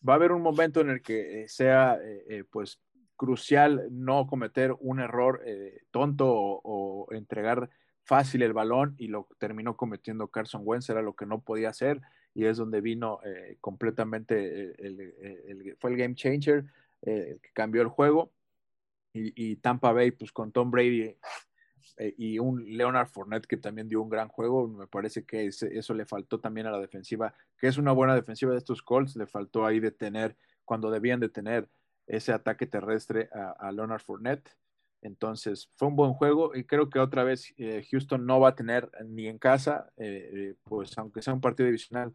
va 0.07 0.13
a 0.13 0.15
haber 0.17 0.31
un 0.31 0.43
momento 0.43 0.81
en 0.81 0.91
el 0.91 1.01
que 1.01 1.45
eh, 1.45 1.47
sea 1.47 1.97
eh, 1.99 2.25
eh, 2.29 2.43
pues 2.47 2.79
crucial 3.15 3.87
no 3.89 4.27
cometer 4.27 4.75
un 4.79 4.99
error 4.99 5.41
tonto 5.89 6.27
o, 6.31 7.07
entregar 7.09 7.71
fácil 8.03 8.43
el 8.43 8.53
balón 8.53 8.93
y 8.99 9.07
lo 9.07 9.27
terminó 9.39 9.75
cometiendo 9.75 10.27
Carson 10.27 10.61
Wentz, 10.63 10.91
era 10.91 11.01
lo 11.01 11.15
que 11.15 11.25
no 11.25 11.41
podía 11.41 11.69
hacer 11.69 12.01
y 12.35 12.45
es 12.45 12.57
donde 12.57 12.81
vino 12.81 13.19
completamente, 13.61 14.75
el, 14.77 15.75
fue 15.79 15.89
el 15.89 15.97
game 15.97 16.13
changer 16.13 16.65
que 17.01 17.39
cambió 17.53 17.81
el 17.81 17.87
juego 17.87 18.33
y, 19.13 19.51
y, 19.51 19.55
Tampa 19.57 19.91
Bay 19.91 20.11
pues 20.11 20.31
con 20.31 20.51
Tom 20.51 20.69
Brady 20.69 21.15
eh, 21.99 22.15
y 22.17 22.39
un 22.39 22.65
Leonard 22.65 23.09
Fournette 23.09 23.45
que 23.45 23.57
también 23.57 23.89
dio 23.89 24.01
un 24.01 24.09
gran 24.09 24.29
juego. 24.29 24.67
Me 24.67 24.87
parece 24.87 25.25
que 25.25 25.47
eso 25.47 25.93
le 25.93 26.05
faltó 26.05 26.39
también 26.39 26.65
a 26.65 26.71
la 26.71 26.79
defensiva, 26.79 27.33
que 27.57 27.67
es 27.67 27.77
una 27.77 27.91
buena 27.91 28.15
defensiva 28.15 28.53
de 28.53 28.57
estos 28.57 28.81
Colts. 28.81 29.15
Le 29.17 29.27
faltó 29.27 29.65
ahí 29.65 29.79
de 29.79 29.91
tener, 29.91 30.35
cuando 30.63 30.89
debían 30.89 31.19
de 31.19 31.29
tener 31.29 31.69
ese 32.07 32.31
ataque 32.31 32.65
terrestre 32.65 33.29
a, 33.33 33.71
Leonard 33.71 34.01
Fournette. 34.01 34.49
Entonces 35.01 35.71
fue 35.75 35.87
un 35.87 35.95
buen 35.95 36.13
juego 36.13 36.55
y 36.55 36.65
creo 36.65 36.89
que 36.89 36.99
otra 36.99 37.23
vez 37.23 37.53
eh, 37.57 37.85
Houston 37.89 38.25
no 38.25 38.39
va 38.39 38.49
a 38.49 38.55
tener 38.55 38.89
ni 39.05 39.27
en 39.27 39.37
casa, 39.37 39.91
eh, 39.97 40.55
pues 40.63 40.97
aunque 40.97 41.21
sea 41.21 41.33
un 41.33 41.41
partido 41.41 41.67
divisional, 41.67 42.13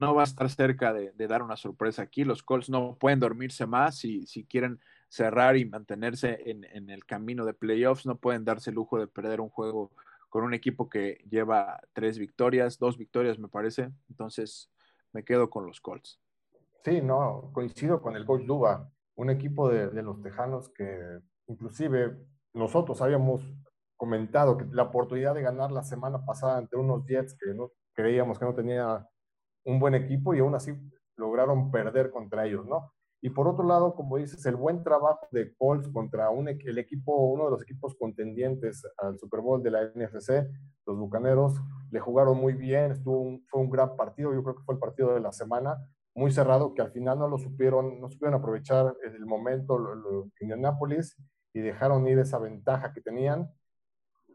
no 0.00 0.14
va 0.14 0.22
a 0.22 0.24
estar 0.24 0.48
cerca 0.48 0.92
de, 0.92 1.12
dar 1.28 1.42
una 1.42 1.56
sorpresa 1.56 2.02
aquí. 2.02 2.24
Los 2.24 2.42
Colts 2.42 2.70
no 2.70 2.96
pueden 2.96 3.20
dormirse 3.20 3.66
más 3.66 3.96
si, 3.96 4.26
si 4.26 4.44
quieren 4.44 4.80
cerrar 5.08 5.56
y 5.56 5.64
mantenerse 5.64 6.38
en, 6.46 6.90
el 6.90 7.04
camino 7.04 7.44
de 7.44 7.54
playoffs. 7.54 8.06
No 8.06 8.16
pueden 8.16 8.44
darse 8.44 8.70
el 8.70 8.76
lujo 8.76 8.98
de 8.98 9.06
perder 9.06 9.40
un 9.40 9.50
juego 9.50 9.90
con 10.28 10.44
un 10.44 10.54
equipo 10.54 10.88
que 10.88 11.24
lleva 11.28 11.80
tres 11.92 12.18
victorias, 12.18 12.78
dos 12.78 12.96
victorias 12.96 13.38
me 13.38 13.48
parece. 13.48 13.90
Entonces 14.08 14.70
me 15.12 15.24
quedo 15.24 15.50
con 15.50 15.66
los 15.66 15.80
Colts. 15.80 16.20
Sí, 16.84 17.02
no, 17.02 17.50
coincido 17.52 18.00
con 18.00 18.16
el 18.16 18.24
coach 18.24 18.44
Duba, 18.44 18.90
un 19.16 19.28
equipo 19.28 19.68
de, 19.68 20.02
los 20.02 20.22
Tejanos 20.22 20.70
que 20.70 21.18
inclusive 21.46 22.16
nosotros 22.54 23.02
habíamos 23.02 23.42
comentado 23.96 24.56
que 24.56 24.64
la 24.70 24.84
oportunidad 24.84 25.34
de 25.34 25.42
ganar 25.42 25.72
la 25.72 25.82
semana 25.82 26.24
pasada 26.24 26.56
ante 26.56 26.76
unos 26.76 27.04
Jets 27.04 27.34
que 27.34 27.52
no 27.52 27.70
creíamos 27.92 28.38
que 28.38 28.46
no 28.46 28.54
tenía 28.54 29.06
un 29.64 29.78
buen 29.78 29.94
equipo 29.94 30.34
y 30.34 30.40
aún 30.40 30.54
así 30.54 30.72
lograron 31.16 31.70
perder 31.70 32.10
contra 32.10 32.46
ellos, 32.46 32.66
¿no? 32.66 32.92
Y 33.22 33.30
por 33.30 33.46
otro 33.46 33.66
lado, 33.66 33.94
como 33.94 34.16
dices, 34.16 34.44
el 34.46 34.56
buen 34.56 34.82
trabajo 34.82 35.26
de 35.30 35.54
Colts 35.56 35.88
contra 35.88 36.28
el 36.30 36.78
equipo, 36.78 37.14
uno 37.14 37.44
de 37.44 37.50
los 37.50 37.62
equipos 37.62 37.94
contendientes 37.96 38.82
al 38.96 39.18
Super 39.18 39.40
Bowl 39.40 39.62
de 39.62 39.70
la 39.70 39.82
NFC, 39.94 40.48
los 40.86 40.96
Bucaneros, 40.96 41.60
le 41.90 42.00
jugaron 42.00 42.38
muy 42.38 42.54
bien, 42.54 42.92
estuvo 42.92 43.38
fue 43.48 43.60
un 43.60 43.68
gran 43.68 43.94
partido, 43.94 44.32
yo 44.32 44.42
creo 44.42 44.56
que 44.56 44.62
fue 44.62 44.74
el 44.74 44.80
partido 44.80 45.12
de 45.12 45.20
la 45.20 45.32
semana, 45.32 45.76
muy 46.14 46.32
cerrado, 46.32 46.74
que 46.74 46.80
al 46.80 46.92
final 46.92 47.18
no 47.18 47.28
lo 47.28 47.36
supieron, 47.36 48.00
no 48.00 48.08
supieron 48.08 48.40
aprovechar 48.40 48.94
el 49.04 49.26
momento 49.26 49.78
en 49.92 50.32
Indianapolis 50.40 51.16
y 51.52 51.60
dejaron 51.60 52.08
ir 52.08 52.18
esa 52.18 52.38
ventaja 52.38 52.92
que 52.92 53.02
tenían. 53.02 53.50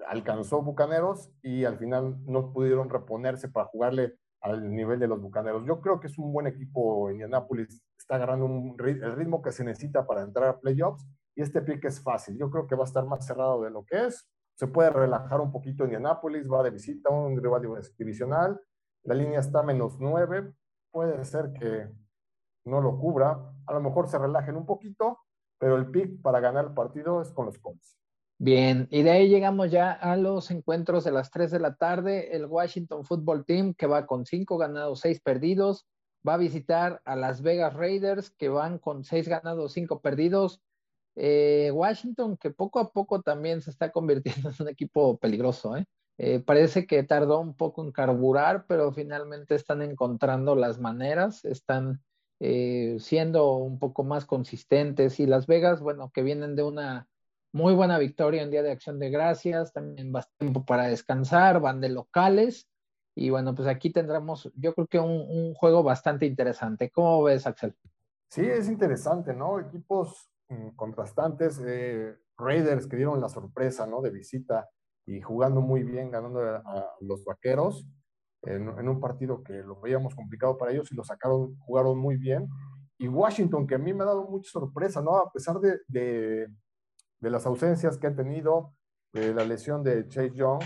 Alcanzó 0.08 0.62
Bucaneros 0.62 1.32
y 1.42 1.66
al 1.66 1.78
final 1.78 2.18
no 2.26 2.54
pudieron 2.54 2.90
reponerse 2.90 3.50
para 3.50 3.66
jugarle 3.66 4.16
al 4.42 4.70
nivel 4.74 5.00
de 5.00 5.08
los 5.08 5.22
Bucaneros. 5.22 5.66
Yo 5.66 5.82
creo 5.82 6.00
que 6.00 6.08
es 6.08 6.18
un 6.18 6.32
buen 6.32 6.48
equipo 6.48 7.10
Indianapolis, 7.10 7.82
está 7.98 8.16
agarrando 8.16 8.46
un, 8.46 8.76
el 8.80 9.16
ritmo 9.16 9.42
que 9.42 9.52
se 9.52 9.64
necesita 9.64 10.06
para 10.06 10.22
entrar 10.22 10.50
a 10.50 10.60
playoffs 10.60 11.06
y 11.36 11.42
este 11.42 11.62
pick 11.62 11.86
es 11.86 12.02
fácil. 12.02 12.38
Yo 12.38 12.50
creo 12.50 12.68
que 12.68 12.76
va 12.76 12.84
a 12.84 12.88
estar 12.88 13.06
más 13.06 13.26
cerrado 13.26 13.62
de 13.64 13.72
lo 13.72 13.86
que 13.86 14.06
es. 14.06 14.28
Se 14.56 14.68
puede 14.68 14.90
relajar 14.90 15.42
un 15.42 15.52
poquito 15.52 15.84
Indianapolis, 15.84 16.48
va 16.50 16.64
de 16.64 16.70
visita 16.72 17.10
a 17.10 17.14
un 17.14 17.42
rival 17.42 17.62
divisional. 17.98 18.60
La 19.04 19.16
línea 19.16 19.40
está 19.40 19.62
menos 19.62 20.00
9. 20.00 20.54
Puede 20.92 21.26
ser 21.26 21.52
que 21.54 21.90
no 22.66 22.82
lo 22.82 22.98
cubra. 22.98 23.54
A 23.68 23.74
lo 23.74 23.82
mejor 23.82 24.08
se 24.08 24.18
relajen 24.18 24.56
un 24.56 24.66
poquito, 24.66 25.20
pero 25.60 25.76
el 25.76 25.92
pick 25.92 26.22
para 26.22 26.40
ganar 26.40 26.66
el 26.66 26.74
partido 26.74 27.22
es 27.22 27.32
con 27.34 27.48
los 27.48 27.60
Colts. 27.60 28.00
Bien, 28.38 28.88
y 28.92 29.04
de 29.04 29.12
ahí 29.12 29.30
llegamos 29.30 29.72
ya 29.72 29.94
a 29.94 30.18
los 30.18 30.52
encuentros 30.52 31.06
de 31.06 31.12
las 31.12 31.32
3 31.32 31.52
de 31.52 31.60
la 31.60 31.76
tarde. 31.76 32.36
El 32.36 32.46
Washington 32.48 33.06
Football 33.06 33.46
Team, 33.46 33.74
que 33.74 33.88
va 33.88 34.06
con 34.06 34.26
5 34.26 34.58
ganados, 34.58 35.00
6 35.00 35.22
perdidos, 35.22 35.86
va 36.28 36.34
a 36.34 36.38
visitar 36.38 37.02
a 37.06 37.16
Las 37.16 37.42
Vegas 37.42 37.74
Raiders, 37.74 38.32
que 38.32 38.50
van 38.50 38.78
con 38.78 39.06
6 39.06 39.30
ganados, 39.30 39.72
5 39.74 40.02
perdidos. 40.02 40.60
Eh, 41.16 41.72
Washington, 41.74 42.36
que 42.36 42.52
poco 42.52 42.80
a 42.80 42.92
poco 42.92 43.22
también 43.22 43.62
se 43.62 43.70
está 43.70 43.92
convirtiendo 43.94 44.50
en 44.50 44.56
un 44.60 44.68
equipo 44.68 45.18
peligroso. 45.18 45.78
¿eh? 45.78 45.86
Eh, 46.18 46.40
parece 46.40 46.86
que 46.86 47.04
tardó 47.04 47.40
un 47.40 47.56
poco 47.56 47.86
en 47.86 47.94
carburar, 47.94 48.66
pero 48.68 48.92
finalmente 48.92 49.56
están 49.56 49.82
encontrando 49.82 50.56
las 50.56 50.80
maneras, 50.80 51.46
están 51.46 52.02
siendo 52.38 53.56
un 53.56 53.80
poco 53.80 54.04
más 54.04 54.26
consistentes. 54.26 55.22
Y 55.22 55.26
Las 55.26 55.48
Vegas, 55.48 55.80
bueno, 55.80 56.12
que 56.14 56.22
vienen 56.22 56.58
de 56.58 56.64
una 56.64 57.08
muy 57.56 57.74
buena 57.74 57.98
victoria 57.98 58.44
en 58.44 58.52
Día 58.52 58.62
de 58.64 58.72
Acción 58.72 59.00
de 59.00 59.10
Gracias, 59.10 59.72
también 59.72 60.14
va 60.14 60.28
tiempo 60.38 60.66
para 60.66 60.88
descansar, 60.88 61.62
van 61.62 61.80
de 61.80 61.88
locales. 61.88 62.70
Y 63.16 63.30
bueno, 63.30 63.56
pues 63.56 63.70
aquí 63.70 63.94
tendremos, 63.94 64.52
yo 64.58 64.74
creo 64.74 64.88
que 64.88 65.00
un, 65.00 65.54
juego 65.54 65.82
bastante 65.82 66.26
interesante. 66.26 66.92
¿Cómo 66.92 67.24
ves, 67.24 67.48
Axel? 67.48 67.74
Sí, 68.30 68.42
es 68.42 68.68
interesante, 68.68 69.34
¿no? 69.34 69.58
Equipos 69.58 70.30
mm, 70.50 70.72
contrastantes, 70.76 71.62
eh, 71.66 72.18
Raiders 72.38 72.88
que 72.88 72.98
dieron 72.98 73.22
la 73.22 73.30
sorpresa, 73.30 73.88
¿no? 73.88 74.02
De 74.02 74.10
visita 74.10 74.70
y 75.06 75.22
jugando 75.22 75.62
muy 75.62 75.84
bien, 75.84 76.12
ganando 76.12 76.42
a, 76.42 76.92
los 77.00 77.24
vaqueros 77.24 77.88
en, 78.42 78.68
un 78.68 79.00
partido 79.00 79.42
que 79.44 79.54
lo 79.54 79.80
veíamos 79.80 80.14
complicado 80.14 80.58
para 80.58 80.74
ellos 80.74 80.92
y 80.92 80.96
lo 80.96 81.06
sacaron, 81.06 81.58
jugaron 81.60 81.98
muy 81.98 82.18
bien. 82.18 82.50
Y 82.98 83.08
Washington, 83.08 83.66
que 83.66 83.76
a 83.76 83.80
mí 83.80 83.94
me 83.94 84.04
ha 84.04 84.08
dado 84.08 84.28
mucha 84.28 84.52
sorpresa, 84.52 85.02
¿no? 85.02 85.16
A 85.16 85.32
pesar 85.32 85.58
de 85.62 86.50
las 87.30 87.46
ausencias 87.46 87.98
que 87.98 88.08
han 88.08 88.16
tenido, 88.16 88.74
de 89.14 89.34
la 89.34 89.46
lesión 89.46 89.84
de 89.84 90.08
Chase 90.08 90.32
Young, 90.34 90.62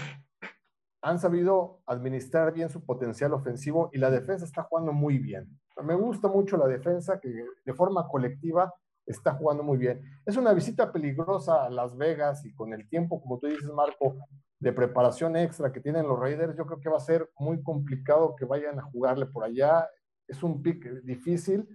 han 1.01 1.19
sabido 1.19 1.81
administrar 1.85 2.53
bien 2.53 2.69
su 2.69 2.85
potencial 2.85 3.33
ofensivo 3.33 3.89
y 3.93 3.99
la 3.99 4.09
defensa 4.09 4.45
está 4.45 4.63
jugando 4.63 4.91
muy 4.91 5.17
bien. 5.17 5.47
Me 5.83 5.95
gusta 5.95 6.27
mucho 6.27 6.57
la 6.57 6.67
defensa 6.67 7.19
que 7.19 7.45
de 7.63 7.73
forma 7.73 8.07
colectiva 8.07 8.73
está 9.05 9.33
jugando 9.33 9.63
muy 9.63 9.77
bien. 9.77 10.01
Es 10.25 10.37
una 10.37 10.53
visita 10.53 10.91
peligrosa 10.91 11.65
a 11.65 11.69
Las 11.69 11.95
Vegas 11.95 12.45
y 12.45 12.53
con 12.53 12.73
el 12.73 12.87
tiempo, 12.89 13.21
como 13.21 13.39
tú 13.39 13.47
dices, 13.47 13.71
Marco, 13.71 14.17
de 14.59 14.73
preparación 14.73 15.37
extra 15.37 15.71
que 15.71 15.79
tienen 15.79 16.07
los 16.07 16.19
Raiders, 16.19 16.55
yo 16.57 16.65
creo 16.65 16.81
que 16.81 16.89
va 16.89 16.97
a 16.97 17.01
ser 17.01 17.29
muy 17.37 17.63
complicado 17.63 18.35
que 18.35 18.45
vayan 18.45 18.77
a 18.77 18.83
jugarle 18.83 19.25
por 19.25 19.43
allá. 19.43 19.87
Es 20.27 20.43
un 20.43 20.61
pick 20.61 20.85
difícil. 21.03 21.67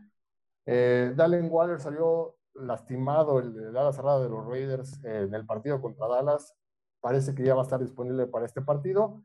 Eh, 0.67 1.13
Dalen 1.17 1.49
Waller 1.51 1.81
salió 1.81 2.37
lastimado 2.55 3.39
el, 3.41 3.57
el 3.59 3.77
ala 3.77 3.93
cerrada 3.93 4.23
de 4.23 4.29
los 4.29 4.47
Raiders 4.47 5.03
en 5.05 5.35
el 5.35 5.47
partido 5.47 5.81
contra 5.81 6.09
Dallas. 6.09 6.55
Parece 7.01 7.35
que 7.35 7.45
ya 7.45 7.55
va 7.55 7.63
a 7.63 7.65
estar 7.65 7.81
disponible 7.81 8.27
para 8.27 8.47
este 8.47 8.63
partido. 8.63 9.23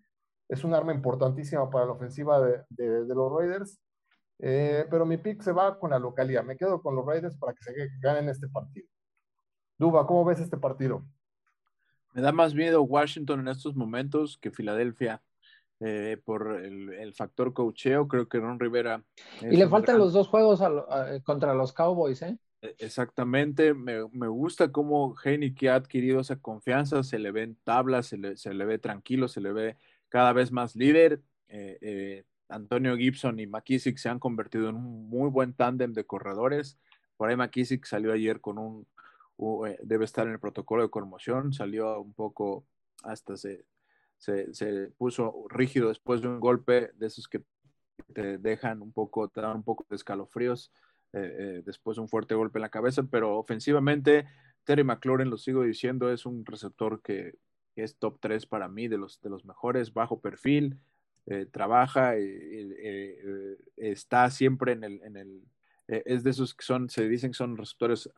Es 0.47 0.63
un 0.63 0.73
arma 0.73 0.93
importantísima 0.93 1.69
para 1.69 1.85
la 1.85 1.91
ofensiva 1.91 2.41
de, 2.41 2.63
de, 2.69 3.15
los 3.15 3.31
Raiders. 3.31 3.79
Eh, 4.39 4.85
pero 4.89 5.05
mi 5.05 5.17
pick 5.17 5.41
se 5.41 5.51
va 5.51 5.79
con 5.79 5.91
la 5.91 5.99
localidad. 5.99 6.43
Me 6.43 6.57
quedo 6.57 6.81
con 6.81 6.95
los 6.95 7.05
Raiders 7.05 7.37
para 7.37 7.53
que 7.53 7.63
se 7.63 7.73
ganen 8.01 8.29
este 8.29 8.47
partido. 8.49 8.87
Duba, 9.77 10.05
¿cómo 10.07 10.25
ves 10.25 10.39
este 10.39 10.57
partido? 10.57 11.05
Me 12.13 12.21
da 12.21 12.31
más 12.31 12.53
miedo 12.53 12.81
Washington 12.81 13.41
en 13.41 13.47
estos 13.49 13.75
momentos 13.75 14.37
que 14.41 14.51
Filadelfia. 14.51 15.21
Eh, 15.81 16.21
por 16.25 16.59
el, 16.61 17.13
factor 17.13 17.53
cocheo, 17.53 18.05
creo 18.09 18.27
que 18.27 18.39
Ron 18.39 18.59
Rivera. 18.59 19.01
Y 19.41 19.55
le 19.55 19.69
faltan 19.69 19.97
los 19.97 20.11
dos 20.11 20.27
juegos 20.27 20.61
contra 21.23 21.53
los 21.53 21.71
Cowboys, 21.71 22.21
¿eh? 22.23 22.37
E, 22.61 22.75
exactamente, 22.79 23.73
me, 23.73 24.03
gusta 24.27 24.71
cómo 24.71 25.15
que 25.55 25.69
ha 25.69 25.75
adquirido 25.75 26.21
esa 26.21 26.37
confianza, 26.37 27.03
se 27.03 27.19
le 27.19 27.31
ve 27.31 27.43
en 27.43 27.55
tablas, 27.55 28.07
se 28.07 28.17
le, 28.17 28.65
ve 28.65 28.79
tranquilo, 28.79 29.27
se 29.27 29.41
le 29.41 29.51
ve 29.53 29.77
cada 30.09 30.33
vez 30.33 30.51
más 30.51 30.75
líder. 30.75 31.21
Eh, 31.47 31.77
eh, 31.81 32.23
Antonio 32.49 32.97
Gibson 32.97 33.39
y 33.39 33.47
McKissick 33.47 33.97
se 33.97 34.09
han 34.09 34.19
convertido 34.19 34.69
en 34.69 34.75
un 34.75 35.09
muy 35.09 35.29
buen 35.29 35.53
tándem 35.53 35.93
de 35.93 36.05
corredores. 36.05 36.79
Por 37.15 37.29
ahí 37.29 37.35
McKissick 37.35 37.85
salió 37.85 38.11
ayer 38.11 38.41
con 38.41 38.57
un, 38.57 38.87
eh, 39.67 39.77
debe 39.83 40.05
estar 40.05 40.27
en 40.27 40.33
el 40.33 40.39
protocolo 40.39 40.83
de 40.83 40.89
conmoción, 40.89 41.53
salió 41.53 42.01
un 42.01 42.13
poco, 42.13 42.65
hasta 43.03 43.37
se, 43.37 43.65
se, 44.17 44.91
puso 44.97 45.45
rígido 45.49 45.89
después 45.89 46.21
de 46.21 46.27
un 46.27 46.39
golpe 46.39 46.91
de 46.95 47.07
esos 47.07 47.27
que 47.27 47.43
te 48.13 48.37
dejan 48.37 48.81
un 48.81 48.91
poco, 48.91 49.29
te 49.29 49.41
dan 49.41 49.57
un 49.57 49.63
poco 49.63 49.85
de 49.89 49.95
escalofríos. 49.95 50.71
Eh, 51.13 51.35
eh, 51.39 51.61
después 51.65 51.97
un 51.97 52.07
fuerte 52.07 52.35
golpe 52.35 52.59
en 52.59 52.61
la 52.61 52.69
cabeza, 52.69 53.03
pero 53.03 53.37
ofensivamente 53.37 54.27
Terry 54.63 54.83
McLaurin, 54.83 55.29
lo 55.29 55.37
sigo 55.37 55.63
diciendo, 55.63 56.11
es 56.11 56.25
un 56.25 56.45
receptor 56.45 57.01
que, 57.01 57.35
es 57.75 57.95
top 57.95 58.19
3 58.19 58.45
para 58.45 58.67
mí, 58.67 58.89
de 58.89 58.97
los, 58.97 59.21
de 59.21 59.29
los 59.29 59.45
mejores, 59.45 59.93
bajo 59.93 60.19
perfil, 60.19 60.77
eh, 61.27 61.45
trabaja, 61.49 62.13
está 63.77 64.29
siempre 64.29 64.73
en 64.73 64.83
el, 64.83 65.01
en 65.03 65.15
el 65.15 65.43
es 65.87 66.23
de 66.23 66.29
esos 66.29 66.53
que 66.53 66.63
son, 66.63 66.89
se 66.89 67.07
dicen 67.07 67.31
que 67.31 67.37
son 67.37 67.57
receptores 67.57 68.09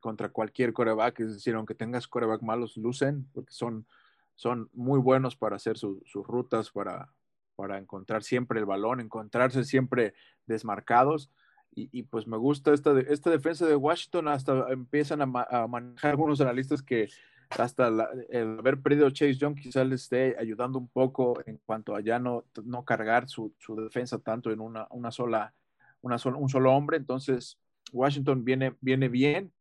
contra 0.00 0.28
cualquier 0.28 0.74
coreback, 0.74 1.20
es 1.20 1.34
decir, 1.34 1.54
aunque 1.54 1.74
tengas 1.74 2.06
coreback 2.06 2.42
malos, 2.42 2.76
lucen, 2.76 3.26
porque 3.32 3.52
son, 3.52 3.86
son 4.34 4.68
muy 4.74 4.98
buenos 4.98 5.36
para 5.36 5.56
hacer 5.56 5.78
sus 5.78 6.02
rutas, 6.26 6.70
para, 6.70 7.08
para 7.54 7.78
encontrar 7.78 8.24
siempre 8.24 8.58
el 8.58 8.66
balón, 8.66 9.00
encontrarse 9.00 9.64
siempre 9.64 10.12
desmarcados. 10.46 11.30
Y, 11.72 12.02
pues 12.02 12.26
me 12.26 12.36
gusta 12.36 12.74
esta, 12.74 12.98
esta 13.00 13.30
defensa 13.30 13.64
de 13.64 13.76
Washington, 13.76 14.28
hasta 14.28 14.70
empiezan 14.70 15.22
a, 15.22 15.66
manejar 15.66 16.10
algunos 16.10 16.40
analistas 16.40 16.82
que 16.82 17.08
hasta 17.50 17.88
el 18.28 18.58
haber 18.58 18.80
perdido 18.80 19.10
Chase 19.10 19.34
Young 19.34 19.54
quizás 19.54 19.86
les 19.86 20.02
esté 20.02 20.36
ayudando 20.38 20.78
un 20.78 20.88
poco 20.88 21.40
en 21.46 21.58
cuanto 21.64 21.94
a 21.94 22.00
ya 22.00 22.18
no, 22.18 22.44
no 22.64 22.84
cargar 22.84 23.28
su, 23.28 23.54
su 23.58 23.76
defensa 23.76 24.18
tanto 24.18 24.50
en 24.50 24.60
una, 24.60 24.86
una 24.90 25.10
sola, 25.10 25.54
una 26.00 26.16
un 26.36 26.48
solo 26.48 26.72
hombre. 26.72 26.96
Entonces, 26.96 27.58
Washington 27.92 28.44
viene, 28.44 28.74
viene 28.80 29.08
bien. 29.08 29.52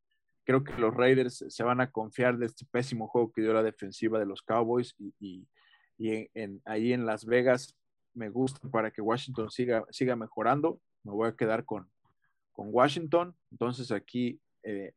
Creo 0.45 0.63
que 0.63 0.73
los 0.73 0.93
Raiders 0.93 1.45
se 1.47 1.63
van 1.63 1.79
a 1.79 1.91
confiar 1.91 2.37
de 2.37 2.47
este 2.47 2.65
pésimo 2.65 3.07
juego 3.07 3.31
que 3.31 3.41
dio 3.41 3.53
la 3.53 3.63
defensiva 3.63 4.19
de 4.19 4.25
los 4.25 4.41
Cowboys 4.41 4.95
y, 4.97 5.47
y, 5.97 6.29
en, 6.33 6.61
ahí 6.65 6.93
en 6.93 7.05
Las 7.05 7.25
Vegas 7.25 7.75
me 8.13 8.29
gusta 8.29 8.67
para 8.69 8.89
que 8.89 9.01
Washington 9.01 9.51
siga, 9.51 9.85
siga 9.89 10.15
mejorando. 10.15 10.81
Me 11.03 11.11
voy 11.11 11.27
a 11.27 11.35
quedar 11.35 11.65
con, 11.65 11.89
con 12.59 12.67
Washington. 12.73 13.33
Entonces 13.51 13.89
aquí 13.89 14.41
eh, 14.63 14.91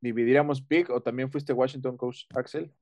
dividiríamos 0.00 0.62
pick 0.62 0.88
o 0.88 1.02
también 1.02 1.30
fuiste 1.30 1.52
Washington, 1.52 1.98
coach 1.98 2.24
Axel. 2.34 2.74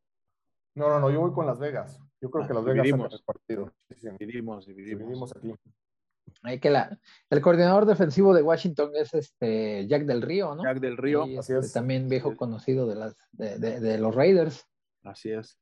No, 0.76 0.88
no, 0.88 1.00
no, 1.00 1.10
yo 1.10 1.20
voy 1.20 1.32
con 1.32 1.44
Las 1.44 1.58
Vegas. 1.58 2.00
Yo 2.20 2.30
creo 2.30 2.44
ah, 2.44 2.46
que 2.46 2.54
Las 2.54 2.64
Vegas 2.64 2.84
dividimos, 2.84 3.12
el 3.12 3.22
partido. 3.24 3.72
Dividimos, 4.20 4.66
dividimos. 4.66 5.36
aquí. 5.36 5.52
Hay 6.44 6.60
que 6.60 6.70
la, 6.70 6.96
el 7.30 7.40
coordinador 7.40 7.84
defensivo 7.84 8.32
de 8.32 8.42
Washington 8.42 8.92
es 8.94 9.12
este 9.12 9.88
Jack 9.88 10.04
del 10.04 10.22
Río, 10.22 10.54
¿no? 10.54 10.62
Jack 10.62 10.78
del 10.78 10.96
Río. 10.96 11.24
Así 11.36 11.54
es. 11.54 11.72
También 11.72 12.08
viejo 12.08 12.36
conocido 12.36 12.86
de, 12.86 12.94
las, 12.94 13.16
de, 13.32 13.58
de, 13.58 13.98
los 13.98 14.14
Raiders. 14.14 14.64
Así 15.02 15.32
es. 15.32 15.58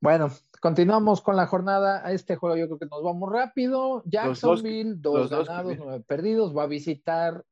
Bueno, 0.00 0.30
continuamos 0.60 1.20
con 1.20 1.36
la 1.36 1.46
jornada. 1.46 2.06
A 2.06 2.12
este 2.12 2.36
juego 2.36 2.56
yo 2.56 2.66
creo 2.66 2.78
que 2.78 2.86
nos 2.86 3.02
vamos 3.02 3.30
rápido. 3.30 4.02
Jacksonville, 4.06 4.94
dos, 4.96 5.28
ganados, 5.28 5.76
nueve 5.76 6.02
perdidos. 6.06 6.56
Va 6.56 6.62
a 6.62 6.68
visitar 6.68 7.44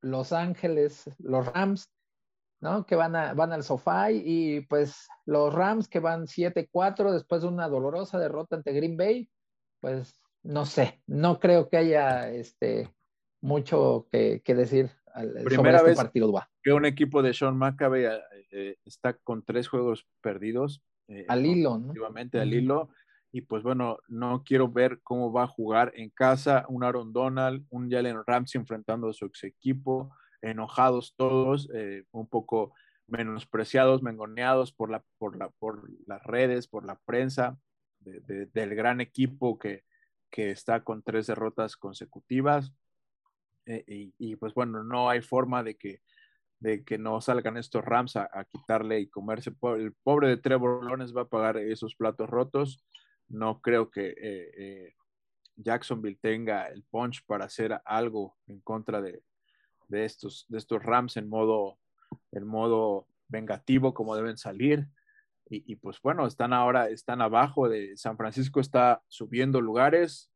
Los 0.00 0.32
Ángeles, 0.32 1.10
los 1.18 1.44
Rams, 1.52 1.92
¿no? 2.62 2.86
Que 2.86 2.96
van, 2.96 3.14
a, 3.16 3.34
van 3.34 3.52
al 3.52 3.64
sofá 3.64 4.10
y 4.12 4.62
pues 4.62 5.08
los 5.26 5.52
Rams 5.52 5.88
que 5.88 6.00
van 6.00 6.26
7-4 6.26 7.12
después 7.12 7.42
de 7.42 7.48
una 7.48 7.68
dolorosa 7.68 8.18
derrota 8.18 8.56
ante 8.56 8.72
Green 8.72 8.96
Bay, 8.96 9.28
pues 9.80 10.18
no 10.42 10.64
sé, 10.64 11.02
no 11.06 11.38
creo 11.38 11.68
que 11.68 11.76
haya 11.76 12.30
este, 12.30 12.90
mucho 13.42 14.06
que, 14.10 14.40
decir 14.46 14.90
Primera 15.44 15.78
sobre 15.80 15.92
este 15.92 16.02
partido. 16.02 16.32
Va. 16.32 16.48
Que 16.62 16.72
un 16.72 16.86
equipo 16.86 17.22
de 17.22 17.34
Sean 17.34 17.58
McAvey 17.58 18.06
eh, 18.50 18.76
está 18.84 19.14
con 19.14 19.44
tres 19.44 19.68
juegos 19.68 20.06
perdidos 20.22 20.82
eh, 21.08 21.24
al 21.28 21.46
hilo, 21.46 21.78
¿no? 21.78 21.92
al 22.40 22.54
hilo. 22.54 22.90
Y 23.32 23.42
pues 23.42 23.62
bueno, 23.62 23.98
no 24.08 24.42
quiero 24.44 24.68
ver 24.68 25.00
cómo 25.02 25.32
va 25.32 25.44
a 25.44 25.48
jugar 25.48 25.92
en 25.94 26.10
casa 26.10 26.64
un 26.68 26.84
Aaron 26.84 27.12
Donald, 27.12 27.66
un 27.70 27.90
Jalen 27.90 28.22
Ramsey 28.26 28.60
enfrentando 28.60 29.08
a 29.08 29.12
su 29.12 29.26
ex 29.26 29.44
equipo, 29.44 30.10
enojados 30.40 31.14
todos, 31.16 31.68
eh, 31.74 32.04
un 32.12 32.28
poco 32.28 32.72
menospreciados, 33.08 34.02
mengoneados 34.02 34.72
por, 34.72 34.90
la, 34.90 35.04
por, 35.18 35.36
la, 35.36 35.50
por 35.50 35.90
las 36.06 36.22
redes, 36.24 36.66
por 36.66 36.84
la 36.84 36.98
prensa, 37.04 37.58
del 38.00 38.74
gran 38.76 39.00
equipo 39.00 39.58
que, 39.58 39.84
que, 40.30 40.50
está 40.50 40.84
con 40.84 41.02
tres 41.02 41.26
derrotas 41.26 41.76
consecutivas. 41.76 42.72
Eh, 43.66 43.84
y, 43.86 44.14
y, 44.18 44.36
pues 44.36 44.54
bueno, 44.54 44.84
no 44.84 45.10
hay 45.10 45.22
forma 45.22 45.64
de 45.64 45.76
que 45.76 46.00
de 46.58 46.84
que 46.84 46.98
no 46.98 47.20
salgan 47.20 47.56
estos 47.56 47.84
Rams 47.84 48.16
a, 48.16 48.46
quitarle 48.50 49.00
y 49.00 49.08
comerse. 49.08 49.52
El 49.76 49.92
pobre 50.02 50.28
de 50.28 50.36
Trevor 50.36 50.84
Lawrence 50.84 51.14
va 51.14 51.22
a 51.22 51.28
pagar 51.28 51.58
esos 51.58 51.94
platos 51.94 52.28
rotos. 52.28 52.84
No 53.28 53.60
creo 53.60 53.90
que 53.90 54.08
eh, 54.08 54.50
eh, 54.56 54.94
Jacksonville 55.56 56.18
tenga 56.20 56.66
el 56.68 56.82
punch 56.84 57.24
para 57.26 57.46
hacer 57.46 57.80
algo 57.84 58.36
en 58.46 58.60
contra 58.60 59.00
de, 59.00 59.22
estos, 59.90 60.46
de 60.48 60.58
estos 60.58 60.82
Rams 60.82 61.16
en 61.16 61.28
modo, 61.28 61.78
en 62.32 62.46
modo 62.46 63.06
vengativo 63.28 63.94
como 63.94 64.16
deben 64.16 64.38
salir. 64.38 64.88
Y, 65.48 65.76
pues 65.76 66.02
bueno, 66.02 66.26
están 66.26 66.52
ahora, 66.52 66.88
están 66.88 67.22
abajo 67.22 67.68
de 67.68 67.96
San 67.96 68.16
Francisco, 68.16 68.58
está 68.58 69.00
subiendo 69.06 69.60
lugares, 69.60 70.32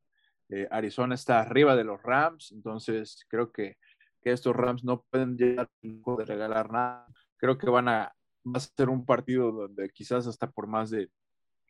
eh, 0.51 0.69
Arizona 0.71 1.17
está 1.17 1.41
arriba 1.41 1.75
de 1.75 1.83
los 1.83 2.01
Rams, 2.01 2.53
entonces 2.53 3.27
creo 3.29 3.51
que 3.51 3.77
que 4.21 4.33
estos 4.33 4.55
Rams 4.55 4.85
no 4.85 5.03
pueden 5.11 5.37
llegar 5.37 5.69
de 5.83 6.25
regalar 6.25 6.71
nada. 6.71 7.07
Creo 7.37 7.59
que 7.59 7.71
van 7.71 7.89
a, 7.89 8.15
va 8.47 8.57
a 8.57 8.61
ser 8.61 8.89
un 8.89 9.05
partido 9.05 9.51
donde 9.53 9.91
quizás 9.91 10.27
hasta 10.27 10.51
por 10.51 10.67
más 10.67 10.91
de, 10.91 11.11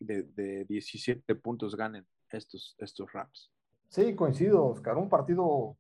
de, 0.01 0.65
17 0.65 1.35
puntos 1.37 1.77
ganen 1.77 2.07
estos, 2.31 2.75
estos 2.79 3.13
Rams. 3.13 3.53
Sí, 3.89 4.15
coincido, 4.15 4.67
Oscar. 4.67 4.97
Un 4.97 5.09
partido, 5.09 5.77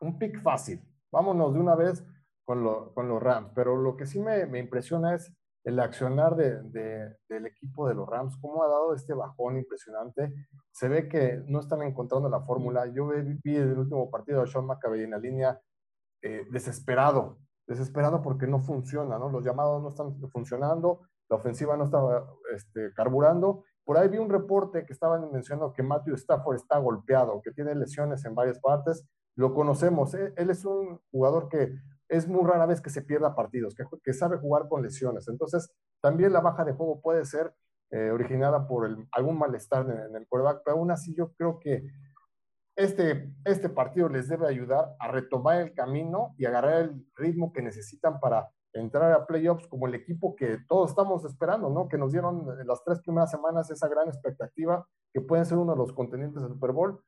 un 0.00 0.18
pick 0.18 0.42
fácil. 0.42 0.80
Vámonos 1.10 1.54
de 1.54 1.60
una 1.60 1.74
vez 1.74 2.04
con, 2.44 2.62
los 2.62 3.22
Rams. 3.22 3.52
Pero 3.54 3.76
lo 3.76 3.96
que 3.96 4.06
sí 4.06 4.20
me, 4.20 4.58
impresiona 4.58 5.14
es 5.14 5.32
el 5.62 5.78
accionar 5.80 6.36
de, 6.36 6.62
de, 6.62 7.16
del 7.28 7.46
equipo 7.46 7.88
de 7.88 7.94
los 7.94 8.06
Rams, 8.06 8.36
cómo 8.36 8.62
ha 8.62 8.68
dado 8.68 8.94
este 8.94 9.14
bajón 9.14 9.56
impresionante. 9.56 10.34
Se 10.70 10.88
ve 10.88 11.08
que 11.08 11.42
no 11.46 11.60
están 11.60 11.82
encontrando 11.82 12.28
la 12.28 12.42
fórmula. 12.42 12.86
Yo 12.86 13.08
vi 13.42 13.56
el 13.56 13.78
último 13.78 14.10
partido 14.10 14.42
de 14.42 14.46
Sean 14.46 14.66
McAvey 14.66 15.04
en 15.04 15.12
la 15.12 15.18
línea 15.18 15.60
eh, 16.26 16.46
desesperado, 16.50 17.36
desesperado 17.66 18.22
porque 18.22 18.46
no 18.46 18.58
funciona, 18.58 19.18
¿no? 19.18 19.28
Los 19.28 19.44
llamados 19.44 19.82
no 19.82 19.88
están 19.90 20.18
funcionando, 20.30 21.02
la 21.28 21.36
ofensiva 21.36 21.76
no 21.76 21.84
está 21.84 22.00
este, 22.54 22.94
carburando. 22.94 23.64
Por 23.84 23.98
ahí 23.98 24.08
vi 24.08 24.16
un 24.16 24.30
reporte 24.30 24.86
que 24.86 24.94
estaban 24.94 25.30
mencionando 25.30 25.74
que 25.74 25.82
Matthew 25.82 26.14
Stafford 26.14 26.56
está 26.56 26.78
golpeado, 26.78 27.42
que 27.42 27.50
tiene 27.50 27.74
lesiones 27.74 28.24
en 28.24 28.34
varias 28.34 28.58
partes. 28.58 29.06
Lo 29.36 29.52
conocemos, 29.52 30.14
¿eh? 30.14 30.32
él 30.36 30.48
es 30.48 30.64
un 30.64 30.98
jugador 31.10 31.50
que 31.50 31.74
es 32.08 32.26
muy 32.26 32.48
rara 32.48 32.64
vez 32.64 32.80
que 32.80 32.88
se 32.88 33.02
pierda 33.02 33.34
partidos, 33.34 33.74
que, 33.74 34.12
sabe 34.14 34.38
jugar 34.38 34.66
con 34.68 34.82
lesiones. 34.82 35.28
Entonces, 35.28 35.70
también 36.00 36.32
la 36.32 36.40
baja 36.40 36.64
de 36.64 36.72
juego 36.72 37.02
puede 37.02 37.26
ser 37.26 37.52
eh, 37.90 38.10
originada 38.10 38.66
por 38.66 38.88
algún 39.12 39.38
malestar 39.38 39.84
en, 39.84 40.16
el 40.16 40.26
quarterback, 40.26 40.62
pero 40.64 40.78
aún 40.78 40.90
así 40.90 41.14
yo 41.14 41.34
creo 41.34 41.58
que 41.58 41.84
este, 42.76 43.32
este 43.44 43.68
partido 43.68 44.08
les 44.08 44.28
debe 44.28 44.48
ayudar 44.48 44.94
a 44.98 45.08
retomar 45.08 45.60
el 45.60 45.74
camino 45.74 46.34
y 46.36 46.44
agarrar 46.44 46.82
el 46.82 47.06
ritmo 47.16 47.52
que 47.52 47.62
necesitan 47.62 48.18
para 48.20 48.50
entrar 48.72 49.12
a 49.12 49.26
playoffs 49.26 49.68
como 49.68 49.86
el 49.86 49.94
equipo 49.94 50.34
que 50.34 50.58
todos 50.68 50.90
estamos 50.90 51.24
esperando, 51.24 51.70
¿no? 51.70 51.88
Que 51.88 51.96
nos 51.96 52.10
dieron 52.10 52.46
en 52.60 52.66
las 52.66 52.82
tres 52.82 53.00
primeras 53.00 53.30
semanas 53.30 53.70
esa 53.70 53.88
gran 53.88 54.08
expectativa 54.08 54.86
que 55.12 55.20
pueden 55.20 55.46
ser 55.46 55.58
uno 55.58 55.72
de 55.72 55.78
los 55.78 55.92
contendientes 55.92 56.42
del 56.42 56.52
Super 56.52 56.72
Bowl. 56.72 57.00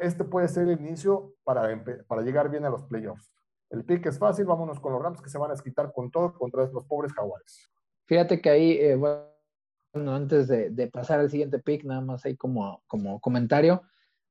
Este 0.00 0.24
puede 0.24 0.48
ser 0.48 0.68
el 0.68 0.80
inicio 0.80 1.34
para, 1.44 1.84
para 2.08 2.22
llegar 2.22 2.50
bien 2.50 2.64
a 2.64 2.70
los 2.70 2.84
playoffs. 2.84 3.34
El 3.70 3.84
pick 3.84 4.06
es 4.06 4.18
fácil, 4.18 4.46
vámonos 4.46 4.80
con 4.80 4.92
los 4.92 5.02
Rams 5.02 5.20
que 5.20 5.28
se 5.28 5.38
van 5.38 5.50
a 5.50 5.54
esquitar 5.54 5.92
con 5.92 6.10
todo 6.10 6.32
contra 6.32 6.66
los 6.66 6.84
pobres 6.86 7.12
Jaguares. 7.12 7.70
Fíjate 8.06 8.40
que 8.40 8.50
ahí, 8.50 8.72
eh, 8.72 8.96
bueno, 8.96 10.14
antes 10.14 10.48
de, 10.48 10.70
de, 10.70 10.88
pasar 10.88 11.20
al 11.20 11.30
siguiente 11.30 11.58
pick, 11.58 11.84
nada 11.84 12.00
más 12.00 12.24
ahí 12.24 12.36
como, 12.36 12.82
como 12.86 13.20
comentario, 13.20 13.82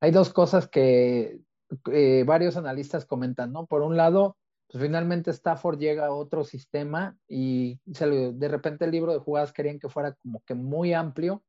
hay 0.03 0.11
dos 0.11 0.33
cosas 0.33 0.67
que 0.67 1.39
eh, 1.89 2.23
varios 2.27 2.57
analistas 2.57 3.05
comentan, 3.05 3.53
¿no? 3.53 3.67
Por 3.67 3.83
un 3.83 3.95
lado, 3.95 4.35
pues 4.67 4.83
finalmente 4.83 5.31
Stafford 5.31 5.79
llega 5.79 6.07
a 6.07 6.13
otro 6.13 6.43
sistema 6.43 7.15
y 7.25 7.79
de 7.85 8.47
repente 8.49 8.83
el 8.83 8.91
libro 8.91 9.13
de 9.13 9.19
jugadas 9.19 9.53
querían 9.53 9.79
que 9.79 9.87
fuera 9.87 10.11
como 10.15 10.43
que 10.45 10.55
muy 10.55 10.93
amplio 10.93 11.41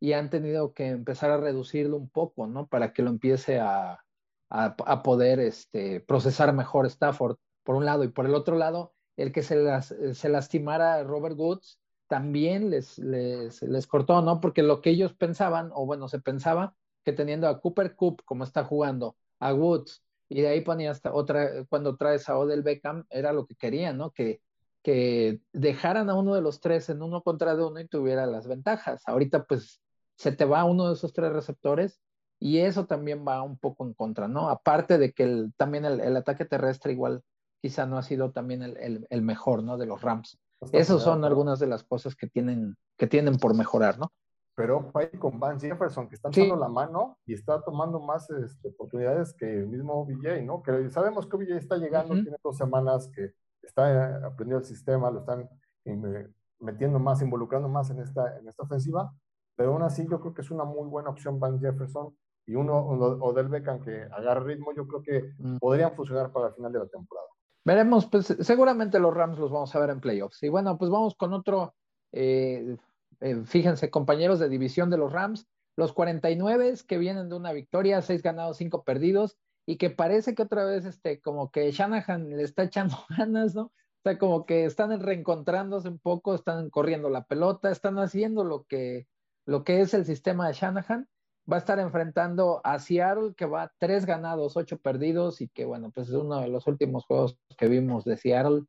y 0.00 0.14
han 0.14 0.28
tenido 0.28 0.74
que 0.74 0.88
empezar 0.88 1.30
a 1.30 1.36
reducirlo 1.36 1.96
un 1.96 2.10
poco, 2.10 2.48
¿no? 2.48 2.66
Para 2.66 2.92
que 2.92 3.02
lo 3.02 3.10
empiece 3.10 3.60
a, 3.60 4.00
a, 4.48 5.02
poder 5.04 5.38
este, 5.38 6.00
procesar 6.00 6.52
mejor 6.52 6.86
Stafford, 6.86 7.36
por 7.62 7.76
un 7.76 7.84
lado, 7.84 8.02
y 8.02 8.08
por 8.08 8.26
el 8.26 8.34
otro 8.34 8.56
lado, 8.56 8.92
el 9.16 9.30
que 9.30 9.44
se, 9.44 9.54
las, 9.54 9.94
se 10.14 10.28
lastimara 10.28 11.04
Robert 11.04 11.38
Woods 11.38 11.78
también 12.08 12.70
les, 12.70 12.98
les, 12.98 13.62
les 13.62 13.86
cortó, 13.86 14.20
¿no? 14.20 14.40
Porque 14.40 14.64
lo 14.64 14.80
que 14.80 14.90
ellos 14.90 15.14
pensaban, 15.14 15.70
o 15.72 15.86
bueno, 15.86 16.08
se 16.08 16.18
pensaba 16.18 16.74
que 17.04 17.12
teniendo 17.12 17.48
a 17.48 17.60
Cooper 17.60 17.94
Cup 17.94 18.22
como 18.24 18.44
está 18.44 18.64
jugando, 18.64 19.16
a 19.38 19.54
Woods, 19.54 20.02
y 20.28 20.42
de 20.42 20.48
ahí 20.48 20.60
ponía 20.60 20.90
hasta 20.90 21.12
otra, 21.12 21.64
cuando 21.68 21.96
traes 21.96 22.28
a 22.28 22.38
Odell 22.38 22.62
Beckham, 22.62 23.04
era 23.10 23.32
lo 23.32 23.46
que 23.46 23.56
querían, 23.56 23.98
¿no? 23.98 24.12
Que, 24.12 24.40
que 24.82 25.40
dejaran 25.52 26.08
a 26.08 26.14
uno 26.14 26.34
de 26.34 26.40
los 26.40 26.60
tres 26.60 26.88
en 26.88 27.02
uno 27.02 27.22
contra 27.22 27.56
de 27.56 27.64
uno 27.64 27.80
y 27.80 27.88
tuviera 27.88 28.26
las 28.26 28.46
ventajas. 28.46 29.02
Ahorita 29.06 29.44
pues 29.44 29.80
se 30.16 30.32
te 30.32 30.44
va 30.44 30.64
uno 30.64 30.88
de 30.88 30.94
esos 30.94 31.12
tres 31.12 31.32
receptores 31.32 32.00
y 32.38 32.58
eso 32.58 32.86
también 32.86 33.24
va 33.26 33.42
un 33.42 33.58
poco 33.58 33.84
en 33.84 33.92
contra, 33.92 34.28
¿no? 34.28 34.48
Aparte 34.48 34.98
de 34.98 35.12
que 35.12 35.24
el, 35.24 35.52
también 35.56 35.84
el, 35.84 36.16
ataque 36.16 36.44
terrestre 36.44 36.92
igual 36.92 37.22
quizá 37.60 37.84
no 37.84 37.98
ha 37.98 38.02
sido 38.02 38.30
también 38.30 38.62
el, 38.62 39.06
el, 39.10 39.22
mejor, 39.22 39.62
¿no? 39.62 39.76
De 39.76 39.86
los 39.86 40.00
Rams. 40.00 40.38
Esas 40.72 41.02
son 41.02 41.24
algunas 41.24 41.58
de 41.58 41.66
las 41.66 41.84
cosas 41.84 42.14
que 42.14 42.26
tienen, 42.26 42.76
que 42.96 43.06
tienen 43.06 43.36
por 43.36 43.54
mejorar, 43.54 43.98
¿no? 43.98 44.12
Pero 44.54 44.90
ahí 44.94 45.08
con 45.18 45.38
Van 45.38 45.58
Jefferson, 45.58 46.08
que 46.08 46.16
está 46.16 46.30
dando 46.30 46.56
la 46.56 46.68
mano 46.68 47.18
y 47.26 47.34
está 47.34 47.62
tomando 47.62 48.00
más 48.00 48.28
este, 48.30 48.68
oportunidades 48.68 49.32
que 49.34 49.46
el 49.46 49.68
mismo 49.68 50.04
VJ, 50.04 50.42
¿no? 50.44 50.62
Que 50.62 50.90
sabemos 50.90 51.26
que 51.26 51.36
VJ 51.36 51.56
está 51.56 51.76
llegando, 51.76 52.14
tiene 52.14 52.36
dos 52.42 52.56
semanas 52.56 53.10
que 53.14 53.32
está 53.62 53.90
eh, 53.90 54.20
aprendiendo 54.24 54.58
el 54.58 54.64
sistema, 54.64 55.10
lo 55.10 55.20
están 55.20 55.48
eh, 55.84 56.28
metiendo 56.58 56.98
más, 56.98 57.22
involucrando 57.22 57.68
más 57.68 57.90
en 57.90 58.00
esta, 58.00 58.38
en 58.38 58.48
esta 58.48 58.64
ofensiva, 58.64 59.12
pero 59.56 59.72
aún 59.72 59.82
así 59.82 60.06
yo 60.10 60.20
creo 60.20 60.34
que 60.34 60.42
es 60.42 60.50
una 60.50 60.64
muy 60.64 60.88
buena 60.88 61.10
opción 61.10 61.38
Van 61.38 61.60
Jefferson 61.60 62.14
y 62.46 62.54
uno, 62.54 62.84
o 62.84 63.32
del 63.32 63.48
Beckham 63.48 63.80
que 63.80 64.02
agarre 64.10 64.54
ritmo, 64.54 64.74
yo 64.74 64.86
creo 64.86 65.02
que 65.02 65.34
mm. 65.38 65.58
podrían 65.58 65.94
funcionar 65.94 66.32
para 66.32 66.48
el 66.48 66.54
final 66.54 66.72
de 66.72 66.78
la 66.80 66.86
temporada. 66.88 67.28
Veremos, 67.64 68.06
pues 68.06 68.26
seguramente 68.40 68.98
los 68.98 69.14
Rams 69.14 69.38
los 69.38 69.50
vamos 69.50 69.74
a 69.74 69.80
ver 69.80 69.90
en 69.90 70.00
playoffs. 70.00 70.42
Y 70.42 70.48
bueno, 70.48 70.78
pues 70.78 70.90
vamos 70.90 71.14
con 71.14 71.32
otro 71.32 71.74
eh, 72.12 72.76
eh, 73.20 73.42
fíjense, 73.44 73.90
compañeros 73.90 74.38
de 74.38 74.48
división 74.48 74.90
de 74.90 74.98
los 74.98 75.12
Rams, 75.12 75.46
los 75.76 75.92
49 75.92 76.74
que 76.86 76.98
vienen 76.98 77.28
de 77.28 77.36
una 77.36 77.52
victoria, 77.52 78.02
seis 78.02 78.22
ganados, 78.22 78.56
cinco 78.56 78.82
perdidos, 78.84 79.38
y 79.66 79.76
que 79.76 79.90
parece 79.90 80.34
que 80.34 80.42
otra 80.42 80.64
vez, 80.64 80.84
este, 80.84 81.20
como 81.20 81.50
que 81.50 81.70
Shanahan 81.70 82.30
le 82.30 82.42
está 82.42 82.64
echando 82.64 82.96
ganas, 83.16 83.54
¿no? 83.54 83.62
O 83.62 84.02
sea, 84.02 84.18
como 84.18 84.46
que 84.46 84.64
están 84.64 84.98
reencontrándose 85.00 85.88
un 85.88 85.98
poco, 85.98 86.34
están 86.34 86.70
corriendo 86.70 87.10
la 87.10 87.24
pelota, 87.24 87.70
están 87.70 87.98
haciendo 87.98 88.44
lo 88.44 88.64
que, 88.64 89.06
lo 89.46 89.62
que 89.62 89.82
es 89.82 89.92
el 89.92 90.06
sistema 90.06 90.48
de 90.48 90.54
Shanahan. 90.54 91.06
Va 91.50 91.56
a 91.56 91.58
estar 91.58 91.78
enfrentando 91.78 92.60
a 92.64 92.78
Seattle, 92.78 93.34
que 93.36 93.44
va 93.44 93.72
tres 93.78 94.06
ganados, 94.06 94.56
ocho 94.56 94.78
perdidos, 94.78 95.40
y 95.42 95.48
que, 95.48 95.66
bueno, 95.66 95.90
pues 95.90 96.08
es 96.08 96.14
uno 96.14 96.40
de 96.40 96.48
los 96.48 96.66
últimos 96.66 97.04
juegos 97.04 97.38
que 97.58 97.68
vimos 97.68 98.04
de 98.04 98.16
Seattle 98.16 98.62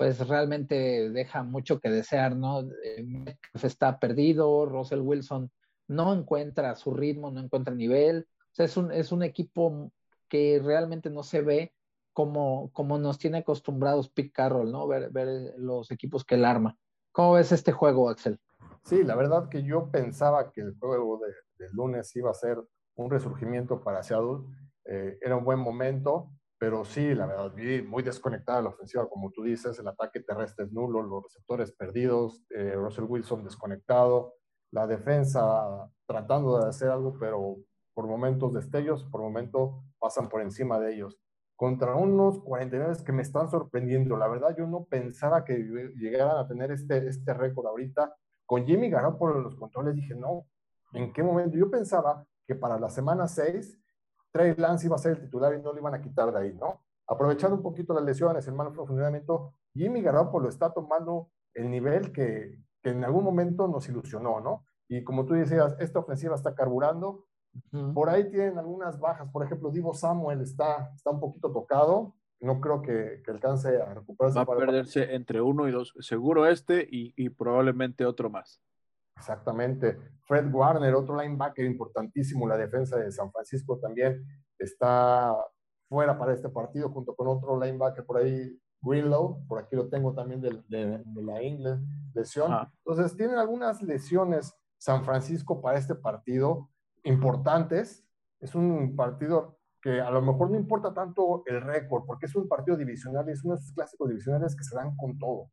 pues 0.00 0.26
realmente 0.26 1.10
deja 1.10 1.42
mucho 1.42 1.78
que 1.78 1.90
desear, 1.90 2.34
¿no? 2.34 2.62
Eh, 2.62 3.02
Metcalf 3.02 3.64
está 3.66 3.98
perdido, 3.98 4.64
Russell 4.64 5.00
Wilson 5.00 5.50
no 5.88 6.14
encuentra 6.14 6.74
su 6.74 6.94
ritmo, 6.94 7.30
no 7.30 7.40
encuentra 7.40 7.74
nivel, 7.74 8.26
o 8.26 8.54
sea, 8.54 8.64
es 8.64 8.78
un, 8.78 8.90
es 8.92 9.12
un 9.12 9.22
equipo 9.22 9.92
que 10.26 10.58
realmente 10.64 11.10
no 11.10 11.22
se 11.22 11.42
ve 11.42 11.74
como, 12.14 12.70
como 12.72 12.98
nos 12.98 13.18
tiene 13.18 13.38
acostumbrados 13.38 14.08
Pete 14.08 14.32
Carroll, 14.32 14.72
¿no? 14.72 14.88
Ver, 14.88 15.10
ver 15.10 15.52
los 15.58 15.90
equipos 15.90 16.24
que 16.24 16.36
él 16.36 16.46
arma. 16.46 16.78
¿Cómo 17.12 17.34
ves 17.34 17.52
este 17.52 17.72
juego, 17.72 18.08
Axel? 18.08 18.40
Sí, 18.84 19.04
la 19.04 19.16
verdad 19.16 19.50
que 19.50 19.64
yo 19.64 19.90
pensaba 19.90 20.50
que 20.50 20.62
el 20.62 20.78
juego 20.78 21.20
de, 21.58 21.68
lunes 21.72 22.16
iba 22.16 22.30
a 22.30 22.34
ser 22.34 22.56
un 22.94 23.10
resurgimiento 23.10 23.82
para 23.82 24.02
Seattle. 24.02 24.46
Eh, 24.86 25.18
era 25.20 25.36
un 25.36 25.44
buen 25.44 25.58
momento, 25.58 26.30
pero 26.60 26.84
sí, 26.84 27.14
la 27.14 27.24
verdad, 27.24 27.54
vi 27.54 27.80
muy 27.80 28.02
desconectada 28.02 28.60
la 28.60 28.68
ofensiva, 28.68 29.08
como 29.08 29.30
tú 29.30 29.44
dices, 29.44 29.78
el 29.78 29.88
ataque 29.88 30.20
terrestre 30.20 30.66
es 30.66 30.72
nulo, 30.72 31.00
los 31.00 31.22
receptores 31.22 31.72
perdidos, 31.72 32.44
eh, 32.50 32.74
Russell 32.74 33.06
Wilson 33.08 33.44
desconectado, 33.44 34.34
la 34.70 34.86
defensa 34.86 35.90
tratando 36.04 36.60
de 36.60 36.68
hacer 36.68 36.90
algo, 36.90 37.16
pero 37.18 37.56
por 37.94 38.06
momentos 38.06 38.52
destellos, 38.52 39.04
por 39.04 39.22
momentos 39.22 39.70
pasan 39.98 40.28
por 40.28 40.42
encima 40.42 40.78
de 40.78 40.96
ellos. 40.96 41.18
Contra 41.56 41.94
unos 41.94 42.40
49 42.40 43.04
que 43.06 43.12
me 43.12 43.22
están 43.22 43.48
sorprendiendo, 43.48 44.18
la 44.18 44.28
verdad 44.28 44.54
yo 44.54 44.66
no 44.66 44.84
pensaba 44.84 45.46
que 45.46 45.56
llegaran 45.96 46.36
a 46.36 46.46
tener 46.46 46.72
este, 46.72 47.08
este 47.08 47.32
récord 47.32 47.68
ahorita. 47.68 48.14
Con 48.44 48.66
Jimmy 48.66 48.90
Garoppolo 48.90 49.38
en 49.38 49.44
los 49.44 49.56
controles 49.56 49.94
dije, 49.94 50.14
no, 50.14 50.44
¿en 50.92 51.10
qué 51.14 51.22
momento? 51.22 51.56
Yo 51.56 51.70
pensaba 51.70 52.26
que 52.46 52.54
para 52.54 52.78
la 52.78 52.90
semana 52.90 53.28
6 53.28 53.78
Trey 54.32 54.54
Lance 54.56 54.86
iba 54.86 54.96
a 54.96 54.98
ser 54.98 55.12
el 55.12 55.20
titular 55.20 55.54
y 55.54 55.62
no 55.62 55.72
lo 55.72 55.78
iban 55.78 55.94
a 55.94 56.00
quitar 56.00 56.32
de 56.32 56.38
ahí, 56.38 56.54
¿no? 56.54 56.82
Aprovechando 57.06 57.56
un 57.56 57.62
poquito 57.62 57.92
las 57.92 58.04
lesiones, 58.04 58.46
el 58.46 58.54
mal 58.54 58.72
funcionamiento, 58.72 59.54
Jimmy 59.74 60.00
Garoppolo 60.02 60.48
está 60.48 60.72
tomando 60.72 61.30
el 61.54 61.70
nivel 61.70 62.12
que, 62.12 62.58
que, 62.82 62.90
en 62.90 63.04
algún 63.04 63.24
momento 63.24 63.66
nos 63.66 63.88
ilusionó, 63.88 64.40
¿no? 64.40 64.64
Y 64.88 65.02
como 65.02 65.26
tú 65.26 65.34
decías, 65.34 65.76
esta 65.80 65.98
ofensiva 65.98 66.36
está 66.36 66.54
carburando. 66.54 67.26
Por 67.94 68.08
ahí 68.08 68.30
tienen 68.30 68.58
algunas 68.58 69.00
bajas, 69.00 69.28
por 69.32 69.44
ejemplo, 69.44 69.70
Divo 69.70 69.92
Samuel 69.92 70.40
está, 70.40 70.92
está 70.94 71.10
un 71.10 71.18
poquito 71.18 71.50
tocado, 71.50 72.14
no 72.40 72.60
creo 72.60 72.80
que, 72.80 73.22
que 73.24 73.30
alcance 73.32 73.76
a 73.82 73.92
recuperarse. 73.92 74.38
Va 74.38 74.42
a 74.42 74.56
perderse 74.56 75.14
entre 75.14 75.40
uno 75.40 75.66
y 75.68 75.72
dos, 75.72 75.92
seguro 75.98 76.46
este 76.46 76.86
y, 76.88 77.12
y 77.16 77.30
probablemente 77.30 78.06
otro 78.06 78.30
más. 78.30 78.62
Exactamente. 79.20 79.98
Fred 80.22 80.50
Warner, 80.50 80.94
otro 80.94 81.20
linebacker 81.20 81.66
importantísimo, 81.66 82.48
la 82.48 82.56
defensa 82.56 82.96
de 82.96 83.12
San 83.12 83.30
Francisco 83.30 83.78
también 83.78 84.24
está 84.58 85.36
fuera 85.88 86.18
para 86.18 86.32
este 86.32 86.48
partido, 86.48 86.88
junto 86.90 87.14
con 87.14 87.28
otro 87.28 87.60
linebacker 87.60 88.06
por 88.06 88.16
ahí, 88.16 88.58
Greenlow, 88.80 89.46
por 89.46 89.58
aquí 89.58 89.76
lo 89.76 89.90
tengo 89.90 90.14
también 90.14 90.40
de, 90.40 90.62
la 90.70 91.42
ingle, 91.42 91.80
lesión. 92.14 92.50
Ah. 92.50 92.72
Entonces, 92.78 93.14
tienen 93.14 93.36
algunas 93.36 93.82
lesiones 93.82 94.56
San 94.78 95.04
Francisco 95.04 95.60
para 95.60 95.76
este 95.76 95.94
partido 95.94 96.70
importantes. 97.02 98.06
Es 98.40 98.54
un 98.54 98.96
partido 98.96 99.58
que 99.82 100.00
a 100.00 100.10
lo 100.10 100.22
mejor 100.22 100.50
no 100.50 100.56
importa 100.56 100.94
tanto 100.94 101.42
el 101.44 101.60
récord, 101.60 102.04
porque 102.06 102.24
es 102.24 102.34
un 102.34 102.48
partido 102.48 102.78
divisional 102.78 103.28
y 103.28 103.32
es 103.32 103.44
uno 103.44 103.54
de 103.54 103.60
esos 103.60 103.74
clásicos 103.74 104.08
divisionales 104.08 104.56
que 104.56 104.64
se 104.64 104.74
dan 104.74 104.96
con 104.96 105.18
todo. 105.18 105.50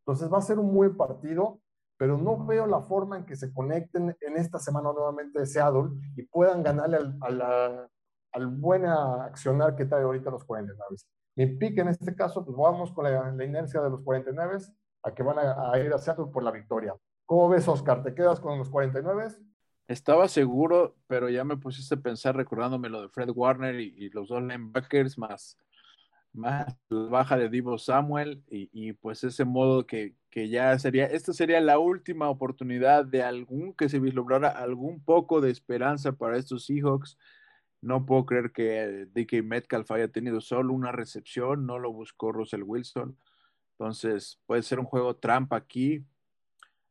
Entonces, 0.00 0.32
va 0.32 0.38
a 0.38 0.42
ser 0.42 0.60
un 0.60 0.72
buen 0.72 0.96
partido 0.96 1.60
pero 1.98 2.16
no 2.16 2.46
veo 2.46 2.66
la 2.66 2.80
forma 2.80 3.18
en 3.18 3.26
que 3.26 3.36
se 3.36 3.52
conecten 3.52 4.16
en 4.20 4.36
esta 4.36 4.58
semana 4.58 4.92
nuevamente 4.92 5.40
de 5.40 5.46
Seattle 5.46 5.90
y 6.16 6.22
puedan 6.22 6.62
ganarle 6.62 6.96
al, 7.20 7.90
al 8.32 8.46
buena 8.46 9.24
accionar 9.24 9.74
que 9.76 9.84
trae 9.84 10.04
ahorita 10.04 10.30
los 10.30 10.44
49. 10.44 10.96
Mi 11.36 11.46
pick 11.46 11.78
en 11.78 11.88
este 11.88 12.14
caso, 12.14 12.44
pues 12.44 12.56
vamos 12.56 12.92
con 12.92 13.04
la, 13.04 13.44
inercia 13.44 13.80
de 13.80 13.90
los 13.90 14.02
49 14.02 14.58
a 15.02 15.14
que 15.14 15.22
van 15.22 15.38
a, 15.38 15.78
ir 15.78 15.92
a 15.92 15.98
Seattle 15.98 16.26
por 16.32 16.42
la 16.42 16.50
victoria. 16.50 16.94
¿Cómo 17.26 17.48
ves, 17.48 17.68
Oscar? 17.68 18.02
¿Te 18.02 18.14
quedas 18.14 18.40
con 18.40 18.58
los 18.58 18.70
49? 18.70 19.28
Estaba 19.86 20.28
seguro, 20.28 20.96
pero 21.06 21.28
ya 21.28 21.44
me 21.44 21.56
pusiste 21.56 21.94
a 21.94 22.00
pensar 22.00 22.36
recordándome 22.36 22.88
lo 22.88 23.02
de 23.02 23.08
Fred 23.08 23.30
Warner 23.34 23.78
y, 23.80 23.94
y 23.96 24.10
los 24.10 24.28
dos 24.28 24.42
linebackers 24.42 25.16
más 25.18 25.56
más 26.38 26.76
baja 26.88 27.36
de 27.36 27.48
Divo 27.48 27.78
Samuel 27.78 28.42
y, 28.48 28.92
pues 28.94 29.24
ese 29.24 29.44
modo 29.44 29.86
que, 29.86 30.14
ya 30.32 30.78
sería, 30.78 31.06
esta 31.06 31.32
sería 31.32 31.60
la 31.60 31.80
última 31.80 32.30
oportunidad 32.30 33.04
de 33.04 33.24
algún 33.24 33.74
que 33.74 33.88
se 33.88 33.98
vislumbrara 33.98 34.48
algún 34.48 35.02
poco 35.02 35.40
de 35.40 35.50
esperanza 35.50 36.12
para 36.12 36.38
estos 36.38 36.66
Seahawks. 36.66 37.18
No 37.80 38.06
puedo 38.06 38.24
creer 38.24 38.52
que 38.52 39.08
DK 39.12 39.44
Metcalf 39.44 39.90
haya 39.90 40.08
tenido 40.08 40.40
solo 40.40 40.72
una 40.74 40.92
recepción, 40.92 41.66
no 41.66 41.78
lo 41.78 41.92
buscó 41.92 42.30
Russell 42.30 42.62
Wilson. 42.62 43.18
Entonces 43.72 44.40
puede 44.46 44.62
ser 44.62 44.78
un 44.78 44.86
juego 44.86 45.16
trampa 45.16 45.56
aquí. 45.56 46.04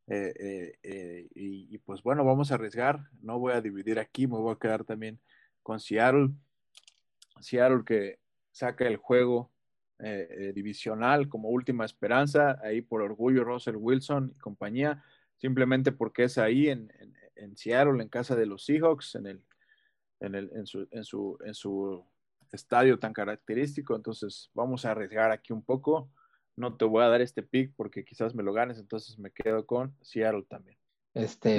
y, 0.08 1.74
y, 1.74 1.78
pues 1.80 2.04
bueno, 2.04 2.26
vamos 2.26 2.52
a 2.52 2.56
arriesgar. 2.56 3.00
No 3.22 3.40
voy 3.40 3.54
a 3.54 3.62
dividir 3.62 3.98
aquí, 3.98 4.28
me 4.28 4.38
voy 4.38 4.54
a 4.54 4.60
quedar 4.60 4.84
también 4.84 5.20
con 5.64 5.80
Seattle. 5.80 6.32
Seattle 7.40 7.84
que 7.86 8.20
saca 8.58 8.88
el 8.88 8.98
juego 8.98 9.52
divisional 10.54 11.28
como 11.28 11.50
última 11.50 11.84
esperanza, 11.84 12.60
ahí 12.62 12.82
por 12.82 13.02
orgullo 13.02 13.44
Russell 13.44 13.78
Wilson 13.78 14.32
y 14.36 14.40
compañía, 14.40 15.04
simplemente 15.38 15.92
porque 15.92 16.26
es 16.26 16.38
ahí 16.38 16.70
en, 16.70 16.92
en, 17.00 17.16
en 17.36 17.58
Seattle, 17.58 18.02
en 18.02 18.10
casa 18.10 18.36
de 18.36 18.46
los 18.46 18.66
Seahawks, 18.66 19.16
en, 19.16 19.28
el, 19.28 19.44
en, 20.20 20.36
el, 20.36 20.52
en, 20.54 20.66
su, 20.66 20.88
en, 20.92 21.04
su, 21.04 21.38
en 21.44 21.54
su 21.54 22.06
estadio 22.52 23.00
tan 23.00 23.14
característico. 23.14 23.96
Entonces, 23.96 24.50
vamos 24.54 24.86
a 24.86 24.92
arriesgar 24.92 25.32
aquí 25.32 25.54
un 25.54 25.64
poco. 25.64 26.12
No 26.56 26.76
te 26.76 26.86
voy 26.86 27.04
a 27.04 27.10
dar 27.10 27.22
este 27.22 27.44
pick 27.44 27.74
porque 27.76 28.04
quizás 28.04 28.34
me 28.34 28.44
lo 28.44 28.54
ganes, 28.54 28.80
entonces 28.80 29.18
me 29.20 29.32
quedo 29.32 29.66
con 29.66 29.96
Seattle 30.02 30.46
también. 30.50 30.78
Este, 31.18 31.58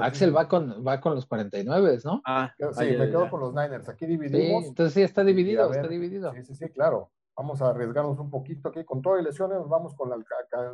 Axel 0.00 0.36
va 0.36 0.48
con, 0.48 0.86
va 0.86 1.00
con 1.00 1.14
los 1.14 1.26
49, 1.26 1.98
¿no? 2.04 2.22
Ah, 2.24 2.52
sí, 2.58 2.84
me 2.96 3.08
quedo 3.08 3.28
con 3.30 3.40
los 3.40 3.54
Niners. 3.54 3.88
Aquí 3.88 4.06
dividimos. 4.06 4.62
Sí, 4.62 4.68
entonces 4.68 4.94
sí, 4.94 5.02
está 5.02 5.24
dividido, 5.24 5.70
está 5.72 5.88
dividido. 5.88 6.32
Sí, 6.32 6.42
sí, 6.42 6.54
sí, 6.54 6.68
claro. 6.70 7.10
Vamos 7.36 7.60
a 7.60 7.70
arriesgarnos 7.70 8.18
un 8.18 8.30
poquito 8.30 8.68
aquí. 8.68 8.84
Con 8.84 9.02
todas 9.02 9.18
las 9.18 9.32
lesiones, 9.32 9.58
nos 9.58 9.68
vamos 9.68 9.94
con 9.94 10.10
la, 10.10 10.16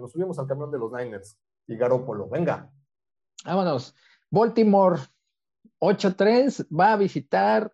nos 0.01 0.13
subimos 0.13 0.39
al 0.39 0.47
camión 0.47 0.71
de 0.71 0.79
los 0.79 0.93
Niners 0.93 1.39
y 1.67 1.77
Garópolo. 1.77 2.29
Venga. 2.29 2.71
Vámonos. 3.45 3.95
Baltimore 4.31 5.01
8-3 5.81 6.67
va 6.69 6.93
a 6.93 6.97
visitar 6.97 7.73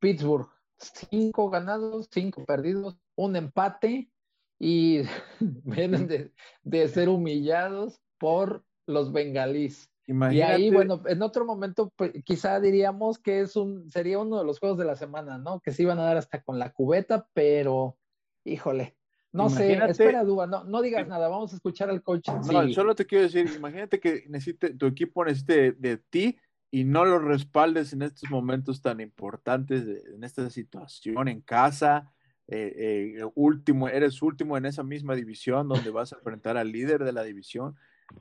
Pittsburgh. 0.00 0.48
Cinco 0.78 1.48
ganados, 1.50 2.08
cinco 2.10 2.44
perdidos, 2.44 2.98
un 3.14 3.36
empate 3.36 4.10
y 4.58 5.02
vienen 5.40 6.32
de, 6.62 6.88
ser 6.88 7.08
humillados 7.08 8.00
por 8.18 8.64
los 8.86 9.12
bengalíes. 9.12 9.90
Y 10.06 10.42
ahí, 10.42 10.70
bueno, 10.70 11.02
en 11.06 11.22
otro 11.22 11.46
momento 11.46 11.90
pues, 11.96 12.12
quizá 12.24 12.60
diríamos 12.60 13.18
que 13.18 13.40
es 13.40 13.56
un, 13.56 13.90
sería 13.90 14.18
uno 14.18 14.38
de 14.38 14.44
los 14.44 14.58
juegos 14.58 14.76
de 14.76 14.84
la 14.84 14.96
semana, 14.96 15.38
¿no? 15.38 15.60
Que 15.60 15.72
se 15.72 15.82
iban 15.82 15.98
a 15.98 16.04
dar 16.04 16.18
hasta 16.18 16.42
con 16.42 16.58
la 16.58 16.72
cubeta, 16.72 17.26
pero 17.32 17.96
híjole, 18.44 18.96
no 19.32 19.50
sé, 19.50 19.72
espera, 19.72 20.22
Duba, 20.22 20.46
no, 20.46 20.62
no 20.64 20.80
digas 20.80 21.08
nada, 21.08 21.28
vamos 21.28 21.52
a 21.52 21.56
escuchar 21.56 21.90
al 21.90 22.02
coach. 22.02 22.28
No, 22.52 22.68
solo 22.72 22.94
te 22.94 23.04
quiero 23.04 23.24
decir, 23.24 23.50
imagínate 23.56 23.98
que 23.98 24.24
necesite, 24.28 24.74
tu 24.74 24.86
equipo 24.86 25.24
necesite 25.24 25.72
de, 25.72 25.96
ti 25.96 26.38
y 26.70 26.84
no 26.84 27.04
lo 27.04 27.18
respaldes 27.18 27.92
en 27.94 28.02
estos 28.02 28.30
momentos 28.30 28.82
tan 28.82 29.00
importantes, 29.00 29.84
en 30.14 30.22
esta 30.22 30.48
situación 30.50 31.26
en 31.28 31.40
casa, 31.40 32.12
eh, 32.46 33.16
eh, 33.16 33.24
último, 33.34 33.88
eres 33.88 34.22
último 34.22 34.56
en 34.56 34.66
esa 34.66 34.84
misma 34.84 35.16
división 35.16 35.66
donde 35.66 35.90
vas 35.90 36.12
a 36.12 36.16
enfrentar 36.16 36.56
al 36.56 36.70
líder 36.70 37.02
de 37.02 37.12
la 37.12 37.24
división. 37.24 37.74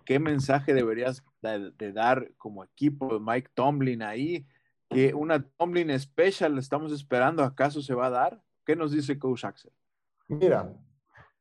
¿Qué 0.06 0.20
mensaje 0.20 0.74
deberías 0.74 1.24
de, 1.42 1.92
dar 1.92 2.32
como 2.38 2.64
equipo 2.64 3.14
de 3.14 3.20
Mike 3.20 3.52
Tomlin 3.54 4.02
ahí? 4.02 4.46
Que 4.90 5.14
una 5.14 5.44
Tomlin 5.58 5.98
special 6.00 6.58
estamos 6.58 6.92
esperando, 6.92 7.44
¿acaso 7.44 7.82
se 7.82 7.94
va 7.94 8.08
a 8.08 8.12
dar? 8.12 8.44
¿Qué 8.66 8.76
nos 8.76 8.92
dice 8.92 9.18
Coach 9.18 9.46
Axel? 9.46 9.72
Mira, 10.28 10.74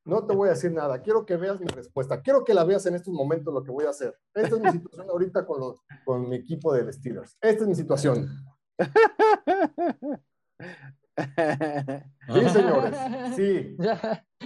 no 0.04 0.26
te 0.26 0.34
voy 0.34 0.48
a 0.48 0.52
decir 0.52 0.72
nada. 0.72 1.02
Quiero 1.02 1.24
que 1.24 1.36
veas 1.36 1.60
mi 1.60 1.66
respuesta. 1.66 2.22
Quiero 2.22 2.44
que 2.44 2.54
la 2.54 2.64
veas 2.64 2.86
en 2.86 2.94
estos 2.94 3.14
momentos 3.14 3.52
lo 3.52 3.62
que 3.62 3.70
voy 3.70 3.84
a 3.84 3.90
hacer. 3.90 4.16
Esta 4.34 4.56
es 4.56 4.60
mi 4.60 4.70
situación 4.70 5.10
ahorita 5.10 5.46
con, 5.46 5.60
los, 5.60 5.76
con 6.04 6.28
mi 6.28 6.36
equipo 6.36 6.72
de 6.72 6.92
Steelers. 6.92 7.36
Esta 7.40 7.62
es 7.62 7.68
mi 7.68 7.74
situación. 7.74 8.28
Sí, 12.28 12.48
señores. 12.48 12.96
Sí. 13.36 13.76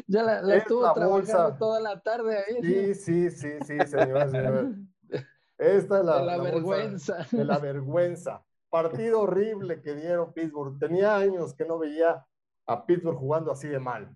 Ya, 0.09 0.23
ya 0.23 0.23
la, 0.23 0.57
estuvo 0.57 0.93
trabajando 0.93 1.57
toda 1.57 1.81
la 1.81 2.01
tarde 2.01 2.37
ahí. 2.37 2.63
Sí, 2.63 2.95
sí, 2.95 3.31
sí, 3.31 3.49
sí, 3.65 3.79
señores, 3.87 4.31
señores. 4.31 4.77
Esta 5.59 6.01
es 6.01 6.05
la, 6.05 6.19
de 6.19 6.27
la, 6.27 6.37
vergüenza. 6.39 7.27
de 7.31 7.45
la 7.45 7.59
vergüenza. 7.59 8.45
Partido 8.69 9.23
horrible 9.23 9.81
que 9.81 9.95
dieron 9.95 10.35
Pittsburgh. 10.35 10.79
Tenía 10.79 11.17
años 11.17 11.55
que 11.55 11.65
no 11.65 11.79
veía 11.79 12.27
a 12.67 12.85
Pittsburgh 12.85 13.17
jugando 13.17 13.53
así 13.53 13.69
de 13.69 13.79
mal. 13.79 14.15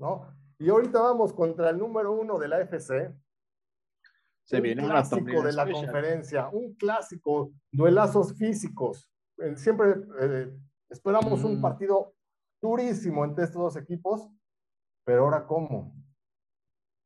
¿no? 0.00 0.34
Y 0.58 0.68
ahorita 0.68 1.00
vamos 1.00 1.32
contra 1.32 1.70
el 1.70 1.78
número 1.78 2.12
uno 2.12 2.38
de 2.38 2.48
la 2.48 2.60
FC. 2.60 3.14
Se 4.44 4.56
un 4.56 4.62
viene 4.62 4.82
clásico 4.82 5.42
de 5.42 5.52
la 5.52 5.70
conferencia, 5.70 6.48
un 6.48 6.74
clásico, 6.74 7.52
duelazos 7.70 8.34
físicos. 8.34 9.08
Siempre 9.54 9.94
eh, 10.20 10.52
esperamos 10.90 11.42
un 11.44 11.58
mm. 11.58 11.62
partido 11.62 12.14
durísimo 12.60 13.24
entre 13.24 13.44
estos 13.44 13.62
dos 13.62 13.76
equipos, 13.76 14.28
pero 15.04 15.24
ahora 15.24 15.46
cómo? 15.46 15.94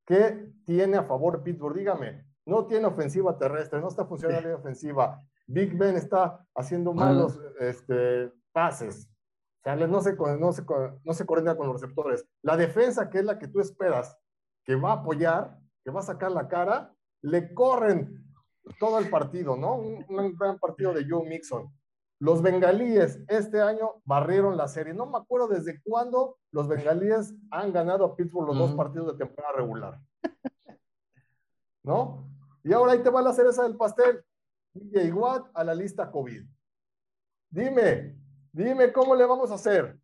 ¿Qué 0.06 0.52
tiene 0.66 0.96
a 0.96 1.04
favor 1.04 1.42
Pittsburgh? 1.42 1.76
Dígame, 1.76 2.26
no 2.46 2.66
tiene 2.66 2.86
ofensiva 2.86 3.38
terrestre, 3.38 3.80
no 3.80 3.88
está 3.88 4.04
funcionando 4.04 4.48
la 4.48 4.56
ofensiva. 4.56 5.22
Big 5.46 5.76
Ben 5.76 5.96
está 5.96 6.44
haciendo 6.54 6.92
malos 6.92 7.38
este, 7.60 8.32
pases 8.52 9.08
sea, 9.64 9.76
no 9.76 10.00
se, 10.02 10.14
no, 10.14 10.52
se, 10.52 10.62
no 11.04 11.14
se 11.14 11.26
coordina 11.26 11.56
con 11.56 11.66
los 11.66 11.80
receptores. 11.80 12.26
La 12.42 12.56
defensa, 12.56 13.08
que 13.08 13.18
es 13.18 13.24
la 13.24 13.38
que 13.38 13.48
tú 13.48 13.60
esperas, 13.60 14.16
que 14.64 14.76
va 14.76 14.90
a 14.90 14.96
apoyar, 14.96 15.58
que 15.82 15.90
va 15.90 16.00
a 16.00 16.04
sacar 16.04 16.30
la 16.30 16.48
cara, 16.48 16.94
le 17.22 17.54
corren 17.54 18.22
todo 18.78 18.98
el 18.98 19.08
partido, 19.08 19.56
¿no? 19.56 19.76
Un, 19.76 20.36
gran 20.36 20.58
partido 20.58 20.92
de 20.92 21.06
Joe 21.08 21.26
Mixon. 21.28 21.72
Los 22.20 22.42
bengalíes 22.42 23.20
este 23.28 23.60
año 23.60 24.02
barrieron 24.04 24.56
la 24.56 24.68
serie. 24.68 24.94
No 24.94 25.06
me 25.06 25.18
acuerdo 25.18 25.48
desde 25.48 25.80
cuándo 25.82 26.38
los 26.52 26.68
bengalíes 26.68 27.34
han 27.50 27.72
ganado 27.72 28.04
a 28.04 28.16
Pittsburgh 28.16 28.48
los 28.48 28.58
dos 28.58 28.74
partidos 28.74 29.12
de 29.12 29.24
temporada 29.24 29.56
regular. 29.56 30.00
¿No? 31.82 32.28
Y 32.62 32.72
ahora 32.72 32.92
ahí 32.92 33.02
te 33.02 33.10
va 33.10 33.20
la 33.20 33.32
cereza 33.32 33.62
del 33.64 33.76
pastel. 33.76 34.24
DJ 34.72 35.12
Watt 35.12 35.50
a 35.54 35.64
la 35.64 35.74
lista 35.74 36.10
COVID. 36.10 36.42
Dime, 37.50 38.16
Dime 38.54 38.92
cómo 38.92 39.16
le 39.16 39.26
vamos 39.26 39.50
a 39.50 39.54
hacer 39.54 39.98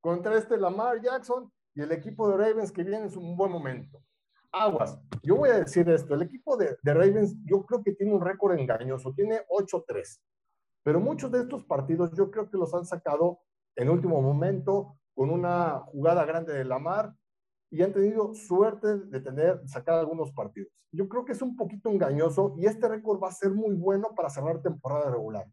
contra 0.00 0.38
este 0.38 0.56
Lamar 0.56 1.02
Jackson 1.02 1.50
y 1.74 1.82
el 1.82 1.90
equipo 1.90 2.30
de 2.30 2.36
Ravens 2.36 2.70
que 2.70 2.84
viene 2.84 3.08
en 3.08 3.18
un 3.18 3.36
buen 3.36 3.50
momento. 3.50 4.00
Aguas, 4.52 4.96
yo 5.24 5.34
voy 5.34 5.48
a 5.50 5.58
decir 5.58 5.88
esto, 5.90 6.14
el 6.14 6.22
equipo 6.22 6.56
de, 6.56 6.76
Ravens 6.84 7.34
yo 7.44 7.66
creo 7.66 7.82
que 7.82 7.94
tiene 7.94 8.14
un 8.14 8.20
récord 8.20 8.56
engañoso, 8.56 9.12
tiene 9.14 9.40
8-3, 9.48 10.20
pero 10.88 11.00
muchos 11.00 11.30
de 11.30 11.40
estos 11.40 11.64
partidos 11.64 12.12
yo 12.14 12.30
creo 12.30 12.48
que 12.48 12.56
los 12.56 12.72
han 12.72 12.86
sacado 12.86 13.40
en 13.76 13.90
último 13.90 14.22
momento 14.22 14.96
con 15.14 15.28
una 15.28 15.80
jugada 15.80 16.24
grande 16.24 16.54
de 16.54 16.64
Lamar 16.64 17.14
y 17.70 17.82
han 17.82 17.92
tenido 17.92 18.34
suerte 18.34 18.96
de 18.96 19.20
tener, 19.20 19.68
sacar 19.68 19.98
algunos 19.98 20.32
partidos. 20.32 20.72
Yo 20.90 21.06
creo 21.06 21.26
que 21.26 21.32
es 21.32 21.42
un 21.42 21.56
poquito 21.56 21.90
engañoso 21.90 22.54
y 22.56 22.64
este 22.64 22.88
récord 22.88 23.22
va 23.22 23.28
a 23.28 23.32
ser 23.32 23.50
muy 23.50 23.74
bueno 23.74 24.14
para 24.16 24.30
cerrar 24.30 24.62
temporada 24.62 25.10
regular. 25.10 25.46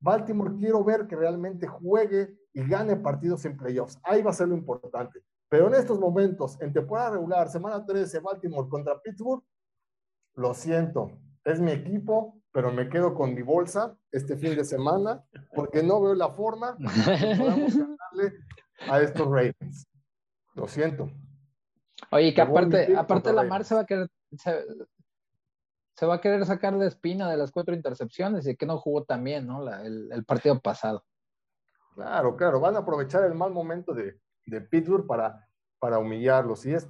Baltimore 0.00 0.56
quiero 0.58 0.82
ver 0.82 1.06
que 1.06 1.14
realmente 1.14 1.68
juegue 1.68 2.36
y 2.52 2.68
gane 2.68 2.96
partidos 2.96 3.44
en 3.44 3.56
playoffs. 3.56 3.96
Ahí 4.02 4.22
va 4.22 4.30
a 4.32 4.34
ser 4.34 4.48
lo 4.48 4.56
importante. 4.56 5.20
Pero 5.48 5.68
en 5.68 5.74
estos 5.74 6.00
momentos, 6.00 6.60
en 6.60 6.72
temporada 6.72 7.10
regular, 7.10 7.48
semana 7.48 7.86
13, 7.86 8.18
Baltimore 8.18 8.68
contra 8.68 9.00
Pittsburgh, 9.00 9.44
lo 10.34 10.52
siento, 10.52 11.12
es 11.44 11.60
mi 11.60 11.70
equipo, 11.70 12.37
pero 12.52 12.72
me 12.72 12.88
quedo 12.88 13.14
con 13.14 13.34
mi 13.34 13.42
bolsa 13.42 13.96
este 14.10 14.36
fin 14.36 14.56
de 14.56 14.64
semana 14.64 15.24
porque 15.54 15.82
no 15.82 16.00
veo 16.00 16.14
la 16.14 16.30
forma 16.30 16.76
de 16.78 17.36
podamos 17.36 17.76
ganarle 17.76 18.38
a 18.88 19.00
estos 19.00 19.26
Ravens. 19.26 19.86
Lo 20.54 20.66
siento. 20.66 21.10
Oye, 22.10 22.32
que 22.32 22.40
aparte, 22.40 22.96
aparte 22.96 23.32
la 23.32 23.44
Mar 23.44 23.64
se 23.64 23.74
va 23.74 23.82
a 23.82 23.86
querer, 23.86 24.08
se 25.98 26.06
va 26.06 26.14
a 26.14 26.20
querer 26.20 26.46
sacar 26.46 26.78
de 26.78 26.86
espina 26.86 27.28
de 27.28 27.36
las 27.36 27.50
cuatro 27.50 27.74
intercepciones 27.74 28.46
y 28.46 28.56
que 28.56 28.66
no 28.66 28.78
jugó 28.78 29.04
también, 29.04 29.46
¿no? 29.46 29.68
el, 29.68 30.24
partido 30.24 30.60
pasado. 30.60 31.04
Claro, 31.94 32.36
claro, 32.36 32.60
van 32.60 32.76
a 32.76 32.80
aprovechar 32.80 33.24
el 33.24 33.34
mal 33.34 33.52
momento 33.52 33.92
de, 33.92 34.20
de 34.46 34.60
Pittsburgh 34.60 35.06
para, 35.06 35.48
para 35.80 35.98
humillarlos. 35.98 36.64
Y, 36.66 36.74
es, 36.74 36.88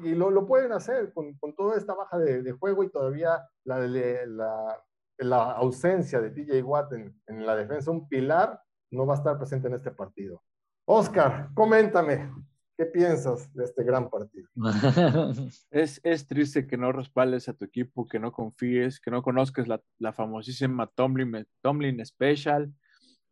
y 0.00 0.14
lo, 0.14 0.30
lo 0.30 0.46
pueden 0.46 0.72
hacer 0.72 1.12
con, 1.12 1.34
con, 1.38 1.54
toda 1.54 1.76
esta 1.76 1.94
baja 1.94 2.18
de, 2.18 2.42
de 2.42 2.52
juego 2.52 2.84
y 2.84 2.90
todavía 2.90 3.42
la, 3.64 3.78
la, 3.80 4.84
la, 5.18 5.52
ausencia 5.52 6.20
de 6.20 6.30
TJ 6.30 6.62
Watt 6.62 6.92
en, 6.92 7.20
en 7.26 7.46
la 7.46 7.56
defensa, 7.56 7.90
un 7.90 8.08
pilar, 8.08 8.60
no 8.90 9.06
va 9.06 9.14
a 9.14 9.18
estar 9.18 9.36
presente 9.38 9.68
en 9.68 9.74
este 9.74 9.90
partido. 9.90 10.42
Oscar, 10.86 11.50
coméntame, 11.54 12.30
¿Qué 12.78 12.86
piensas 12.86 13.52
de 13.54 13.64
este 13.64 13.82
gran 13.82 14.08
partido? 14.08 14.48
es, 15.72 16.00
es, 16.04 16.28
triste 16.28 16.68
que 16.68 16.76
no 16.76 16.92
respaldes 16.92 17.48
a 17.48 17.52
tu 17.52 17.64
equipo, 17.64 18.06
que 18.06 18.20
no 18.20 18.30
confíes, 18.30 19.00
que 19.00 19.10
no 19.10 19.20
conozcas 19.20 19.66
la, 19.66 19.82
la 19.98 20.12
famosísima 20.12 20.86
Tomlin, 20.86 21.44
Tomlin 21.60 22.06
Special. 22.06 22.72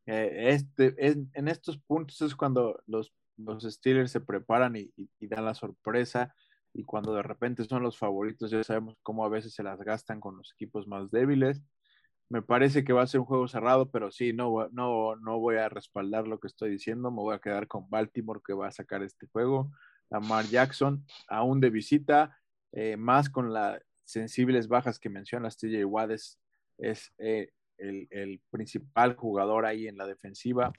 Eh, 0.05 0.49
este, 0.49 0.97
en 0.99 1.47
estos 1.47 1.79
puntos 1.79 2.21
es 2.23 2.35
cuando 2.35 2.83
los, 2.87 3.15
los 3.37 3.63
Steelers 3.63 4.11
se 4.11 4.21
preparan 4.21 4.75
y, 4.75 4.93
y, 4.97 5.29
dan 5.29 5.45
la 5.45 5.55
sorpresa 5.55 6.35
y 6.77 6.85
cuando 6.85 7.15
de 7.15 7.23
repente 7.23 7.65
son 7.65 7.83
los 7.83 7.97
favoritos, 7.99 8.51
ya 8.51 8.63
sabemos 8.63 8.97
cómo 9.03 9.25
a 9.25 9.31
veces 9.31 9.55
se 9.55 9.63
las 9.63 9.81
gastan 9.81 10.21
con 10.21 10.37
los 10.37 10.53
equipos 10.53 10.87
más 10.87 11.11
débiles. 11.11 11.63
Me 12.29 12.43
parece 12.43 12.85
que 12.85 12.93
va 12.93 13.03
a 13.03 13.07
ser 13.07 13.21
un 13.21 13.27
juego 13.27 13.49
cerrado, 13.49 13.91
pero 13.91 14.11
sí, 14.11 14.35
no, 14.35 14.69
no, 14.73 15.17
no 15.17 15.39
voy 15.39 15.57
a 15.57 15.71
respaldar 15.71 16.29
lo 16.29 16.39
que 16.39 16.49
estoy 16.49 16.71
diciendo. 16.71 17.11
Me 17.11 17.23
voy 17.23 17.35
a 17.35 17.39
quedar 17.39 17.67
con 17.67 17.89
Baltimore 17.89 18.41
que 18.45 18.53
va 18.53 18.67
a 18.67 18.73
sacar 18.73 19.03
este 19.03 19.27
juego. 19.29 19.71
Lamar 20.11 20.45
Jackson, 20.45 21.05
aún 21.29 21.61
de 21.61 21.71
visita, 21.71 22.37
eh, 22.73 22.97
más 22.99 23.31
con 23.31 23.55
la 23.55 23.81
sensibles 24.05 24.69
bajas 24.69 24.99
que 24.99 25.09
mencionas, 25.09 25.57
TJ 25.57 25.85
Watt 25.85 26.11
es, 26.11 26.39
eh, 27.19 27.51
el, 27.79 28.41
principal 28.51 29.17
jugador 29.17 29.65
ahí 29.65 29.89
en 29.89 29.97
la 29.97 30.07
defensiva. 30.07 30.73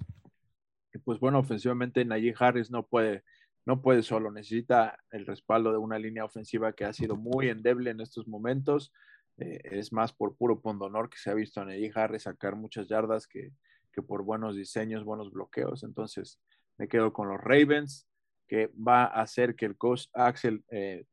Y 0.93 0.99
pues 0.99 1.19
bueno, 1.19 1.39
ofensivamente 1.39 2.05
Najee 2.05 2.35
Harris 2.37 2.69
no 2.69 2.85
puede, 2.85 3.23
no 3.67 3.81
puede 3.81 4.01
solo, 4.01 4.31
necesita 4.31 4.97
el 5.11 5.25
respaldo 5.25 5.73
de 5.73 5.77
una 5.77 5.99
línea 5.99 6.23
ofensiva 6.23 6.71
que 6.71 6.85
ha 6.85 6.93
sido 6.93 7.17
muy 7.17 7.49
endeble 7.49 7.91
en 7.91 7.99
estos 7.99 8.25
momentos. 8.25 8.93
Eh, 9.39 9.59
es 9.61 9.91
más 9.91 10.13
por 10.13 10.37
puro 10.37 10.61
pondonor 10.61 11.09
que 11.09 11.17
se 11.17 11.29
ha 11.29 11.33
visto 11.33 11.59
a 11.59 11.65
Najee 11.65 11.91
Harris 11.93 12.23
sacar 12.23 12.55
muchas 12.55 12.87
yardas 12.87 13.27
que, 13.27 13.51
que 13.91 14.01
por 14.01 14.23
buenos 14.23 14.55
diseños, 14.55 15.03
buenos 15.03 15.33
bloqueos. 15.33 15.83
Entonces 15.83 16.39
me 16.77 16.87
quedo 16.87 17.11
con 17.11 17.27
los 17.27 17.41
Ravens, 17.41 18.07
que 18.47 18.67
va 18.67 19.03
a 19.03 19.21
hacer 19.21 19.53
que 19.53 19.65
el 19.65 19.75
coach 19.75 20.05
Axel 20.13 20.63
eh, 20.69 21.03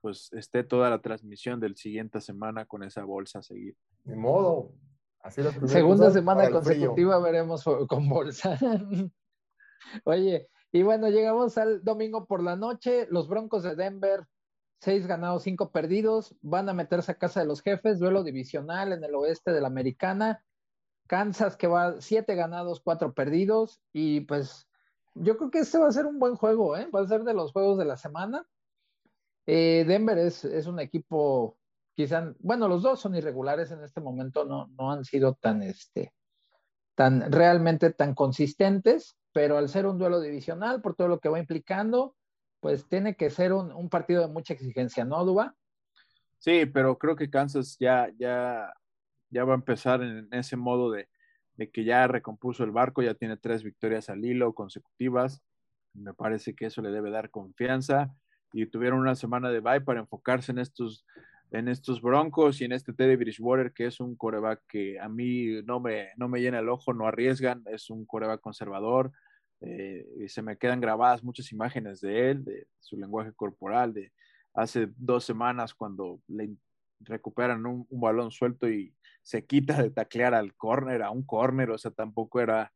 pues 0.00 0.32
esté 0.32 0.62
toda 0.62 0.88
la 0.88 1.02
transmisión 1.02 1.58
del 1.58 1.74
siguiente 1.74 2.20
semana 2.20 2.66
con 2.66 2.84
esa 2.84 3.02
bolsa 3.02 3.40
a 3.40 3.42
seguir. 3.42 3.74
De 4.04 4.14
modo. 4.14 4.70
Segunda 5.66 6.12
semana 6.12 6.48
consecutiva 6.50 7.18
veremos 7.18 7.64
con 7.88 8.08
bolsa. 8.08 8.56
Oye, 10.04 10.48
y 10.72 10.82
bueno, 10.82 11.08
llegamos 11.08 11.56
al 11.58 11.82
domingo 11.84 12.26
por 12.26 12.42
la 12.42 12.56
noche. 12.56 13.06
Los 13.10 13.28
Broncos 13.28 13.62
de 13.62 13.76
Denver, 13.76 14.26
seis 14.80 15.06
ganados, 15.06 15.44
cinco 15.44 15.70
perdidos, 15.70 16.34
van 16.42 16.68
a 16.68 16.74
meterse 16.74 17.12
a 17.12 17.18
casa 17.18 17.40
de 17.40 17.46
los 17.46 17.62
jefes, 17.62 17.98
duelo 17.98 18.22
divisional 18.22 18.92
en 18.92 19.04
el 19.04 19.14
oeste 19.14 19.52
de 19.52 19.60
la 19.60 19.68
Americana. 19.68 20.44
Kansas 21.06 21.56
que 21.56 21.68
va 21.68 22.00
siete 22.00 22.34
ganados, 22.34 22.80
cuatro 22.80 23.14
perdidos. 23.14 23.80
Y 23.92 24.22
pues 24.22 24.68
yo 25.14 25.36
creo 25.36 25.50
que 25.50 25.60
este 25.60 25.78
va 25.78 25.88
a 25.88 25.92
ser 25.92 26.06
un 26.06 26.18
buen 26.18 26.34
juego, 26.34 26.76
¿eh? 26.76 26.88
va 26.94 27.00
a 27.00 27.06
ser 27.06 27.24
de 27.24 27.34
los 27.34 27.52
juegos 27.52 27.78
de 27.78 27.84
la 27.84 27.96
semana. 27.96 28.46
Eh, 29.46 29.84
Denver 29.86 30.18
es, 30.18 30.44
un 30.66 30.80
equipo, 30.80 31.56
quizá, 31.94 32.34
bueno, 32.40 32.68
los 32.68 32.82
dos 32.82 33.00
son 33.00 33.14
irregulares 33.14 33.70
en 33.70 33.82
este 33.82 34.00
momento, 34.00 34.44
no, 34.44 34.66
no 34.76 34.90
han 34.90 35.04
sido 35.04 35.34
tan, 35.34 35.62
este, 35.62 36.12
tan 36.96 37.30
realmente 37.30 37.92
tan 37.92 38.14
consistentes, 38.14 39.16
pero 39.36 39.58
al 39.58 39.68
ser 39.68 39.84
un 39.84 39.98
duelo 39.98 40.18
divisional, 40.18 40.80
por 40.80 40.94
todo 40.94 41.08
lo 41.08 41.20
que 41.20 41.28
va 41.28 41.38
implicando, 41.38 42.16
pues 42.58 42.88
tiene 42.88 43.16
que 43.16 43.28
ser 43.28 43.52
un, 43.52 43.90
partido 43.90 44.22
de 44.22 44.32
mucha 44.32 44.54
exigencia, 44.54 45.04
¿no, 45.04 45.22
Duba? 45.26 45.54
Sí, 46.38 46.64
pero 46.64 46.96
creo 46.96 47.16
que 47.16 47.28
Kansas 47.28 47.76
ya, 47.78 48.10
ya, 48.18 48.72
ya 49.28 49.44
va 49.44 49.52
a 49.52 49.56
empezar 49.56 50.02
en 50.02 50.26
ese 50.32 50.56
modo 50.56 50.90
de, 50.90 51.10
de 51.56 51.70
que 51.70 51.84
ya 51.84 52.06
recompuso 52.06 52.64
el 52.64 52.70
barco, 52.70 53.02
ya 53.02 53.12
tiene 53.12 53.36
tres 53.36 53.62
victorias 53.62 54.08
al 54.08 54.24
hilo 54.24 54.54
consecutivas. 54.54 55.42
Me 55.92 56.14
parece 56.14 56.54
que 56.54 56.64
eso 56.64 56.80
le 56.80 56.90
debe 56.90 57.10
dar 57.10 57.28
confianza 57.28 58.16
y 58.54 58.64
tuvieron 58.64 59.00
una 59.00 59.16
semana 59.16 59.50
de 59.50 59.60
bye 59.60 59.82
para 59.82 60.00
enfocarse 60.00 60.50
en 60.50 60.60
estos, 60.60 61.04
en 61.50 61.68
estos 61.68 62.00
Broncos 62.00 62.62
y 62.62 62.64
en 62.64 62.72
este 62.72 62.94
Teddy 62.94 63.16
Bridgewater, 63.16 63.74
que 63.74 63.84
es 63.84 64.00
un 64.00 64.16
coreback 64.16 64.62
que 64.66 64.98
a 64.98 65.10
mí 65.10 65.60
no 65.66 65.78
me, 65.78 66.08
no 66.16 66.26
me 66.26 66.40
llena 66.40 66.60
el 66.60 66.70
ojo, 66.70 66.94
no 66.94 67.06
arriesgan, 67.06 67.64
es 67.66 67.90
un 67.90 68.06
coreback 68.06 68.40
conservador. 68.40 69.12
Eh, 69.60 70.06
y 70.18 70.28
se 70.28 70.42
me 70.42 70.56
quedan 70.58 70.80
grabadas 70.80 71.24
muchas 71.24 71.50
imágenes 71.52 72.00
de 72.00 72.30
él, 72.30 72.44
de 72.44 72.66
su 72.78 72.96
lenguaje 72.96 73.32
corporal, 73.32 73.94
de 73.94 74.12
hace 74.54 74.88
dos 74.96 75.24
semanas 75.24 75.74
cuando 75.74 76.20
le 76.28 76.50
recuperan 77.00 77.64
un, 77.66 77.86
balón 77.90 78.30
suelto 78.30 78.68
y 78.68 78.94
se 79.22 79.44
quita 79.44 79.82
de 79.82 79.90
taclear 79.90 80.34
al 80.34 80.54
córner, 80.54 81.02
a 81.02 81.10
un 81.10 81.24
córner, 81.24 81.70
o 81.70 81.78
sea, 81.78 81.90
tampoco 81.90 82.40
era, 82.40 82.72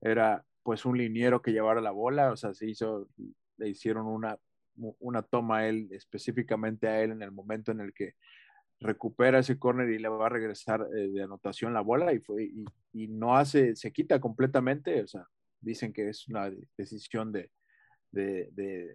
era 0.00 0.44
pues 0.62 0.84
un 0.84 0.98
liniero 0.98 1.42
que 1.42 1.52
llevara 1.52 1.80
la 1.80 1.90
bola, 1.90 2.32
o 2.32 2.36
sea, 2.36 2.54
se 2.54 2.68
hizo, 2.68 3.08
le 3.56 3.68
hicieron 3.68 4.06
una 4.06 4.38
una 4.76 5.22
toma 5.22 5.58
a 5.58 5.68
él, 5.68 5.88
específicamente 5.92 6.88
a 6.88 7.02
él 7.02 7.12
en 7.12 7.22
el 7.22 7.32
momento 7.32 7.72
en 7.72 7.80
el 7.80 7.92
que 7.92 8.14
recupera 8.80 9.38
ese 9.38 9.58
córner 9.58 9.90
y 9.90 9.98
le 9.98 10.08
va 10.08 10.26
a 10.26 10.30
regresar 10.30 10.86
eh, 10.96 11.08
de 11.08 11.22
anotación 11.22 11.72
la 11.72 11.80
bola 11.80 12.12
y, 12.12 12.20
fue, 12.20 12.50
y, 12.92 13.08
no 13.08 13.36
hace, 13.36 13.76
se 13.76 13.92
quita 13.92 14.20
completamente, 14.20 15.02
o 15.02 15.06
sea, 15.06 15.26
dicen 15.62 15.92
que 15.92 16.08
es 16.08 16.28
una 16.28 16.50
decisión 16.76 17.32
de, 17.32 17.50
de, 18.10 18.50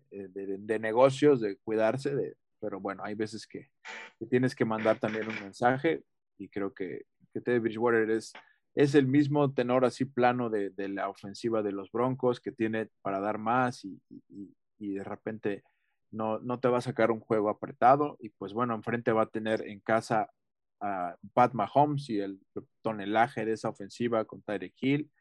de, 0.10 0.80
negocios, 0.80 1.42
de 1.42 1.58
cuidarse, 1.58 2.16
de, 2.16 2.36
pero 2.60 2.80
bueno, 2.80 3.04
hay 3.04 3.16
veces 3.16 3.48
que, 3.48 3.70
tienes 4.30 4.56
que 4.56 4.66
mandar 4.66 5.00
también 5.00 5.28
un 5.28 5.40
mensaje 5.42 6.04
y 6.38 6.50
creo 6.50 6.74
que, 6.74 7.06
que 7.34 7.42
Teddy 7.42 7.60
Bridgewater 7.60 8.10
es, 8.12 8.34
es 8.76 8.94
el 8.94 9.08
mismo 9.08 9.54
tenor 9.54 9.86
así 9.86 10.06
plano 10.06 10.50
de, 10.50 10.72
la 10.90 11.10
ofensiva 11.10 11.64
de 11.64 11.72
los 11.72 11.92
Broncos 11.92 12.40
que 12.40 12.52
tiene 12.52 12.90
para 13.02 13.20
dar 13.20 13.38
más 13.40 13.84
y, 13.86 14.00
y 14.80 14.94
de 14.94 15.04
repente 15.04 15.64
no, 16.12 16.40
no 16.40 16.60
te 16.60 16.68
va 16.68 16.78
a 16.78 16.82
sacar 16.82 17.12
un 17.12 17.20
juego 17.20 17.50
apretado 17.50 18.18
y 18.20 18.30
pues 18.30 18.54
bueno, 18.54 18.76
enfrente 18.76 19.12
va 19.12 19.24
a 19.24 19.30
tener 19.30 19.68
en 19.68 19.80
casa 19.80 20.30
a 20.80 21.16
Pat 21.34 21.54
Mahomes 21.54 22.10
y 22.10 22.20
el 22.20 22.40
tonelaje 22.82 23.46
de 23.46 23.54
esa 23.54 23.70
ofensiva 23.70 24.26
con 24.26 24.42
Tyreek 24.42 24.76
Hill 24.80 25.12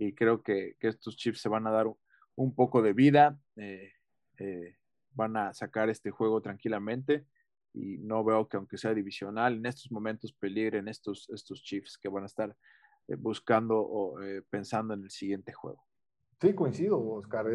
y 0.00 0.14
creo 0.14 0.42
que, 0.42 0.76
estos 0.80 1.16
Chiefs 1.16 1.42
se 1.42 1.48
van 1.48 1.66
a 1.66 1.70
dar 1.70 1.86
un, 2.34 2.54
poco 2.54 2.80
de 2.80 2.94
vida, 2.94 3.38
eh, 3.56 3.92
eh, 4.38 4.76
van 5.12 5.36
a 5.36 5.52
sacar 5.52 5.90
este 5.90 6.10
juego 6.10 6.40
tranquilamente 6.40 7.26
y 7.74 7.98
no 7.98 8.24
veo 8.24 8.48
que 8.48 8.56
aunque 8.56 8.78
sea 8.78 8.94
divisional, 8.94 9.56
en 9.56 9.66
estos 9.66 9.92
momentos 9.92 10.32
peligren 10.32 10.88
estos, 10.88 11.28
estos 11.30 11.62
Chiefs 11.62 11.98
que 11.98 12.08
van 12.08 12.22
a 12.22 12.26
estar 12.26 12.56
eh, 13.08 13.14
buscando 13.16 13.78
o 13.78 14.16
pensando 14.48 14.94
en 14.94 15.04
el 15.04 15.10
siguiente 15.10 15.52
juego. 15.52 15.84
Sí, 16.40 16.54
coincido, 16.54 16.98
Oscar 16.98 17.46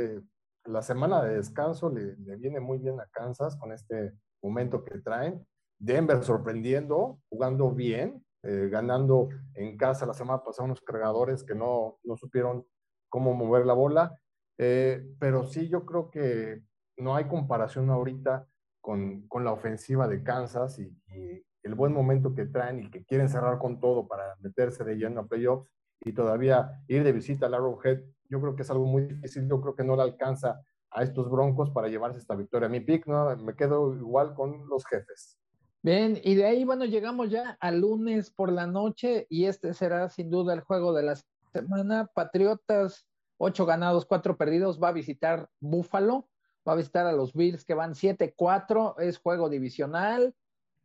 la 0.65 0.81
semana 0.81 1.23
de 1.23 1.35
descanso 1.35 1.89
le, 1.89 2.15
viene 2.37 2.59
muy 2.59 2.79
bien 2.79 2.99
a 2.99 3.07
Kansas 3.11 3.55
con 3.55 3.71
este 3.71 4.13
momento 4.41 4.83
que 4.83 4.99
traen. 4.99 5.45
Denver 5.77 6.23
sorprendiendo, 6.23 7.19
jugando 7.29 7.71
bien, 7.71 8.24
eh, 8.45 8.69
ganando 8.69 9.29
en 9.53 9.77
casa 9.77 10.05
la 10.05 10.13
semana 10.13 10.43
pasada 10.43 10.65
unos 10.65 10.81
cargadores 10.81 11.43
que 11.43 11.55
no, 11.55 11.99
no 12.03 12.15
supieron 12.15 12.65
cómo 13.09 13.33
mover 13.33 13.65
la 13.65 13.73
bola. 13.73 14.19
Eh, 14.57 15.05
pero 15.19 15.43
sí, 15.43 15.67
yo 15.67 15.85
creo 15.85 16.09
que 16.09 16.63
no 16.97 17.15
hay 17.15 17.25
comparación 17.25 17.89
ahorita 17.89 18.47
con, 18.81 19.27
con 19.27 19.43
la 19.43 19.51
ofensiva 19.51 20.07
de 20.07 20.23
Kansas 20.23 20.79
y, 20.79 20.95
el 21.63 21.73
buen 21.73 21.93
momento 21.93 22.35
que 22.35 22.45
traen 22.45 22.77
y 22.77 22.91
que 22.91 23.03
quieren 23.05 23.27
cerrar 23.27 23.57
con 23.57 23.79
todo 23.79 24.07
para 24.07 24.35
meterse 24.39 24.83
de 24.83 24.97
lleno 24.97 25.21
a 25.21 25.27
playoffs 25.27 25.67
y 25.99 26.13
todavía 26.13 26.83
ir 26.87 27.03
de 27.03 27.11
visita 27.11 27.47
al 27.47 27.55
Arrowhead 27.55 28.03
yo 28.29 28.41
creo 28.41 28.55
que 28.55 28.63
es 28.63 28.69
algo 28.69 28.85
muy 28.85 29.03
difícil, 29.03 29.47
yo 29.47 29.61
creo 29.61 29.75
que 29.75 29.83
no 29.83 29.95
le 29.95 30.03
alcanza 30.03 30.61
a 30.91 31.03
estos 31.03 31.29
Broncos 31.29 31.71
para 31.71 31.87
llevarse 31.87 32.19
esta 32.19 32.35
victoria. 32.35 32.69
Mi 32.69 32.79
pick, 32.79 33.05
¿no? 33.07 33.35
Me 33.37 33.55
quedo 33.55 33.93
igual 33.95 34.33
con 34.33 34.67
los 34.67 34.85
jefes. 34.85 35.37
Bien, 35.85 36.19
y 36.23 36.33
de 36.33 36.45
ahí, 36.45 36.63
bueno, 36.63 36.85
llegamos 36.85 37.29
ya 37.29 37.59
al 37.59 37.81
lunes 37.81 38.31
por 38.31 38.51
la 38.51 38.65
noche 38.65 39.27
y 39.29 39.45
este 39.45 39.75
será 39.75 40.09
sin 40.09 40.31
duda 40.31 40.55
el 40.55 40.61
juego 40.61 40.93
de 40.93 41.03
la 41.03 41.15
semana. 41.53 42.09
Patriotas, 42.11 43.05
ocho 43.37 43.67
ganados, 43.67 44.07
cuatro 44.07 44.35
perdidos, 44.35 44.81
va 44.81 44.87
a 44.87 44.93
visitar 44.93 45.47
Buffalo, 45.59 46.27
va 46.67 46.73
a 46.73 46.77
visitar 46.77 47.05
a 47.05 47.11
los 47.11 47.35
Bills 47.35 47.65
que 47.65 47.75
van 47.75 47.93
7-4, 47.93 48.99
es 48.99 49.19
juego 49.19 49.47
divisional. 49.47 50.33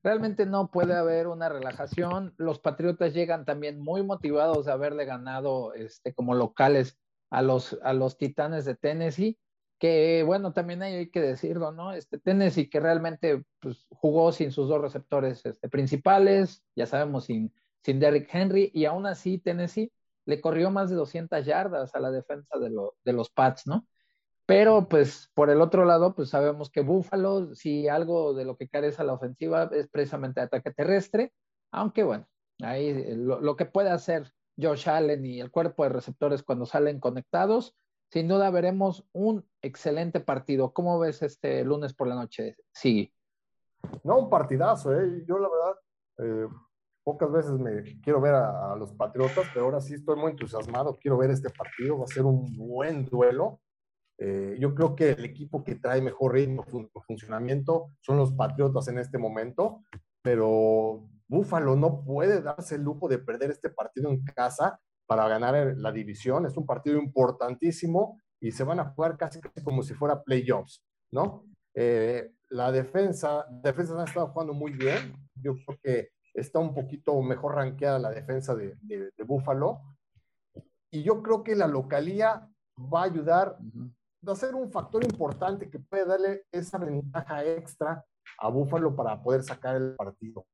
Realmente 0.03 0.45
no 0.45 0.71
puede 0.71 0.93
haber 0.93 1.29
una 1.29 1.49
relajación. 1.49 2.35
Los 2.37 2.59
Patriotas 2.59 3.15
llegan 3.15 3.47
también 3.47 3.81
muy 3.81 4.03
motivados 4.03 4.67
de 4.67 4.73
haberle 4.73 5.07
ganado 5.07 5.73
este, 5.73 6.13
como 6.13 6.35
locales 6.35 6.99
a 7.31 7.41
los, 7.41 7.79
a 7.83 7.95
los 7.95 8.19
Titanes 8.19 8.67
de 8.67 8.75
Tennessee, 8.75 9.39
que 9.81 10.23
bueno, 10.25 10.53
también 10.53 10.83
hay 10.83 11.11
que 11.11 11.23
decirlo, 11.23 11.73
¿no? 11.73 11.93
Este 11.93 12.19
Tennessee 12.19 12.69
que 12.69 12.81
realmente 12.81 13.45
pues, 13.61 13.87
jugó 13.89 14.31
sin 14.31 14.53
sus 14.53 14.69
dos 14.69 14.81
receptores 14.81 15.45
este, 15.47 15.71
principales, 15.71 16.63
ya 16.77 16.87
sabemos, 16.87 17.25
sin, 17.25 17.53
sin 17.83 17.99
Derrick 17.99 18.29
Henry, 18.31 18.71
y 18.75 18.85
aún 18.85 19.07
así 19.07 19.39
Tennessee 19.39 19.91
le 20.27 20.41
corrió 20.43 20.71
más 20.71 20.91
de 20.91 20.97
200 20.97 21.47
yardas 21.47 21.95
a 21.95 22.01
la 22.01 22.11
defensa 22.11 22.59
de, 22.59 22.71
de 23.05 23.13
los 23.15 23.31
Pats, 23.31 23.67
¿no? 23.67 23.87
Pero 24.45 24.87
pues 24.87 25.31
por 25.33 25.49
el 25.49 25.63
otro 25.63 25.87
lado, 25.87 26.15
pues 26.15 26.29
sabemos 26.29 26.69
que 26.71 26.83
Buffalo, 26.83 27.55
si 27.55 27.89
algo 27.89 28.35
de 28.35 28.45
lo 28.45 28.59
que 28.59 28.69
carece 28.69 29.01
a 29.01 29.07
la 29.07 29.15
ofensiva 29.15 29.71
es 29.73 29.89
precisamente 29.89 30.43
ataque 30.43 30.73
terrestre, 30.73 31.33
aunque 31.71 32.03
bueno, 32.03 32.29
ahí 32.61 33.15
lo, 33.17 33.41
lo 33.41 33.57
que 33.57 33.65
puede 33.65 33.89
hacer 33.89 34.31
Josh 34.61 34.91
Allen 34.91 35.25
y 35.25 35.41
el 35.41 35.51
cuerpo 35.51 35.85
de 35.85 35.89
receptores 35.89 36.43
cuando 36.43 36.67
salen 36.67 37.01
conectados, 37.01 37.75
sin 38.11 38.27
duda 38.29 38.51
veremos 38.51 39.07
un 39.13 39.47
excelente 39.63 40.21
partido. 40.21 40.73
¿Cómo 40.73 40.99
ves 40.99 41.23
este 41.23 41.65
lunes 41.65 41.95
por 41.95 42.09
la 42.09 42.17
noche? 42.17 42.57
Sí. 42.73 43.13
No, 44.05 44.19
un 44.19 44.31
partidazo, 44.31 44.93
¿eh? 44.99 45.25
Yo 45.27 45.39
la 45.39 45.49
verdad, 45.49 45.75
eh, 46.19 46.49
pocas 47.05 47.31
veces 47.31 47.53
me 47.53 48.01
quiero 48.03 48.21
ver 48.21 48.35
a, 48.35 48.75
los 48.77 48.93
Patriotas, 48.93 49.47
pero 49.55 49.67
ahora 49.67 49.81
sí 49.81 49.95
estoy 49.95 50.17
muy 50.17 50.33
entusiasmado, 50.33 50.99
quiero 51.01 51.17
ver 51.19 51.31
este 51.31 51.51
partido, 51.51 51.99
va 51.99 52.05
a 52.05 52.09
ser 52.09 52.25
un 52.25 52.45
buen 52.57 53.07
duelo. 53.07 53.61
Eh, 54.19 54.57
yo 54.59 54.75
creo 54.75 54.95
que 54.95 55.11
el 55.13 55.25
equipo 55.25 55.65
que 55.65 55.77
trae 55.77 56.03
mejor 56.03 56.35
ritmo, 56.35 56.65
funcionamiento, 57.07 57.93
son 58.01 58.19
los 58.19 58.33
Patriotas 58.33 58.89
en 58.89 58.99
este 58.99 59.19
momento, 59.19 59.85
pero 60.21 61.09
Búfalo 61.29 61.77
no 61.77 62.03
puede 62.03 62.43
darse 62.43 62.75
el 62.75 62.83
lujo 62.83 63.09
de 63.09 63.19
perder 63.19 63.53
este 63.53 63.71
partido 63.71 64.11
en 64.11 64.23
casa 64.25 64.81
para 65.11 65.27
ganar 65.27 65.75
la 65.77 65.91
división. 65.91 66.47
Es 66.47 66.57
un 66.57 66.65
partido 66.65 66.97
importantísimo 66.97 68.21
y 68.41 68.53
se 68.53 68.63
van 68.63 68.79
a 68.79 68.91
jugar 68.91 69.17
casi 69.17 69.41
como 69.65 69.83
si 69.83 69.93
fuera 69.93 70.23
playoffs, 70.23 70.85
¿no? 71.11 71.43
Eh, 71.75 72.31
la 72.51 72.71
defensa, 72.71 73.45
defensa 73.51 74.01
ha 74.01 74.05
estado 74.05 74.29
jugando 74.29 74.55
muy 74.55 74.71
bien. 74.71 75.13
Yo 75.35 75.57
creo 75.67 75.79
que 75.83 76.11
está 76.33 76.61
un 76.61 76.73
poquito 76.73 77.21
mejor 77.23 77.57
rankeada 77.57 77.99
la 77.99 78.11
defensa 78.11 78.55
de, 78.55 78.77
de, 78.83 79.25
Buffalo. 79.25 79.81
Y 80.93 81.03
yo 81.03 81.25
creo 81.25 81.43
que 81.43 81.57
la 81.57 81.67
localía 81.67 82.49
va 82.79 83.01
a 83.01 83.07
ayudar, 83.07 83.59
va 84.27 84.33
a 84.33 84.37
ser 84.37 84.55
un 84.55 84.71
factor 84.71 85.03
importante 85.03 85.69
que 85.69 85.81
puede 85.81 86.07
darle 86.07 86.45
esa 86.53 86.79
ventaja 86.79 87.45
extra 87.45 88.05
a 88.39 88.49
Buffalo 88.49 88.95
para 88.95 89.21
poder 89.21 89.43
sacar 89.43 89.75
el 89.75 89.97
partido. 89.97 90.47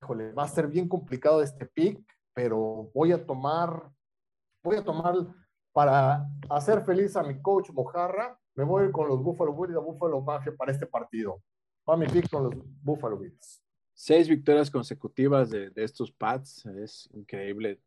Híjole, 0.00 0.32
va 0.32 0.44
a 0.44 0.48
ser 0.48 0.68
bien 0.68 0.88
complicado 0.88 1.42
este 1.42 1.66
pick, 1.66 2.00
pero 2.34 2.90
voy 2.92 3.12
a 3.12 3.24
tomar, 3.24 3.90
voy 4.64 4.76
a 4.76 4.82
tomar 4.82 5.14
para 5.72 6.26
hacer 6.48 6.82
feliz 6.84 7.14
a 7.16 7.22
mi 7.22 7.40
coach 7.40 7.70
Mojarra, 7.70 8.38
me 8.54 8.64
voy 8.64 8.90
con 8.90 9.08
los 9.08 9.22
Buffalo 9.22 9.52
Bills 9.52 9.70
y 9.70 9.74
la 9.74 9.80
Buffalo 9.80 10.20
Mafia 10.20 10.54
para 10.56 10.72
este 10.72 10.86
partido. 10.86 11.42
Va 11.88 11.96
mi 11.96 12.06
pick 12.06 12.30
con 12.30 12.44
los 12.44 12.54
Buffalo 12.82 13.18
Bills. 13.18 13.62
Seis 13.92 14.28
victorias 14.28 14.70
consecutivas 14.70 15.50
de, 15.50 15.70
estos 15.76 16.10
Pats. 16.10 16.64
Es 16.66 17.10
increíble 17.12 17.80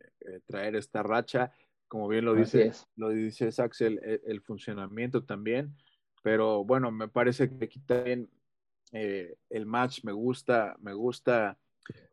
eh, 0.00 0.10
eh, 0.20 0.40
traer 0.46 0.76
esta 0.76 1.02
racha. 1.02 1.50
Como 1.86 2.06
bien 2.08 2.24
lo 2.24 2.34
dice, 2.34 2.72
lo 2.96 3.08
dice 3.08 3.48
Axel, 3.62 3.98
el, 4.02 4.40
funcionamiento 4.42 5.24
también. 5.24 5.74
Pero 6.22 6.64
bueno, 6.64 6.90
me 6.90 7.08
parece 7.08 7.48
que 7.48 7.64
aquí 7.64 7.80
también 7.80 8.28
eh, 8.92 9.36
el 9.48 9.64
match 9.64 10.04
me 10.04 10.12
gusta, 10.12 10.76
me 10.80 10.92
gusta 10.92 11.56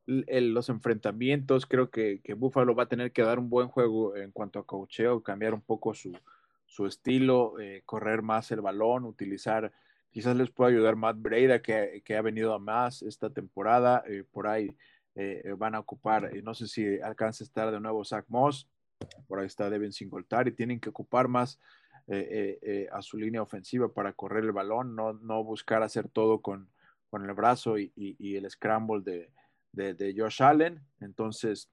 los 0.05 0.69
enfrentamientos. 0.69 1.65
Creo 1.65 1.89
que, 1.89 2.21
que, 2.23 2.33
Buffalo 2.33 2.75
va 2.75 2.83
a 2.83 2.89
tener 2.89 3.11
que 3.11 3.23
dar 3.23 3.39
un 3.39 3.49
buen 3.49 3.67
juego 3.67 4.15
en 4.15 4.31
cuanto 4.31 4.59
a 4.59 4.65
cocheo, 4.65 5.23
cambiar 5.23 5.53
un 5.53 5.61
poco 5.61 5.93
su, 5.93 6.11
su 6.65 6.85
estilo, 6.85 7.55
correr 7.85 8.21
más 8.21 8.51
el 8.51 8.61
balón, 8.61 9.05
utilizar 9.05 9.71
Quizás 10.15 10.37
les 10.37 10.49
pueda 10.49 10.71
ayudar 10.71 10.95
Matt 10.95 11.17
Breida, 11.19 11.61
que, 11.61 12.15
ha 12.17 12.21
venido 12.21 12.53
a 12.53 12.57
más 12.57 13.01
esta 13.01 13.29
temporada. 13.29 14.01
Eh, 14.07 14.23
por 14.23 14.47
ahí 14.47 14.73
eh, 15.13 15.53
van 15.57 15.75
a 15.75 15.79
ocupar, 15.79 16.33
eh, 16.33 16.41
no 16.41 16.53
sé 16.53 16.69
si 16.69 17.01
alcanza 17.01 17.43
a 17.43 17.47
estar 17.47 17.69
de 17.69 17.81
nuevo 17.81 18.05
Zach 18.05 18.23
Moss. 18.29 18.65
Por 19.27 19.39
ahí 19.39 19.45
está 19.45 19.69
Devin 19.69 19.91
Singletary. 19.91 20.53
Tienen 20.53 20.79
que 20.79 20.87
ocupar 20.87 21.27
más 21.27 21.59
a 22.93 23.01
su 23.01 23.17
línea 23.17 23.41
ofensiva 23.41 23.93
para 23.93 24.13
correr 24.13 24.45
el 24.45 24.53
balón, 24.53 24.95
no, 24.95 25.11
no 25.11 25.43
buscar 25.43 25.83
hacer 25.83 26.07
todo 26.07 26.39
con, 26.39 26.69
con 27.09 27.25
el 27.25 27.33
brazo 27.33 27.77
y, 27.77 27.91
el 28.37 28.49
scramble 28.49 29.01
de, 29.03 29.29
de, 29.75 30.15
Josh 30.17 30.41
Allen. 30.41 30.81
Entonces, 30.99 31.69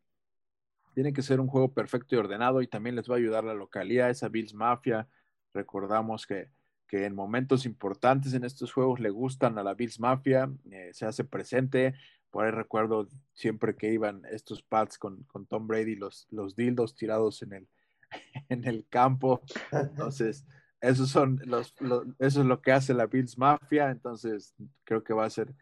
tiene 0.95 1.13
que 1.13 1.23
ser 1.23 1.41
un 1.41 1.47
juego 1.47 1.73
perfecto 1.73 2.15
y 2.15 2.19
ordenado 2.19 2.61
y 2.63 2.67
también 2.67 2.97
les 2.97 3.09
va 3.09 3.15
a 3.15 3.19
ayudar 3.19 3.45
la 3.45 3.55
localidad, 3.55 4.11
esa 4.11 4.29
Bills 4.29 4.55
Mafia. 4.55 5.09
Recordamos 5.55 6.27
que 6.27 6.51
que 6.93 7.07
en 7.07 7.15
momentos 7.15 7.65
importantes 7.65 8.35
en 8.35 8.45
estos 8.45 8.71
juegos 8.71 9.01
le 9.01 9.09
gustan 9.09 9.57
a 9.57 9.63
la 9.63 9.73
Bills 9.73 9.99
Mafia, 9.99 10.53
eh, 10.71 10.91
se 10.93 11.07
hace 11.07 11.25
presente. 11.25 11.95
Por 12.31 12.45
ahí 12.45 12.51
recuerdo 12.51 13.09
siempre 13.33 13.77
que 13.77 13.91
iban 13.91 14.27
estos 14.31 14.63
pads 14.63 14.99
con, 14.99 15.23
con 15.23 15.47
Tom 15.47 15.67
Brady, 15.67 15.97
los, 15.97 16.27
los 16.29 16.55
dildos 16.55 16.95
tirados 16.95 17.41
en 17.41 17.55
el, 17.55 17.69
en 18.51 18.69
el 18.69 18.87
campo. 18.91 19.41
Entonces, 19.71 20.45
esos 20.83 21.09
son 21.09 21.41
los, 21.47 21.75
eso 22.19 22.41
es 22.43 22.47
lo 22.47 22.61
que 22.61 22.73
hace 22.73 22.93
la 22.93 23.07
Bills 23.07 23.39
Mafia. 23.39 23.91
Entonces, 23.91 24.55
creo 24.85 25.03
que 25.03 25.15
va 25.15 25.25
a 25.25 25.31
ser 25.31 25.55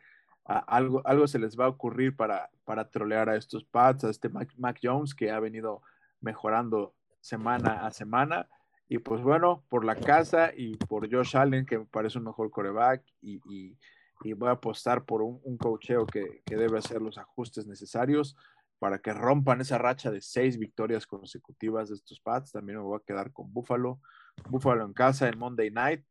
algo, 0.44 1.02
algo 1.06 1.26
se 1.26 1.38
les 1.38 1.58
va 1.58 1.66
a 1.66 1.68
ocurrir 1.68 2.16
para, 2.16 2.50
para 2.64 2.90
trolear 2.90 3.28
a 3.28 3.36
estos 3.36 3.64
pads, 3.64 4.04
a 4.04 4.10
este 4.10 4.28
Mac 4.28 4.78
Jones 4.82 5.14
que 5.14 5.30
ha 5.30 5.38
venido 5.40 5.82
mejorando 6.20 6.94
semana 7.20 7.86
a 7.86 7.90
semana 7.90 8.48
y 8.92 8.98
pues 8.98 9.22
bueno, 9.22 9.64
por 9.68 9.84
la 9.84 9.94
casa 9.94 10.50
y 10.54 10.76
por 10.76 11.08
Josh 11.08 11.36
Allen, 11.36 11.64
que 11.64 11.78
me 11.78 11.86
parece 11.86 12.18
un 12.18 12.24
mejor 12.24 12.50
coreback, 12.50 13.04
y, 13.22 13.40
y, 13.48 14.32
voy 14.32 14.48
a 14.48 14.52
apostar 14.52 15.04
por 15.04 15.22
un, 15.22 15.40
un 15.44 15.56
cocheo 15.56 16.04
que, 16.06 16.42
que, 16.44 16.56
debe 16.56 16.78
hacer 16.78 17.00
los 17.00 17.16
ajustes 17.16 17.68
necesarios 17.68 18.36
para 18.80 18.98
que 18.98 19.14
rompan 19.14 19.60
esa 19.60 19.78
racha 19.78 20.10
de 20.10 20.20
seis 20.20 20.58
victorias 20.58 21.06
consecutivas 21.06 21.88
de 21.88 21.94
estos 21.94 22.18
Pats. 22.18 22.50
También 22.50 22.78
me 22.78 22.84
voy 22.84 22.98
a 22.98 23.04
quedar 23.06 23.32
con 23.32 23.52
Buffalo. 23.52 24.00
Buffalo 24.48 24.84
en 24.84 24.92
casa 24.92 25.28
en 25.28 25.38
Monday 25.38 25.70
Night, 25.70 26.04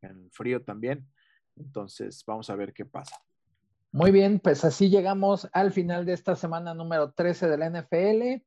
en 0.00 0.30
frío 0.30 0.64
también. 0.64 1.06
Entonces, 1.56 2.24
vamos 2.26 2.48
a 2.48 2.56
ver 2.56 2.72
qué 2.72 2.86
pasa. 2.86 3.22
Muy 3.92 4.10
bien, 4.10 4.40
pues 4.40 4.64
así 4.64 4.88
llegamos 4.88 5.48
al 5.52 5.72
final 5.72 6.06
de 6.06 6.14
esta 6.14 6.34
semana 6.34 6.74
número 6.74 7.12
13 7.12 7.48
de 7.48 7.58
la 7.58 7.70
NFL. 7.70 8.44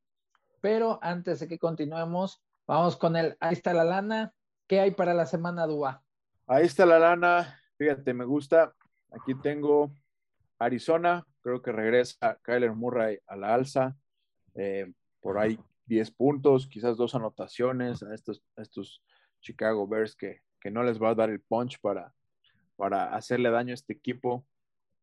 Pero 0.59 0.99
antes 1.01 1.39
de 1.39 1.47
que 1.47 1.59
continuemos, 1.59 2.45
Vamos 2.67 2.97
con 2.97 3.15
el, 3.15 3.37
ahí 3.39 3.53
está 3.53 3.73
la 3.73 3.83
lana. 3.83 4.33
¿Qué 4.67 4.79
hay 4.79 4.91
para 4.91 5.13
la 5.13 5.27
semana 5.27 5.67
Dúa? 5.67 6.03
Ahí 6.47 6.65
está 6.65 6.85
la 6.85 6.97
lana. 6.97 7.61
Fíjate, 7.77 8.11
me 8.13 8.25
gusta. 8.25 8.73
Aquí 9.11 9.35
tengo 9.35 9.91
Arizona. 10.57 11.23
Creo 11.41 11.61
que 11.61 11.71
regresa 11.71 12.39
Kyler 12.41 12.73
Murray 12.73 13.19
a 13.27 13.35
la 13.35 13.53
alza. 13.53 13.95
Eh, 14.55 14.91
por 15.19 15.37
ahí 15.37 15.59
10 15.85 16.09
puntos, 16.11 16.65
quizás 16.67 16.97
dos 16.97 17.13
anotaciones 17.13 18.01
a 18.01 18.15
estos, 18.15 18.41
estos 18.55 19.03
Chicago 19.41 19.87
Bears 19.87 20.15
que, 20.15 20.41
que, 20.59 20.71
no 20.71 20.81
les 20.81 20.99
va 20.99 21.09
a 21.09 21.15
dar 21.15 21.29
el 21.29 21.41
punch 21.41 21.79
para, 21.81 22.15
para 22.75 23.13
hacerle 23.13 23.51
daño 23.51 23.71
a 23.71 23.75
este 23.75 23.93
equipo 23.93 24.47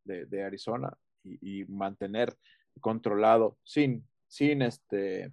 de, 0.03 0.43
Arizona 0.43 0.95
y, 1.23 1.65
mantener 1.65 2.35
controlado 2.79 3.57
sin, 3.63 4.07
sin 4.27 4.61
este 4.61 5.31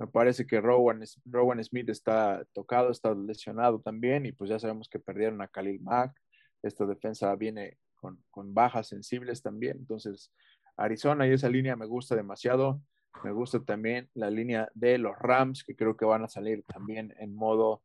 me 0.00 0.06
parece 0.06 0.46
que 0.46 0.62
Rowan, 0.62 1.02
Rowan 1.26 1.62
Smith 1.62 1.90
está 1.90 2.42
tocado, 2.54 2.90
está 2.90 3.14
lesionado 3.14 3.82
también 3.82 4.24
y 4.24 4.32
pues 4.32 4.48
ya 4.48 4.58
sabemos 4.58 4.88
que 4.88 4.98
perdieron 4.98 5.42
a 5.42 5.48
Khalil 5.48 5.82
Mack. 5.82 6.18
Esta 6.62 6.86
defensa 6.86 7.36
viene 7.36 7.76
con, 7.96 8.54
bajas 8.54 8.88
sensibles 8.88 9.42
también. 9.42 9.76
Entonces, 9.76 10.32
Arizona 10.78 11.26
y 11.26 11.32
esa 11.32 11.50
línea 11.50 11.76
me 11.76 11.84
gusta 11.84 12.16
demasiado. 12.16 12.80
Me 13.24 13.30
gusta 13.30 13.62
también 13.62 14.08
la 14.14 14.30
línea 14.30 14.70
de 14.72 14.96
los 14.96 15.18
Rams, 15.18 15.64
que 15.64 15.76
creo 15.76 15.94
que 15.98 16.06
van 16.06 16.24
a 16.24 16.28
salir 16.28 16.64
también 16.64 17.14
en 17.18 17.34
modo 17.34 17.82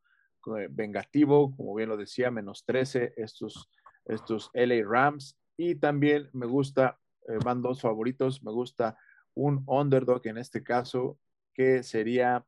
eh, 0.57 0.67
vengativo, 0.69 1.53
como 1.53 1.75
bien 1.75 1.89
lo 1.89 1.97
decía, 1.97 2.31
menos 2.31 2.63
13 2.63 3.13
estos, 3.17 3.69
estos 4.05 4.51
LA 4.53 4.87
Rams. 4.87 5.37
Y 5.57 5.75
también 5.75 6.29
me 6.33 6.45
gusta, 6.45 6.99
eh, 7.27 7.37
van 7.43 7.61
dos 7.61 7.81
favoritos, 7.81 8.43
me 8.43 8.51
gusta 8.51 8.97
un 9.33 9.63
underdog 9.67 10.21
en 10.25 10.37
este 10.37 10.63
caso, 10.63 11.19
que 11.53 11.83
sería 11.83 12.45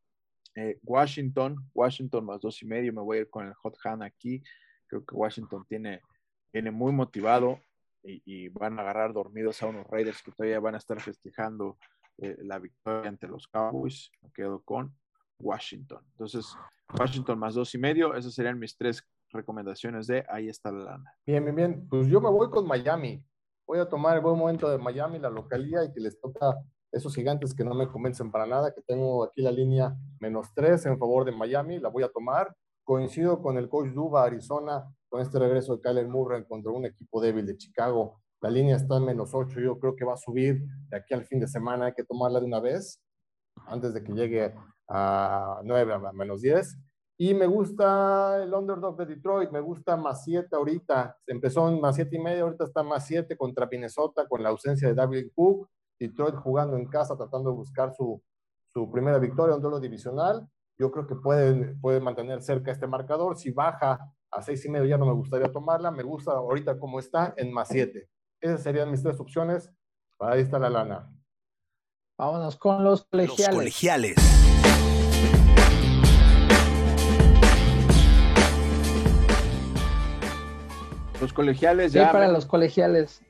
eh, 0.56 0.80
Washington, 0.84 1.56
Washington 1.74 2.26
más 2.26 2.42
dos 2.42 2.62
y 2.64 2.66
medio, 2.66 2.92
me 2.94 3.02
voy 3.02 3.18
a 3.18 3.22
ir 3.22 3.30
con 3.30 3.46
el 3.46 3.54
hot 3.54 3.78
hand 3.84 4.04
aquí, 4.04 4.44
creo 4.88 5.06
que 5.06 5.16
Washington 5.16 5.66
tiene, 5.68 6.02
muy 6.72 6.92
motivado 6.92 7.60
y, 8.02 8.48
van 8.50 8.80
a 8.80 8.82
agarrar 8.82 9.14
dormidos 9.14 9.62
a 9.62 9.68
unos 9.68 9.86
Raiders 9.88 10.24
que 10.24 10.32
todavía 10.32 10.60
van 10.60 10.74
a 10.74 10.80
estar 10.80 11.00
festejando 11.00 11.78
eh, 12.18 12.36
la 12.42 12.58
victoria 12.58 13.10
ante 13.10 13.28
los 13.28 13.48
Cowboys, 13.48 14.12
me 14.24 14.32
quedo 14.32 14.62
con 14.64 14.98
Washington. 15.38 16.04
Entonces, 16.14 16.58
Washington 16.98 17.38
más 17.38 17.54
dos 17.54 17.76
y 17.76 17.78
medio, 17.78 18.16
esas 18.16 18.34
serían 18.34 18.58
mis 18.58 18.76
tres 18.76 19.08
recomendaciones 19.32 20.08
de 20.08 20.26
ahí 20.30 20.50
está 20.50 20.72
la 20.72 20.84
lana. 20.84 21.14
Bien, 21.26 21.44
bien, 21.44 21.56
bien. 21.56 21.88
Pues 21.90 22.08
yo 22.08 22.22
me 22.22 22.30
voy 22.30 22.50
con 22.50 22.68
Miami. 22.68 23.24
Voy 23.68 23.80
a 23.80 23.90
tomar 23.90 24.16
el 24.16 24.22
buen 24.22 24.38
momento 24.38 24.70
de 24.70 24.78
Miami, 24.78 25.20
la 25.20 25.30
localía, 25.30 25.84
y 25.84 25.92
que 25.92 26.00
les 26.00 26.20
toca 26.20 26.58
esos 26.92 27.14
gigantes 27.14 27.54
que 27.54 27.64
no 27.64 27.74
me 27.74 27.88
convencen 27.88 28.32
para 28.32 28.46
nada, 28.46 28.74
que 28.74 28.82
tengo 28.82 29.26
aquí 29.26 29.42
la 29.42 29.52
línea 29.52 29.96
menos 30.20 30.48
3 30.56 30.86
en 30.86 30.98
favor 30.98 31.26
de 31.26 31.32
Miami, 31.32 31.80
la 31.80 31.90
voy 31.90 32.04
a 32.04 32.10
tomar. 32.10 32.56
Coincido 32.84 33.42
con 33.42 33.58
el 33.58 33.68
coach 33.68 33.90
Duba, 33.90 34.24
Arizona, 34.24 34.86
con 35.10 35.22
este 35.22 35.38
regreso 35.40 35.76
de 35.76 35.82
Kyler 35.82 36.08
Murray 36.08 36.46
contra 36.46 36.72
un 36.72 36.86
equipo 36.86 37.20
débil 37.22 37.46
de 37.46 37.58
Chicago. 37.58 38.22
La 38.40 38.50
línea 38.50 38.78
está 38.78 38.98
en 38.98 39.06
menos 39.06 39.34
8, 39.34 39.60
yo 39.60 39.78
creo 39.80 39.96
que 39.96 40.06
va 40.06 40.14
a 40.14 40.18
subir 40.18 40.64
de 40.88 40.98
aquí 40.98 41.14
al 41.14 41.26
fin 41.26 41.40
de 41.40 41.48
semana, 41.48 41.88
hay 41.88 41.94
que 41.94 42.04
tomarla 42.04 42.40
de 42.40 42.46
una 42.46 42.62
vez, 42.62 43.02
antes 43.66 43.94
de 43.94 44.04
que 44.04 44.14
llegue 44.14 44.54
a 44.88 45.60
9, 45.64 45.94
a 45.94 46.12
menos 46.14 46.42
10. 46.42 46.78
Y 47.20 47.34
me 47.34 47.48
gusta 47.48 48.44
el 48.44 48.54
underdog 48.54 48.96
de 48.98 49.08
Detroit, 49.08 49.50
me 49.50 49.60
gusta 49.60 49.98
más 49.98 50.24
7 50.24 50.56
ahorita. 50.56 51.18
Empezó 51.26 51.68
en 51.68 51.82
más 51.82 51.96
7 51.96 52.16
y 52.16 52.20
medio, 52.20 52.44
ahorita 52.44 52.66
está 52.66 52.84
más 52.84 53.08
7 53.08 53.36
contra 53.36 53.66
Minnesota 53.66 54.28
con 54.28 54.44
la 54.44 54.50
ausencia 54.50 54.88
de 54.88 54.94
David 54.94 55.32
Cook. 55.34 55.68
Detroit 56.00 56.36
jugando 56.36 56.78
en 56.78 56.86
casa, 56.86 57.18
tratando 57.18 57.50
de 57.50 57.56
buscar 57.56 57.92
su, 57.96 58.22
su 58.68 58.92
primera 58.92 59.18
victoria, 59.18 59.56
un 59.56 59.62
duelo 59.62 59.80
divisional. 59.80 60.48
Yo 60.78 60.92
creo 60.92 61.08
que 61.08 61.16
puede, 61.16 61.76
puede 61.82 62.00
mantener 62.00 62.44
cerca 62.44 62.72
este 62.72 62.86
marcador. 62.86 63.36
Si 63.36 63.50
baja 63.50 64.14
a 64.30 64.42
seis 64.44 64.64
y 64.66 64.70
medio 64.70 64.86
ya 64.86 65.00
no 65.00 65.08
me 65.08 65.14
gustaría 65.14 65.52
tomarla. 65.52 65.90
Me 65.90 66.04
gusta 66.04 66.34
ahorita 66.34 66.78
como 66.78 67.00
está 67.00 67.34
en 67.36 67.52
más 67.52 67.70
siete. 67.70 68.10
Esas 68.40 68.62
serían 68.62 68.92
mis 68.92 69.02
tres 69.02 69.20
opciones. 69.20 69.72
Ahí 70.20 70.42
está 70.42 70.60
la 70.60 70.70
lana. 70.70 71.12
Vámonos 72.16 72.58
con 72.58 72.84
los 72.84 73.06
colegiales. 73.06 73.48
Los 73.48 73.56
colegiales. 73.56 74.16
Los 81.20 81.34
colegiales 81.34 81.94
ya. 81.94 82.12
para 82.12 82.28
los 82.28 82.46
colegiales. 82.46 83.24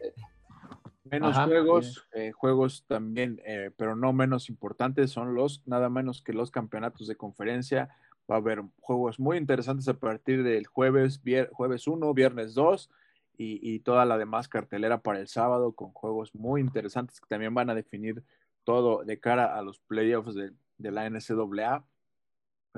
Menos 1.05 1.37
juegos, 1.37 2.07
eh, 2.13 2.31
juegos 2.33 2.83
también, 2.85 3.41
eh, 3.45 3.71
pero 3.77 3.95
no 3.95 4.11
menos 4.11 4.49
importantes, 4.49 5.11
son 5.11 5.35
los 5.35 5.65
nada 5.65 5.89
menos 5.89 6.21
que 6.21 6.33
los 6.33 6.51
campeonatos 6.51 7.07
de 7.07 7.15
conferencia. 7.15 7.89
Va 8.29 8.35
a 8.35 8.39
haber 8.39 8.61
juegos 8.81 9.19
muy 9.21 9.37
interesantes 9.37 9.87
a 9.87 9.93
partir 9.93 10.43
del 10.43 10.67
jueves, 10.67 11.21
jueves 11.51 11.87
1, 11.87 12.13
viernes 12.13 12.53
2 12.55 12.89
y, 13.37 13.79
toda 13.79 14.03
la 14.05 14.17
demás 14.17 14.49
cartelera 14.49 15.01
para 15.01 15.19
el 15.19 15.27
sábado 15.27 15.73
con 15.73 15.91
juegos 15.91 16.33
muy 16.33 16.59
interesantes 16.59 17.21
que 17.21 17.27
también 17.27 17.53
van 17.53 17.69
a 17.69 17.75
definir 17.75 18.23
todo 18.63 19.05
de 19.05 19.19
cara 19.19 19.57
a 19.57 19.61
los 19.61 19.79
playoffs 19.79 20.35
de, 20.35 20.51
la 20.77 21.09
NCAA. 21.09 21.85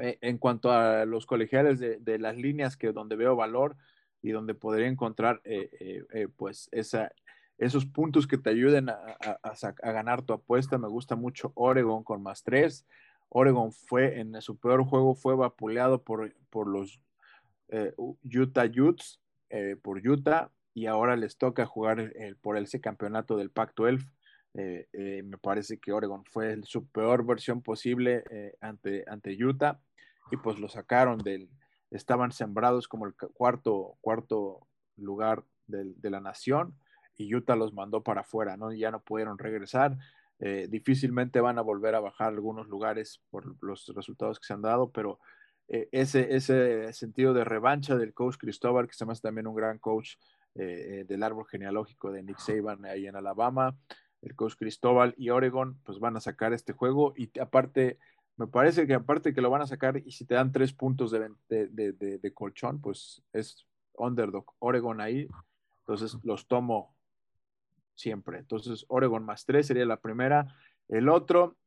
Eh, 0.01 0.17
en 0.21 0.37
cuanto 0.37 0.71
a 0.71 1.05
los 1.05 1.25
colegiales 1.25 1.79
de, 1.79 2.19
las 2.19 2.37
líneas 2.37 2.77
que 2.77 2.91
donde 2.91 3.15
veo 3.15 3.35
valor 3.35 3.75
y 4.21 4.31
donde 4.31 4.53
podría 4.53 4.87
encontrar 4.87 5.41
eh, 5.43 5.69
eh, 6.11 6.27
pues 6.35 6.69
esa, 6.71 7.11
esos 7.57 7.85
puntos 7.85 8.27
que 8.27 8.37
te 8.37 8.49
ayuden 8.49 8.89
a, 8.89 9.17
ganar 9.81 10.21
tu 10.21 10.33
apuesta, 10.33 10.77
me 10.77 10.87
gusta 10.87 11.15
mucho 11.15 11.51
Oregon 11.55 12.03
con 12.03 12.21
más 12.21 12.43
tres. 12.43 12.85
Oregon 13.29 13.71
fue 13.71 14.19
en 14.19 14.41
su 14.41 14.57
peor 14.57 14.83
juego, 14.83 15.15
fue 15.15 15.35
vapuleado 15.35 16.03
por, 16.03 16.33
por 16.49 16.67
los 16.67 16.99
Utah 18.23 18.65
Utes 18.65 19.19
eh, 19.49 19.75
por 19.81 19.97
Utah 19.97 20.51
y 20.75 20.85
ahora 20.85 21.15
les 21.15 21.37
toca 21.37 21.65
jugar 21.65 22.13
por 22.41 22.57
ese 22.57 22.79
campeonato 22.79 23.35
del 23.35 23.49
Pacto 23.49 23.87
Elf. 23.87 24.05
Eh, 24.53 24.87
eh, 24.93 25.23
me 25.23 25.37
parece 25.37 25.79
que 25.79 25.91
Oregon 25.91 26.23
fue 26.25 26.59
su 26.63 26.87
peor 26.87 27.25
versión 27.25 27.61
posible 27.61 28.23
ante, 28.61 29.03
ante 29.07 29.43
Utah 29.43 29.79
y 30.31 30.37
pues 30.37 30.59
lo 30.59 30.69
sacaron 30.69 31.17
del, 31.19 31.49
estaban 31.91 32.31
sembrados 32.31 32.87
como 32.87 33.05
el 33.05 33.13
cuarto, 33.15 33.97
cuarto 34.01 34.67
lugar 34.97 35.43
de 35.67 36.09
la 36.09 36.19
nación 36.19 36.75
y 37.15 37.33
Utah 37.35 37.55
los 37.55 37.73
mandó 37.73 38.01
para 38.01 38.21
afuera, 38.21 38.57
¿no? 38.57 38.71
Ya 38.71 38.91
no 38.91 39.01
pudieron 39.01 39.37
regresar. 39.37 39.97
difícilmente 40.69 41.41
van 41.41 41.59
a 41.59 41.61
volver 41.61 41.95
a 41.95 41.99
bajar 41.99 42.29
algunos 42.29 42.67
lugares 42.67 43.21
por 43.29 43.55
los 43.61 43.87
resultados 43.95 44.39
que 44.39 44.45
se 44.45 44.53
han 44.53 44.61
dado, 44.61 44.89
pero 44.91 45.19
eh, 45.69 45.87
ese, 45.91 46.35
ese 46.35 46.91
sentido 46.93 47.33
de 47.33 47.43
revancha 47.43 47.95
del 47.95 48.13
coach 48.13 48.37
Cristóbal, 48.37 48.87
que 48.87 48.93
se 48.93 49.05
llama 49.05 49.13
también 49.15 49.45
un 49.45 49.55
gran 49.55 49.77
coach 49.77 50.15
eh, 50.55 51.01
eh, 51.01 51.05
del 51.07 51.21
árbol 51.21 51.45
genealógico 51.47 52.11
de 52.11 52.23
Nick 52.23 52.39
Saban 52.39 52.83
ahí 52.85 53.05
en 53.05 53.15
Alabama. 53.15 53.77
El 54.23 54.35
coach 54.35 54.55
Cristóbal 54.57 55.13
y 55.15 55.29
Oregon 55.29 55.79
pues 55.83 55.99
van 55.99 56.17
a 56.17 56.21
sacar 56.21 56.53
este 56.53 56.73
juego 56.73 57.13
y 57.15 57.29
aparte, 57.39 57.99
me 58.39 58.47
parece 58.47 58.87
que 58.87 58.93
aparte 58.93 59.33
que 59.33 59.41
lo 59.41 59.49
van 59.49 59.61
a 59.61 59.67
sacar 59.67 59.97
y 59.97 60.11
si 60.11 60.23
te 60.23 60.35
dan 60.35 60.53
tres 60.53 60.71
puntos 60.71 61.11
de, 61.11 61.29
de, 61.49 61.91
de, 61.91 62.33
colchón, 62.33 62.79
pues 62.79 63.21
es 63.33 63.67
underdog 63.97 64.45
Oregon 64.59 65.01
ahí. 65.01 65.27
Entonces 65.81 66.17
los 66.23 66.47
tomo 66.47 66.95
siempre. 67.95 68.39
Entonces 68.39 68.85
Oregon 68.87 69.25
más 69.25 69.45
tres 69.45 69.67
sería 69.67 69.85
la 69.85 69.99
primera. 69.99 70.55
El 70.87 71.09
otro, 71.09 71.57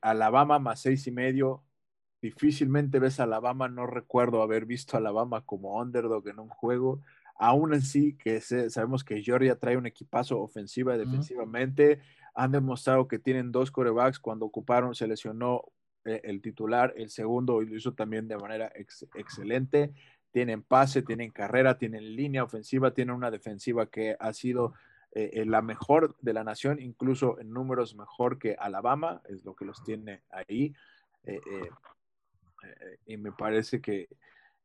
Alabama 0.00 0.60
más 0.60 0.82
seis 0.82 1.04
y 1.08 1.10
medio 1.10 1.64
difícilmente 2.22 3.00
ves 3.00 3.18
a 3.18 3.24
Alabama, 3.24 3.68
no 3.68 3.86
recuerdo 3.86 4.42
haber 4.42 4.66
visto 4.66 4.96
a 4.96 5.00
Alabama 5.00 5.44
como 5.44 5.80
underdog 5.80 6.28
en 6.28 6.38
un 6.38 6.48
juego. 6.48 7.00
Aún 7.36 7.74
así, 7.74 8.16
que 8.16 8.40
sabemos 8.40 9.02
que 9.02 9.22
Georgia 9.22 9.58
trae 9.58 9.76
un 9.76 9.86
equipazo 9.86 10.38
ofensiva 10.40 10.94
y 10.94 10.98
defensivamente. 10.98 12.00
Han 12.34 12.52
demostrado 12.52 13.08
que 13.08 13.18
tienen 13.18 13.52
dos 13.52 13.70
corebacks. 13.70 14.18
Cuando 14.18 14.46
ocuparon, 14.46 14.94
se 14.94 15.06
lesionó 15.06 15.64
eh, 16.04 16.20
el 16.24 16.40
titular, 16.40 16.94
el 16.96 17.10
segundo 17.10 17.60
lo 17.60 17.76
hizo 17.76 17.92
también 17.92 18.26
de 18.26 18.36
manera 18.36 18.72
excelente. 18.74 19.92
Tienen 20.32 20.62
pase, 20.62 21.02
tienen 21.02 21.30
carrera, 21.30 21.76
tienen 21.76 22.16
línea 22.16 22.44
ofensiva, 22.44 22.94
tienen 22.94 23.14
una 23.14 23.30
defensiva 23.30 23.86
que 23.86 24.16
ha 24.18 24.32
sido 24.32 24.72
eh, 25.12 25.30
eh, 25.34 25.44
la 25.44 25.60
mejor 25.60 26.16
de 26.20 26.32
la 26.32 26.44
nación, 26.44 26.80
incluso 26.80 27.38
en 27.40 27.50
números 27.52 27.94
mejor 27.96 28.38
que 28.38 28.54
Alabama, 28.58 29.20
es 29.28 29.44
lo 29.44 29.54
que 29.54 29.64
los 29.64 29.82
tiene 29.82 30.22
ahí. 30.30 30.74
Y 33.06 33.16
me 33.16 33.32
parece 33.32 33.80
que, 33.80 34.08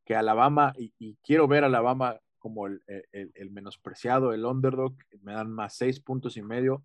que 0.06 0.16
Alabama, 0.16 0.74
y, 0.78 1.16
quiero 1.24 1.48
ver 1.48 1.64
a 1.64 1.68
Alabama 1.68 2.20
como 2.40 2.68
el, 2.68 2.82
el, 3.12 3.50
menospreciado, 3.50 4.34
el 4.34 4.46
underdog, 4.46 4.94
me 5.22 5.34
dan 5.34 5.50
más 5.52 5.76
seis 5.76 6.00
puntos 6.00 6.38
y 6.38 6.44
medio, 6.44 6.84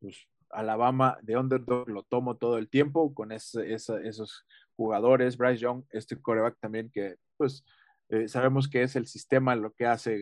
pues 0.00 0.26
Alabama 0.50 1.18
de 1.22 1.36
underdog 1.36 1.88
lo 1.88 2.02
tomo 2.02 2.36
todo 2.36 2.58
el 2.58 2.68
tiempo 2.68 3.14
con 3.14 3.30
esos 3.32 4.46
jugadores, 4.74 5.36
Bryce 5.36 5.62
Young, 5.62 5.84
este 5.90 6.20
coreback 6.20 6.58
también 6.58 6.90
que 6.90 7.16
pues 7.36 7.64
eh, 8.08 8.26
sabemos 8.26 8.68
que 8.68 8.82
es 8.82 8.96
el 8.96 9.06
sistema 9.06 9.54
lo 9.54 9.72
que 9.72 9.86
hace 9.86 10.20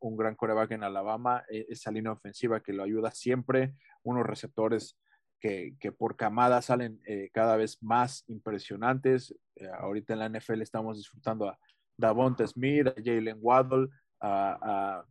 un 0.00 0.16
gran 0.16 0.34
coreback 0.34 0.72
en 0.72 0.82
Alabama, 0.82 1.44
e, 1.48 1.66
esa 1.68 1.92
línea 1.92 2.10
ofensiva 2.10 2.60
que 2.60 2.72
lo 2.72 2.82
ayuda 2.82 3.12
siempre, 3.12 3.74
unos 4.02 4.26
receptores 4.26 4.98
que, 5.40 5.76
por 5.96 6.16
camada 6.16 6.60
salen 6.60 7.00
eh, 7.06 7.30
cada 7.32 7.56
vez 7.56 7.82
más 7.82 8.24
impresionantes. 8.28 9.34
Eh, 9.56 9.68
ahorita 9.78 10.12
en 10.12 10.18
la 10.18 10.28
NFL 10.28 10.60
estamos 10.60 10.98
disfrutando 10.98 11.48
a 11.48 11.58
Davonta 11.96 12.46
Smith, 12.46 12.88
a 12.88 12.94
Jalen 12.96 13.38
Waddle, 13.40 13.88
a, 14.20 15.04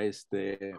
este 0.00 0.74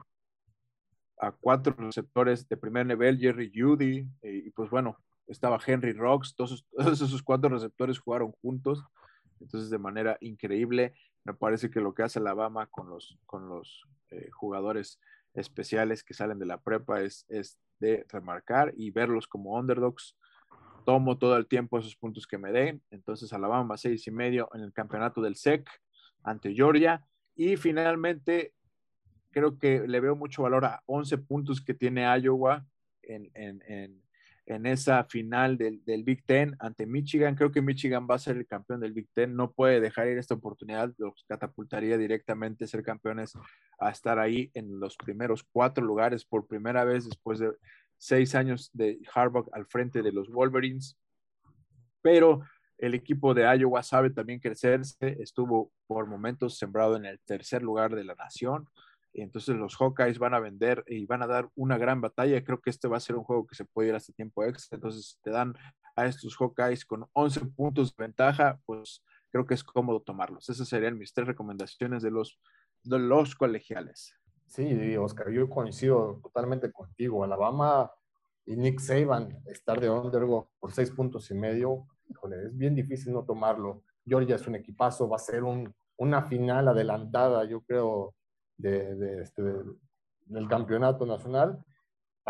a 1.20 1.32
cuatro 1.32 1.74
receptores 1.78 2.47
de 2.47 2.57
primer 2.57 2.86
nivel, 2.86 3.20
Jerry 3.20 3.51
Judy, 3.53 4.07
eh, 4.22 4.43
y 4.45 4.49
pues 4.51 4.70
bueno, 4.70 4.97
estaba 5.28 5.59
Henry 5.65 5.93
Rocks, 5.93 6.36
todos, 6.38 6.65
esos 6.78 7.24
cuatro 7.24 7.49
receptores 7.49 7.99
jugaron 7.99 8.32
juntos, 8.41 8.84
entonces 9.39 9.70
de 9.70 9.78
manera 9.78 10.18
increíble, 10.22 10.93
me 11.24 11.34
parece 11.34 11.70
que 11.70 11.82
lo 11.82 11.93
que 11.93 12.03
hace 12.03 12.20
Alabama 12.20 12.68
con 12.68 12.89
los, 12.89 13.18
con 13.26 13.49
los 13.49 13.86
jugadores 14.32 14.99
especiales 15.34 16.03
que 16.03 16.13
salen 16.13 16.39
de 16.39 16.45
la 16.45 16.61
prepa 16.61 17.01
es, 17.01 17.26
es 17.30 17.59
de 17.80 18.05
remarcar 18.09 18.74
y 18.76 18.91
verlos 18.91 19.28
como 19.28 19.57
underdogs. 19.57 20.15
Tomo 20.86 21.18
todo 21.18 21.36
el 21.38 21.47
tiempo 21.47 21.78
esos 21.78 21.95
puntos 21.95 22.26
que 22.26 22.38
me 22.38 22.51
den. 22.51 22.82
Entonces, 22.91 23.34
Alabama 23.34 23.78
seis 23.78 24.07
y 24.07 24.11
medio 24.11 24.49
en 24.53 24.61
el 24.61 24.74
campeonato 24.74 25.22
del 25.22 25.36
SEC 25.36 25.68
ante 26.24 26.53
Georgia. 26.53 27.05
Y 27.36 27.57
finalmente, 27.57 28.53
creo 29.32 29.58
que 29.58 29.88
le 29.88 30.00
veo 30.00 30.16
mucho 30.16 30.44
valor 30.44 30.66
a 30.66 30.82
11 30.86 31.18
puntos 31.20 31.62
que 31.62 31.74
tiene 31.74 32.04
Iowa 32.20 32.66
en, 33.04 33.32
en, 33.34 34.02
en 34.48 34.66
esa 34.66 35.04
final 35.04 35.58
del, 35.58 35.84
del, 35.84 36.04
Big 36.04 36.24
Ten 36.26 36.56
ante 36.60 36.86
Michigan. 36.86 37.36
Creo 37.36 37.52
que 37.52 37.62
Michigan 37.62 38.08
va 38.10 38.16
a 38.16 38.20
ser 38.20 38.38
el 38.38 38.48
campeón 38.48 38.80
del 38.80 38.94
Big 38.94 39.10
Ten. 39.14 39.36
No 39.36 39.52
puede 39.52 39.82
dejar 39.82 40.08
ir 40.08 40.18
esta 40.18 40.36
oportunidad. 40.36 40.94
Los 40.98 41.26
catapultaría 41.28 41.98
directamente 41.98 42.64
a 42.64 42.68
ser 42.68 42.82
campeones 42.82 43.34
a 43.80 43.90
estar 43.90 44.20
ahí 44.20 44.50
en 44.54 44.80
los 44.80 44.96
primeros 44.96 45.44
cuatro 45.44 45.84
lugares 45.84 46.24
por 46.26 46.48
primera 46.48 46.86
vez 46.86 47.06
después 47.06 47.40
de 47.40 47.52
seis 47.98 48.36
años 48.36 48.70
de 48.74 49.00
Harbaugh 49.14 49.50
al 49.52 49.66
frente 49.66 50.02
de 50.02 50.14
los 50.14 50.30
Wolverines. 50.30 50.98
Pero 52.02 52.42
el 52.78 52.94
equipo 52.94 53.34
de 53.34 53.44
Iowa 53.44 53.84
sabe 53.84 54.12
también 54.12 54.40
crecerse. 54.40 55.18
Estuvo 55.20 55.74
por 55.88 56.08
momentos 56.08 56.58
sembrado 56.58 56.96
en 56.96 57.06
el 57.06 57.20
tercer 57.20 57.62
lugar 57.64 57.94
de 57.94 58.06
la 58.06 58.16
nación 58.16 58.70
entonces 59.22 59.55
los 59.55 59.76
Hawkeyes 59.76 60.20
van 60.20 60.34
a 60.34 60.39
vender 60.39 60.84
y 60.88 61.05
van 61.05 61.24
a 61.24 61.28
dar 61.28 61.49
una 61.55 61.78
gran 61.78 62.01
batalla. 62.01 62.43
Creo 62.43 62.61
que 62.61 62.70
este 62.70 62.88
va 62.88 62.97
a 62.97 63.01
ser 63.01 63.15
un 63.15 63.24
juego 63.24 63.47
que 63.47 63.55
se 63.55 63.65
puede 63.65 63.89
ir 63.89 63.95
hasta 63.95 64.13
tiempo 64.13 64.43
extra. 64.43 64.76
Entonces 64.76 65.20
te 65.24 65.32
dan 65.32 65.55
a 65.95 66.05
estos 66.05 66.36
Hawkeyes 66.38 66.86
con 66.86 67.07
11 67.13 67.45
puntos 67.55 67.95
de 67.95 68.03
ventaja, 68.03 68.59
pues 68.65 69.03
creo 69.32 69.45
que 69.45 69.55
es 69.55 69.63
cómodo 69.63 70.01
tomarlos. 70.01 70.49
Esas 70.49 70.68
serían 70.68 70.97
mis 70.97 71.13
tres 71.13 71.28
recomendaciones 71.28 72.03
de 72.03 72.11
los, 72.11 72.39
de 72.84 72.99
los 72.99 73.36
colegiales. 73.36 74.13
Sí, 74.45 74.95
Oscar, 74.97 75.30
yo 75.32 75.49
coincido 75.49 76.20
totalmente 76.24 76.72
contigo. 76.72 77.24
Alabama 77.24 77.91
y 78.45 78.55
Nick 78.55 78.80
Saban 78.80 79.41
estar 79.45 79.80
de 79.80 79.89
undergo 79.89 80.49
por 80.59 80.72
seis 80.72 80.89
puntos 80.91 81.30
y 81.32 81.34
medio, 81.34 81.86
es 82.07 82.57
bien 82.57 82.74
difícil 82.74 83.13
no 83.13 83.26
tomarlo. 83.26 83.84
Georgia 84.05 84.36
es 84.36 84.47
un 84.47 84.55
equipazo, 84.55 85.09
va 85.09 85.18
a 85.18 85.20
ser 85.20 85.43
un, 85.43 85.74
una 85.97 86.24
final 86.24 86.70
adelantada, 86.70 87.43
yo 87.43 87.61
creo, 87.61 88.15
de, 88.58 89.22
este, 89.22 89.41
del 89.41 90.47
campeonato 90.47 91.05
nacional. 91.05 91.64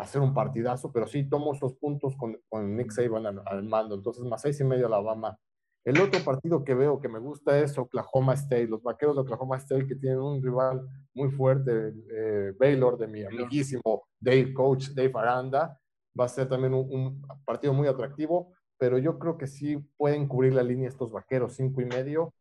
Ser 0.06 0.22
un 0.22 0.34
partidazo, 0.34 0.92
pero 0.92 1.08
sí 1.08 1.28
tomo 1.28 1.54
esos 1.54 1.74
puntos 1.74 2.16
con, 2.16 2.40
con 2.50 2.76
Nick 2.76 2.92
Saban 2.92 3.26
al, 3.26 3.64
mando. 3.64 3.96
Entonces, 3.96 4.24
más 4.26 4.42
seis 4.42 4.60
y 4.60 4.64
medio 4.64 4.86
Alabama. 4.86 5.40
El 5.84 6.00
otro 6.00 6.24
partido 6.24 6.64
que 6.64 6.76
veo 6.76 7.00
que 7.00 7.10
me 7.10 7.18
gusta 7.18 7.58
es 7.60 7.78
Oklahoma 7.78 8.34
State, 8.34 8.68
los 8.68 8.84
vaqueros 8.84 9.16
de 9.16 9.22
Oklahoma 9.22 9.58
State 9.58 9.88
que 9.88 9.96
tienen 9.96 10.20
un 10.20 10.44
rival 10.44 10.86
muy 11.16 11.32
fuerte, 11.32 11.94
eh, 12.14 12.54
Baylor, 12.60 12.98
de 12.98 13.08
mi 13.08 13.24
amiguísimo 13.24 14.04
Dave 14.20 14.54
Coach, 14.54 14.90
Dave 14.90 15.14
Aranda. 15.16 15.80
Va 16.20 16.26
a 16.26 16.30
ser 16.30 16.48
también 16.48 16.74
un, 16.74 16.88
un, 16.94 17.22
partido 17.46 17.74
muy 17.74 17.88
atractivo, 17.88 18.54
pero 18.78 19.00
yo 19.00 19.18
creo 19.18 19.38
que 19.38 19.48
sí 19.48 19.78
pueden 19.98 20.28
cubrir 20.28 20.54
la 20.54 20.64
línea 20.64 20.90
estos 20.90 21.12
vaqueros, 21.12 21.56
cinco 21.56 21.82
y 21.82 21.86
medio. 21.86 22.34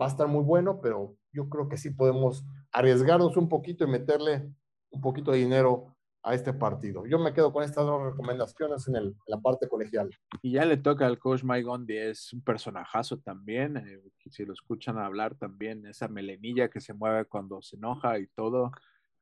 Va 0.00 0.06
a 0.06 0.10
estar 0.10 0.28
muy 0.28 0.44
bueno, 0.44 0.80
pero 0.80 1.16
yo 1.32 1.48
creo 1.48 1.68
que 1.68 1.76
sí 1.76 1.90
podemos 1.90 2.44
arriesgarnos 2.74 3.36
un 3.36 3.48
poquito 3.48 3.84
y 3.84 3.86
meterle 3.86 4.50
un 4.90 5.00
poquito 5.00 5.30
de 5.30 5.38
dinero 5.38 5.96
a 6.24 6.34
este 6.34 6.52
partido. 6.52 7.06
Yo 7.06 7.18
me 7.18 7.32
quedo 7.32 7.52
con 7.52 7.62
estas 7.62 7.84
dos 7.84 8.02
recomendaciones 8.02 8.88
en, 8.88 9.14
la 9.26 9.38
parte 9.40 9.68
colegial. 9.68 10.10
Y 10.42 10.52
ya 10.52 10.64
le 10.64 10.78
toca 10.78 11.06
al 11.06 11.18
coach 11.18 11.44
Mike 11.44 11.62
Gondi, 11.62 11.96
es 11.96 12.32
un 12.32 12.42
personajazo 12.42 13.18
también. 13.18 13.76
Eh, 13.76 14.02
si 14.30 14.44
lo 14.44 14.54
escuchan 14.54 14.98
hablar 14.98 15.36
también, 15.36 15.86
esa 15.86 16.08
melenilla 16.08 16.68
que 16.68 16.80
se 16.80 16.94
mueve 16.94 17.26
cuando 17.26 17.62
se 17.62 17.76
enoja 17.76 18.18
y 18.18 18.26
todo. 18.28 18.72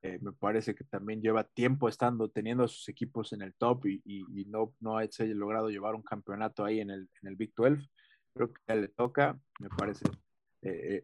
Eh, 0.00 0.18
me 0.20 0.32
parece 0.32 0.74
que 0.74 0.84
también 0.84 1.20
lleva 1.20 1.44
tiempo 1.44 1.88
estando, 1.88 2.28
teniendo 2.28 2.64
a 2.64 2.68
sus 2.68 2.88
equipos 2.88 3.32
en 3.32 3.42
el 3.42 3.54
top 3.54 3.84
y, 3.86 4.24
no, 4.46 4.72
ha 4.98 5.04
logrado 5.18 5.70
llevar 5.70 5.94
un 5.94 6.02
campeonato 6.02 6.64
ahí 6.64 6.80
en 6.80 6.90
el, 6.90 7.08
en 7.20 7.28
el 7.28 7.36
Big 7.36 7.52
12. 7.54 7.82
Creo 8.34 8.52
que 8.52 8.60
ya 8.66 8.74
le 8.76 8.88
toca, 8.88 9.38
me 9.60 9.68
parece 9.68 10.04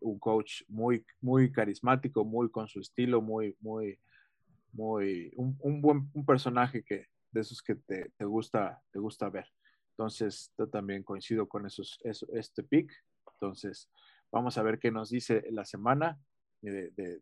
un 0.01 0.19
coach 0.19 0.63
muy, 0.69 1.05
muy 1.21 1.51
carismático, 1.51 2.25
muy 2.25 2.51
con 2.51 2.69
su 2.69 2.81
estilo, 2.81 3.21
muy, 3.21 3.57
muy, 3.61 3.99
muy, 4.73 5.33
un, 5.37 5.81
buen 5.81 6.11
un 6.15 6.25
personaje 6.25 6.85
que 6.85 7.07
de 7.31 7.41
esos 7.41 7.63
que 7.63 7.75
te, 7.75 8.11
te, 8.17 8.25
gusta, 8.25 8.81
te 8.93 8.99
gusta 8.99 9.29
ver. 9.29 9.47
Entonces, 9.91 10.53
yo 10.57 10.69
también 10.69 11.03
coincido 11.03 11.49
con 11.49 11.67
esos, 11.67 11.99
este 12.05 12.63
pick. 12.63 12.93
Entonces, 13.35 13.91
vamos 14.31 14.57
a 14.59 14.63
ver 14.63 14.79
qué 14.79 14.91
nos 14.91 15.11
dice 15.11 15.45
la 15.51 15.65
semana 15.65 16.19
de, 16.63 16.91
de, 16.91 17.19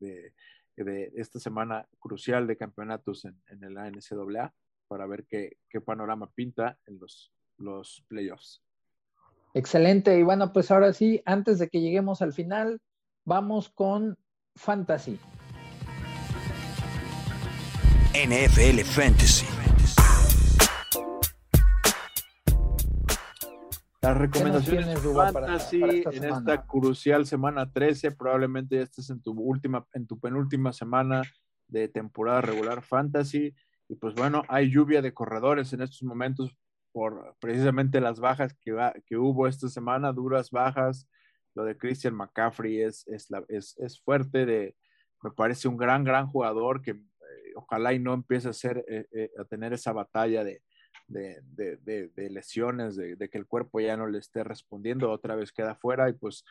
de, 0.00 0.34
de 0.76 1.12
esta 1.16 1.40
semana 1.40 1.88
crucial 1.98 2.46
de 2.46 2.56
campeonatos 2.56 3.24
en, 3.24 3.40
en 3.48 3.74
la 3.74 3.90
NCAA 3.90 4.54
para 4.86 5.06
ver 5.06 5.24
qué, 5.26 5.56
qué 5.68 5.80
panorama 5.80 6.30
pinta 6.30 6.78
en 6.86 6.98
los, 6.98 7.32
los 7.56 8.04
playoffs. 8.08 8.62
Excelente. 9.54 10.18
Y 10.18 10.24
bueno, 10.24 10.52
pues 10.52 10.72
ahora 10.72 10.92
sí, 10.92 11.22
antes 11.24 11.60
de 11.60 11.68
que 11.68 11.80
lleguemos 11.80 12.22
al 12.22 12.32
final, 12.32 12.80
vamos 13.24 13.68
con 13.68 14.18
Fantasy. 14.56 15.18
NFL 18.14 18.80
Fantasy. 18.80 19.46
Las 24.02 24.18
recomendaciones 24.18 25.02
de 25.02 25.14
Fantasy 25.14 25.82
en 26.12 26.24
esta 26.24 26.66
crucial 26.66 27.24
semana 27.24 27.72
13, 27.72 28.10
probablemente 28.10 28.76
ya 28.76 28.82
estés 28.82 29.08
en 29.10 29.22
tu 29.22 29.32
última, 29.32 29.86
en 29.94 30.06
tu 30.06 30.18
penúltima 30.18 30.72
semana 30.72 31.22
de 31.68 31.88
temporada 31.88 32.40
regular 32.40 32.82
Fantasy. 32.82 33.54
Y 33.88 33.94
pues 33.94 34.14
bueno, 34.14 34.42
hay 34.48 34.70
lluvia 34.70 35.00
de 35.00 35.14
corredores 35.14 35.72
en 35.72 35.80
estos 35.82 36.02
momentos 36.02 36.54
por 36.94 37.34
precisamente 37.40 38.00
las 38.00 38.20
bajas 38.20 38.54
que, 38.60 38.72
que 39.04 39.16
hubo 39.16 39.48
esta 39.48 39.68
semana, 39.68 40.12
duras 40.12 40.52
bajas. 40.52 41.08
Lo 41.56 41.64
de 41.64 41.76
Christian 41.76 42.14
McCaffrey 42.14 42.82
es, 42.82 43.04
es, 43.08 43.28
es, 43.78 44.00
fuerte, 44.00 44.46
de, 44.46 44.76
me 45.20 45.32
parece 45.32 45.66
un 45.66 45.76
gran, 45.76 46.04
gran 46.04 46.28
jugador 46.28 46.80
que 46.80 46.92
eh, 46.92 47.52
ojalá 47.56 47.92
y 47.92 47.98
no 47.98 48.14
empiece 48.14 48.48
a, 48.48 48.52
ser, 48.52 48.84
eh, 48.86 49.06
eh, 49.10 49.30
a 49.36 49.44
tener 49.44 49.72
esa 49.72 49.92
batalla 49.92 50.44
de, 50.44 50.62
de, 51.08 51.40
de 52.14 52.30
lesiones, 52.30 52.94
de, 52.94 53.28
que 53.28 53.38
el 53.38 53.46
cuerpo 53.46 53.80
ya 53.80 53.96
no 53.96 54.06
le 54.06 54.18
esté 54.18 54.44
respondiendo, 54.44 55.10
otra 55.10 55.34
vez 55.34 55.50
queda 55.50 55.74
fuera 55.74 56.08
y 56.08 56.12
pues 56.12 56.44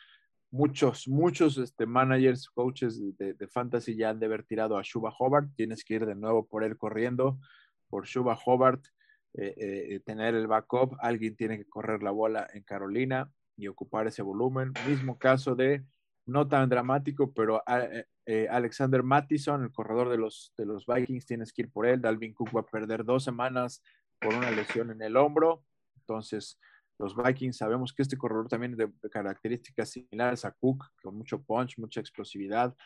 muchos, 0.50 1.08
muchos 1.08 1.56
este, 1.56 1.86
managers, 1.86 2.50
coaches 2.50 3.00
de, 3.16 3.48
fantasy 3.48 3.96
ya 3.96 4.10
han 4.10 4.20
de 4.20 4.26
haber 4.26 4.44
tirado 4.44 4.76
a 4.76 4.82
Shuba 4.82 5.10
Hobart. 5.18 5.48
Tienes 5.56 5.82
que 5.84 5.94
ir 5.94 6.04
de 6.04 6.14
nuevo 6.14 6.46
por 6.46 6.64
él 6.64 6.76
corriendo, 6.76 7.38
por 7.88 8.04
Shuba 8.04 8.38
Hobart, 8.44 8.84
eh, 9.36 9.88
eh, 9.90 10.00
tener 10.00 10.36
el 10.36 10.46
backup. 10.46 10.96
Alguien 11.00 11.34
tiene 11.34 11.58
que 11.58 11.68
correr 11.68 12.04
la 12.04 12.12
bola 12.12 12.46
en 12.54 12.62
Carolina 12.62 13.32
y 13.56 13.66
ocupar 13.66 14.06
ese 14.06 14.22
volumen. 14.22 14.72
Mismo 14.86 15.18
caso 15.18 15.56
de, 15.56 15.84
no 16.24 16.46
tan 16.46 16.68
dramático, 16.68 17.32
pero 17.32 17.60
eh, 18.26 18.46
Alexander 18.48 19.02
Mattison, 19.02 19.64
el 19.64 19.72
corredor 19.72 20.08
de 20.08 20.18
los, 20.18 20.52
de 20.56 20.66
los 20.66 20.86
Vikings, 20.86 21.26
tienes 21.26 21.52
que 21.52 21.62
ir 21.62 21.72
por 21.72 21.84
él. 21.84 22.00
Dalvin 22.00 22.32
Cook 22.32 22.54
va 22.54 22.60
a 22.60 22.66
perder 22.66 23.04
dos 23.04 23.24
semanas 23.24 23.82
por 24.20 24.34
una 24.34 24.52
lesión 24.52 24.92
en 24.92 25.02
el 25.02 25.16
hombro. 25.16 25.64
Entonces, 25.96 26.60
los 27.00 27.16
Vikings 27.16 27.56
sabemos 27.56 27.92
que 27.92 28.02
este 28.02 28.16
corredor 28.16 28.46
también 28.46 28.76
de, 28.76 28.88
características 29.10 29.90
similares 29.90 30.44
a 30.44 30.52
Cook, 30.52 30.84
con 31.02 31.16
mucho 31.16 31.42
punch, 31.42 31.76
mucha 31.78 31.98
explosividad, 31.98 32.76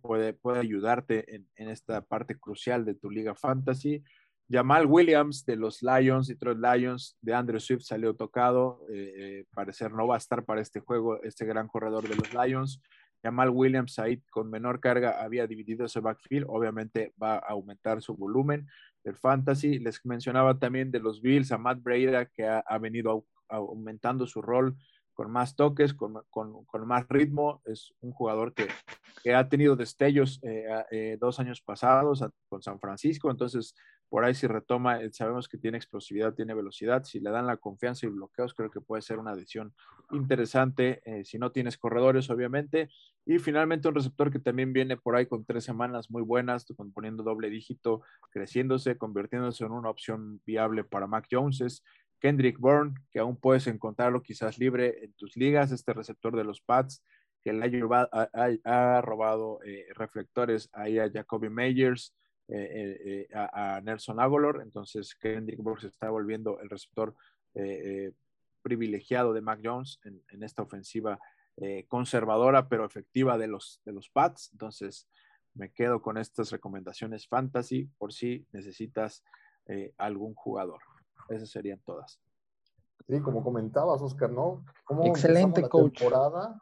puede, 0.00 0.32
puede 0.32 0.58
ayudarte 0.58 1.32
en, 1.32 1.48
en, 1.54 1.68
esta 1.68 2.00
parte 2.00 2.36
crucial 2.40 2.84
de 2.84 2.96
tu 2.96 3.08
liga 3.08 3.36
fantasy. 3.36 4.02
Jamal 4.50 4.86
Williams 4.86 5.44
de 5.46 5.56
los 5.56 5.82
Lions, 5.82 6.28
Detroit 6.28 6.58
Lions, 6.58 7.16
de 7.20 7.34
Andrew 7.34 7.60
Swift 7.60 7.82
salió 7.82 8.14
tocado, 8.14 8.84
eh, 8.90 9.44
parecer 9.54 9.92
no 9.92 10.06
va 10.06 10.16
a 10.16 10.18
estar 10.18 10.44
para 10.44 10.60
este 10.60 10.80
juego, 10.80 11.22
este 11.22 11.46
gran 11.46 11.66
corredor 11.66 12.06
de 12.08 12.16
los 12.16 12.32
Lions. 12.34 12.80
Jamal 13.24 13.48
Williams 13.48 13.98
ahí 13.98 14.20
con 14.30 14.50
menor 14.50 14.80
carga 14.80 15.22
había 15.22 15.46
dividido 15.46 15.86
ese 15.86 16.00
backfield, 16.00 16.44
obviamente 16.46 17.14
va 17.20 17.36
a 17.36 17.52
aumentar 17.52 18.02
su 18.02 18.14
volumen 18.14 18.68
del 19.02 19.16
fantasy. 19.16 19.78
Les 19.78 20.04
mencionaba 20.04 20.58
también 20.58 20.90
de 20.90 21.00
los 21.00 21.22
Bills 21.22 21.50
a 21.50 21.56
Matt 21.56 21.82
Breda 21.82 22.26
que 22.26 22.46
ha, 22.46 22.78
venido 22.78 23.24
aumentando 23.48 24.26
su 24.26 24.42
rol 24.42 24.76
con 25.14 25.30
más 25.30 25.56
toques, 25.56 25.94
con, 25.94 26.22
más 26.86 27.08
ritmo. 27.08 27.62
Es 27.64 27.94
un 28.00 28.12
jugador 28.12 28.52
que, 28.52 28.68
ha 29.32 29.48
tenido 29.48 29.74
destellos 29.74 30.38
eh, 30.42 30.66
eh, 30.90 31.16
dos 31.18 31.40
años 31.40 31.62
pasados 31.62 32.22
con 32.50 32.62
San 32.62 32.78
Francisco, 32.78 33.30
entonces 33.30 33.74
por 34.08 34.24
ahí 34.24 34.34
si 34.34 34.46
retoma, 34.46 35.00
eh, 35.02 35.10
sabemos 35.12 35.48
que 35.48 35.58
tiene 35.58 35.76
explosividad, 35.76 36.34
tiene 36.34 36.54
velocidad, 36.54 37.04
si 37.04 37.20
le 37.20 37.30
dan 37.30 37.46
la 37.46 37.56
confianza 37.56 38.06
y 38.06 38.10
bloqueos, 38.10 38.54
creo 38.54 38.70
que 38.70 38.80
puede 38.80 39.02
ser 39.02 39.18
una 39.18 39.32
adición 39.32 39.74
interesante, 40.12 41.02
eh, 41.04 41.24
si 41.24 41.38
no 41.38 41.50
tienes 41.52 41.76
corredores, 41.78 42.30
obviamente. 42.30 42.88
Y 43.26 43.38
finalmente 43.38 43.88
un 43.88 43.94
receptor 43.94 44.30
que 44.30 44.38
también 44.38 44.72
viene 44.72 44.96
por 44.96 45.16
ahí 45.16 45.26
con 45.26 45.44
tres 45.44 45.64
semanas 45.64 46.10
muy 46.10 46.22
buenas, 46.22 46.66
poniendo 46.92 47.22
doble 47.22 47.50
dígito, 47.50 48.02
creciéndose, 48.30 48.98
convirtiéndose 48.98 49.64
en 49.64 49.72
una 49.72 49.90
opción 49.90 50.40
viable 50.44 50.84
para 50.84 51.06
Mac 51.06 51.26
Jones, 51.30 51.60
es 51.62 51.82
Kendrick 52.20 52.58
Bourne, 52.58 52.94
que 53.10 53.18
aún 53.18 53.36
puedes 53.36 53.66
encontrarlo 53.66 54.22
quizás 54.22 54.58
libre 54.58 55.04
en 55.04 55.12
tus 55.14 55.36
ligas, 55.36 55.72
este 55.72 55.92
receptor 55.92 56.36
de 56.36 56.44
los 56.44 56.60
Pats, 56.60 57.02
que 57.42 57.52
le 57.52 57.82
ha, 58.64 59.02
robado 59.02 59.60
eh, 59.62 59.86
reflectores 59.94 60.70
ahí 60.72 60.98
a 60.98 61.10
Jacoby 61.10 61.50
Meyers, 61.50 62.14
eh, 62.48 62.56
eh, 62.56 63.26
eh, 63.30 63.34
a, 63.34 63.80
Nelson 63.82 64.20
Aguilar, 64.20 64.60
entonces 64.62 65.14
Kendrick 65.14 65.62
Bourne 65.62 65.80
se 65.80 65.88
está 65.88 66.10
volviendo 66.10 66.60
el 66.60 66.68
receptor 66.68 67.14
privilegiado 68.62 69.32
de 69.32 69.40
Mac 69.40 69.60
Jones 69.62 70.00
en, 70.02 70.42
esta 70.42 70.62
ofensiva 70.62 71.20
conservadora 71.86 72.68
pero 72.68 72.84
efectiva 72.84 73.38
de 73.38 73.46
los, 73.46 73.80
de 73.84 73.92
los 73.92 74.10
Pats, 74.10 74.50
entonces 74.52 75.08
me 75.54 75.72
quedo 75.72 76.02
con 76.02 76.18
estas 76.18 76.50
recomendaciones 76.50 77.28
fantasy 77.28 77.84
por 77.96 78.12
si 78.12 78.44
necesitas 78.50 79.22
algún 79.96 80.34
jugador. 80.34 80.80
Esas 81.28 81.48
serían 81.50 81.78
todas. 81.78 82.20
Sí, 83.06 83.20
como 83.20 83.44
comentabas, 83.44 84.02
Oscar, 84.02 84.30
¿no? 84.30 84.64
Excelente 85.04 85.68
coach. 85.68 86.00
temporada 86.00 86.60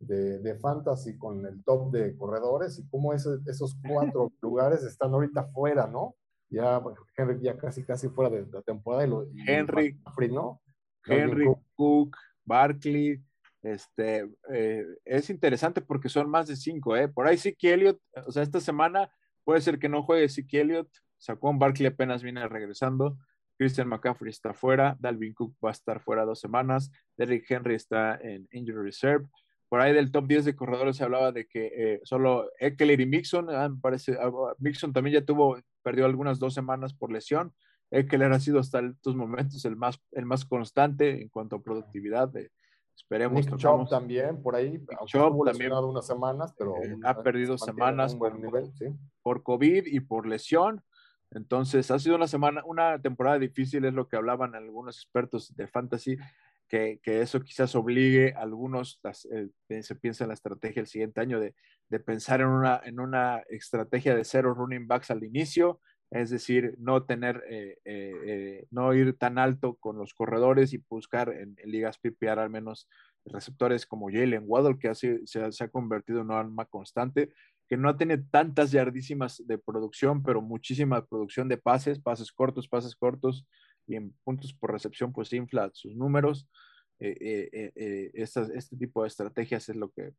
de, 0.00 0.54
fantasy 0.56 1.16
con 1.18 1.46
el 1.46 1.62
top 1.62 1.92
de 1.92 2.16
corredores 2.16 2.78
y 2.78 2.88
cómo 2.88 3.12
esos 3.12 3.76
cuatro 3.86 4.32
lugares 4.42 4.82
están 4.82 5.12
ahorita 5.12 5.44
fuera, 5.48 5.86
¿no? 5.86 6.16
Ya 6.48 6.82
Henry 7.16 7.40
ya 7.40 7.56
casi 7.56 7.84
casi 7.84 8.08
fuera 8.08 8.30
de 8.30 8.44
la 8.50 8.62
temporada 8.62 9.06
y, 9.06 9.10
lo, 9.10 9.26
Henry, 9.46 9.96
¿no? 10.30 10.60
Henry, 11.04 11.46
Cook, 11.76 12.16
Barkley, 12.44 13.22
este, 13.62 14.28
eh, 14.52 14.84
es 15.04 15.30
interesante 15.30 15.80
porque 15.80 16.08
son 16.08 16.28
más 16.28 16.48
de 16.48 16.56
cinco, 16.56 16.96
¿eh? 16.96 17.08
Por 17.08 17.26
ahí 17.26 17.36
sí 17.36 17.54
que 17.54 17.72
Elliott, 17.72 18.00
o 18.26 18.32
sea, 18.32 18.42
esta 18.42 18.60
semana 18.60 19.10
puede 19.44 19.60
ser 19.60 19.78
que 19.78 19.88
no 19.88 20.02
juegue 20.02 20.26
que 20.48 20.60
Elliott, 20.60 20.88
un 21.40 21.58
Barkley 21.58 21.86
apenas 21.86 22.22
viene 22.22 22.46
regresando, 22.48 23.16
Christian 23.56 23.88
McCaffrey 23.88 24.30
está 24.30 24.54
fuera, 24.54 24.96
Dalvin 25.00 25.34
Cook 25.34 25.54
va 25.64 25.68
a 25.68 25.72
estar 25.72 26.00
fuera 26.00 26.24
dos 26.24 26.40
semanas, 26.40 26.90
Derrick 27.16 27.48
Henry 27.50 27.74
está 27.74 28.16
en 28.16 28.48
injury 28.52 28.82
reserve, 28.82 29.26
por 29.70 29.80
ahí 29.80 29.94
del 29.94 30.10
top 30.10 30.26
10 30.26 30.46
de 30.46 30.56
corredores 30.56 30.96
se 30.96 31.04
hablaba 31.04 31.30
de 31.30 31.46
que 31.46 31.70
eh, 31.76 32.00
solo 32.02 32.50
Eckler 32.58 33.00
y 33.00 33.06
Mixon, 33.06 33.48
ah, 33.50 33.68
me 33.68 33.80
parece, 33.80 34.18
ah, 34.20 34.28
Mixon 34.58 34.92
también 34.92 35.20
ya 35.20 35.24
tuvo, 35.24 35.58
perdió 35.84 36.06
algunas 36.06 36.40
dos 36.40 36.54
semanas 36.54 36.92
por 36.92 37.12
lesión. 37.12 37.54
Eckler 37.92 38.32
ha 38.32 38.40
sido 38.40 38.58
hasta 38.58 38.80
estos 38.80 39.14
momentos 39.14 39.64
el 39.64 39.76
más, 39.76 40.02
el 40.10 40.26
más 40.26 40.44
constante 40.44 41.22
en 41.22 41.28
cuanto 41.28 41.56
a 41.56 41.62
productividad. 41.62 42.28
De, 42.28 42.50
esperemos 42.96 43.46
Nick 43.46 43.58
Chop 43.58 43.88
también, 43.88 44.42
por 44.42 44.56
ahí. 44.56 44.84
Chop 45.06 45.46
también. 45.46 45.72
unas 45.72 46.04
semanas, 46.04 46.52
pero. 46.58 46.74
Eh, 46.82 46.96
ha 47.04 47.22
perdido 47.22 47.56
semanas 47.56 48.16
por, 48.16 48.36
nivel, 48.36 48.72
¿sí? 48.74 48.86
por 49.22 49.44
COVID 49.44 49.86
y 49.86 50.00
por 50.00 50.26
lesión. 50.26 50.82
Entonces, 51.30 51.92
ha 51.92 51.98
sido 52.00 52.16
una 52.16 52.26
semana, 52.26 52.64
una 52.64 53.00
temporada 53.00 53.38
difícil, 53.38 53.84
es 53.84 53.94
lo 53.94 54.08
que 54.08 54.16
hablaban 54.16 54.56
algunos 54.56 54.96
expertos 54.96 55.54
de 55.54 55.68
fantasy 55.68 56.16
que, 56.70 57.00
eso 57.04 57.40
quizás 57.40 57.74
obligue 57.74 58.32
a 58.34 58.42
algunos, 58.42 59.00
eh, 59.32 59.82
se 59.82 59.94
piensa 59.96 60.24
en 60.24 60.28
la 60.28 60.34
estrategia 60.34 60.80
el 60.80 60.86
siguiente 60.86 61.20
año, 61.20 61.40
de, 61.40 61.54
pensar 62.06 62.40
en 62.40 62.46
una, 62.46 62.80
en 62.84 63.00
una 63.00 63.38
estrategia 63.48 64.14
de 64.14 64.24
cero 64.24 64.54
running 64.54 64.86
backs 64.86 65.10
al 65.10 65.24
inicio, 65.24 65.80
es 66.12 66.30
decir, 66.30 66.76
no 66.78 67.04
tener, 67.04 67.42
eh, 67.48 67.78
eh, 67.84 68.66
no 68.70 68.94
ir 68.94 69.16
tan 69.18 69.38
alto 69.38 69.76
con 69.80 69.98
los 69.98 70.14
corredores 70.14 70.72
y 70.72 70.82
buscar 70.88 71.30
en, 71.30 71.56
ligas 71.64 71.98
PPR 71.98 72.38
al 72.38 72.50
menos 72.50 72.88
receptores 73.24 73.86
como 73.86 74.08
Jalen 74.08 74.44
Waddle, 74.46 74.78
que 74.78 74.88
así 74.88 75.26
se, 75.26 75.42
ha 75.42 75.68
convertido 75.68 76.20
en 76.20 76.26
una 76.26 76.38
arma 76.38 76.64
constante, 76.66 77.32
que 77.68 77.76
no 77.76 77.96
tiene 77.96 78.18
tantas 78.18 78.70
yardísimas 78.70 79.42
de 79.46 79.58
producción, 79.58 80.22
pero 80.22 80.40
muchísima 80.40 81.04
producción 81.04 81.48
de 81.48 81.56
pases, 81.56 82.00
pases 82.00 82.32
cortos, 82.32 82.68
pases 82.68 82.94
cortos, 82.94 83.46
y 83.90 83.96
en 83.96 84.12
puntos 84.22 84.54
por 84.54 84.70
recepción 84.70 85.12
pues 85.12 85.32
infla 85.32 85.68
sus 85.74 85.96
números. 85.96 86.48
Eh, 87.00 87.16
eh, 87.52 87.72
eh, 87.74 88.10
este 88.14 88.76
tipo 88.76 89.02
de 89.02 89.08
estrategias 89.08 89.68
es 89.68 89.74
lo 89.74 89.90
que, 89.90 90.14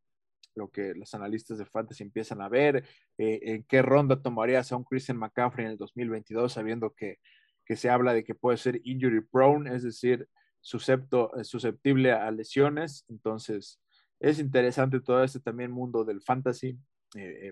lo 0.55 0.69
que 0.69 0.93
los 0.93 1.13
analistas 1.13 1.57
de 1.57 1.65
fantasy 1.65 2.03
empiezan 2.03 2.41
a 2.41 2.49
ver. 2.49 2.83
¿En 3.17 3.63
qué 3.63 3.81
ronda 3.81 4.21
tomarías 4.21 4.71
a 4.71 4.75
un 4.75 4.83
Christian 4.83 5.17
McCaffrey 5.17 5.65
en 5.65 5.71
el 5.71 5.77
2022 5.77 6.51
sabiendo 6.51 6.93
que, 6.93 7.19
que 7.65 7.77
se 7.77 7.89
habla 7.89 8.13
de 8.13 8.25
que 8.25 8.35
puede 8.35 8.57
ser 8.57 8.81
injury 8.83 9.21
prone, 9.21 9.73
es 9.73 9.83
decir, 9.83 10.27
suscepto, 10.59 11.31
susceptible 11.43 12.11
a 12.11 12.29
lesiones? 12.29 13.05
Entonces, 13.07 13.79
es 14.19 14.39
interesante 14.39 14.99
todo 14.99 15.23
este 15.23 15.39
también 15.39 15.71
mundo 15.71 16.03
del 16.03 16.21
fantasy, 16.21 16.77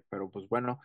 pero 0.09 0.29
pues 0.29 0.49
bueno, 0.49 0.81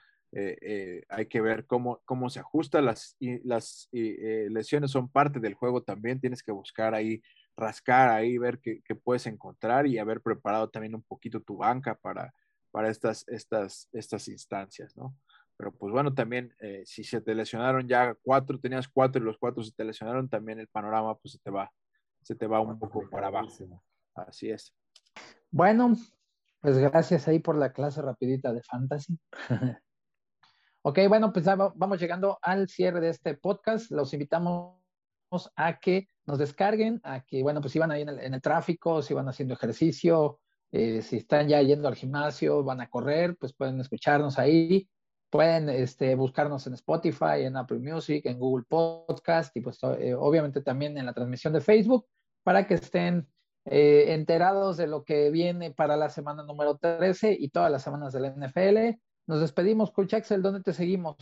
hay 1.09 1.27
que 1.27 1.41
ver 1.41 1.67
cómo, 1.67 2.01
cómo 2.05 2.29
se 2.31 2.41
ajusta. 2.41 2.81
Las, 2.81 3.17
las 3.45 3.89
lesiones 3.93 4.91
son 4.91 5.09
parte 5.09 5.41
del 5.41 5.55
juego 5.55 5.83
también, 5.83 6.21
tienes 6.21 6.43
que 6.43 6.53
buscar 6.53 6.95
ahí, 6.95 7.23
rascar 7.57 8.11
ahí, 8.11 8.39
ver 8.39 8.59
qué, 8.61 8.83
qué, 8.83 8.95
puedes 8.95 9.27
encontrar 9.27 9.87
y 9.87 9.99
haber 9.99 10.21
preparado 10.21 10.69
también 10.71 10.95
un 10.95 11.03
poquito 11.03 11.41
tu 11.41 11.57
banca 11.59 11.95
para, 11.95 12.35
para 12.75 12.91
estas, 12.91 13.25
estas, 13.29 13.89
estas 13.93 14.27
instancias, 14.27 14.97
¿no? 14.97 15.17
Pero 15.57 15.73
pues 15.73 15.93
bueno, 15.93 16.13
también 16.13 16.53
eh, 16.61 16.83
si 16.85 17.05
se 17.05 17.21
te 17.21 17.33
lesionaron 17.33 17.87
ya 17.87 18.17
cuatro, 18.23 18.59
tenías 18.59 18.89
cuatro 18.89 19.23
y 19.23 19.25
los 19.25 19.39
cuatro 19.39 19.63
se 19.63 19.71
te 19.71 19.85
lesionaron, 19.85 20.29
también 20.29 20.59
el 20.59 20.67
panorama 20.67 21.17
pues 21.17 21.35
se 21.35 21.39
te 21.39 21.51
va, 21.51 21.71
se 22.23 22.35
te 22.35 22.49
va 22.49 22.61
un 22.61 22.77
poco 22.77 23.09
para 23.09 23.29
abajo. 23.29 23.49
Así 24.17 24.51
es. 24.51 24.75
Bueno, 25.53 25.95
pues 26.61 26.79
gracias 26.79 27.29
ahí 27.29 27.39
por 27.39 27.57
la 27.57 27.73
clase 27.73 28.03
rapidita 28.03 28.53
de 28.53 28.63
fantasy. 28.63 29.17
ok, 30.87 30.99
bueno, 31.09 31.33
pues 31.33 31.47
vamos 31.47 31.99
llegando 31.99 32.39
al 32.43 32.69
cierre 32.69 33.01
de 33.01 33.09
este 33.09 33.35
podcast. 33.35 33.91
Los 33.91 34.13
invitamos 34.13 34.75
a 35.57 35.79
que 35.79 36.09
nos 36.27 36.39
descarguen, 36.39 37.01
a 37.05 37.25
que, 37.25 37.43
bueno, 37.43 37.63
pues 37.63 37.73
si 37.73 37.79
van 37.79 37.91
ahí 37.91 38.03
en 38.03 38.35
el, 38.35 38.43
tráfico, 38.43 39.01
si 39.01 39.15
van 39.15 39.27
haciendo 39.29 39.55
ejercicio, 39.55 40.41
eh, 40.73 41.01
si 41.01 41.17
están 41.17 41.49
ya 41.49 41.63
yendo 41.63 41.89
al 41.89 41.95
gimnasio, 41.95 42.63
van 42.63 42.83
a 42.83 42.91
correr, 42.91 43.35
pues 43.39 43.55
pueden 43.55 43.81
escucharnos 43.81 44.39
ahí. 44.39 44.89
Pueden 45.31 45.69
este, 45.69 46.15
buscarnos 46.15 46.67
en 46.67 46.75
Spotify, 46.75 47.41
en 47.41 47.57
Apple 47.57 47.79
Music, 47.79 48.25
en 48.27 48.39
Google 48.39 48.67
Podcast 48.69 49.57
y 49.57 49.63
pues 49.63 49.79
eh, 49.99 50.15
obviamente 50.15 50.61
también 50.61 50.97
en 50.97 51.07
la 51.07 51.13
transmisión 51.13 51.53
de 51.55 51.61
Facebook 51.61 52.07
para 52.45 52.67
que 52.67 52.75
estén 52.75 53.27
eh, 53.65 54.13
enterados 54.13 54.77
de 54.77 54.87
lo 54.87 55.03
que 55.03 55.31
viene 55.31 55.73
para 55.73 55.97
la 55.97 56.11
semana 56.11 56.45
número 56.45 56.77
13 56.77 57.37
y 57.41 57.49
todas 57.49 57.73
las 57.73 57.83
semanas 57.83 58.13
de 58.13 58.21
la 58.21 58.29
NFL. 58.29 59.01
Nos 59.27 59.41
despedimos, 59.41 59.91
Coach 59.91 60.15
Axel, 60.15 60.43
¿dónde 60.43 60.61
te 60.61 60.73
seguimos? 60.73 61.17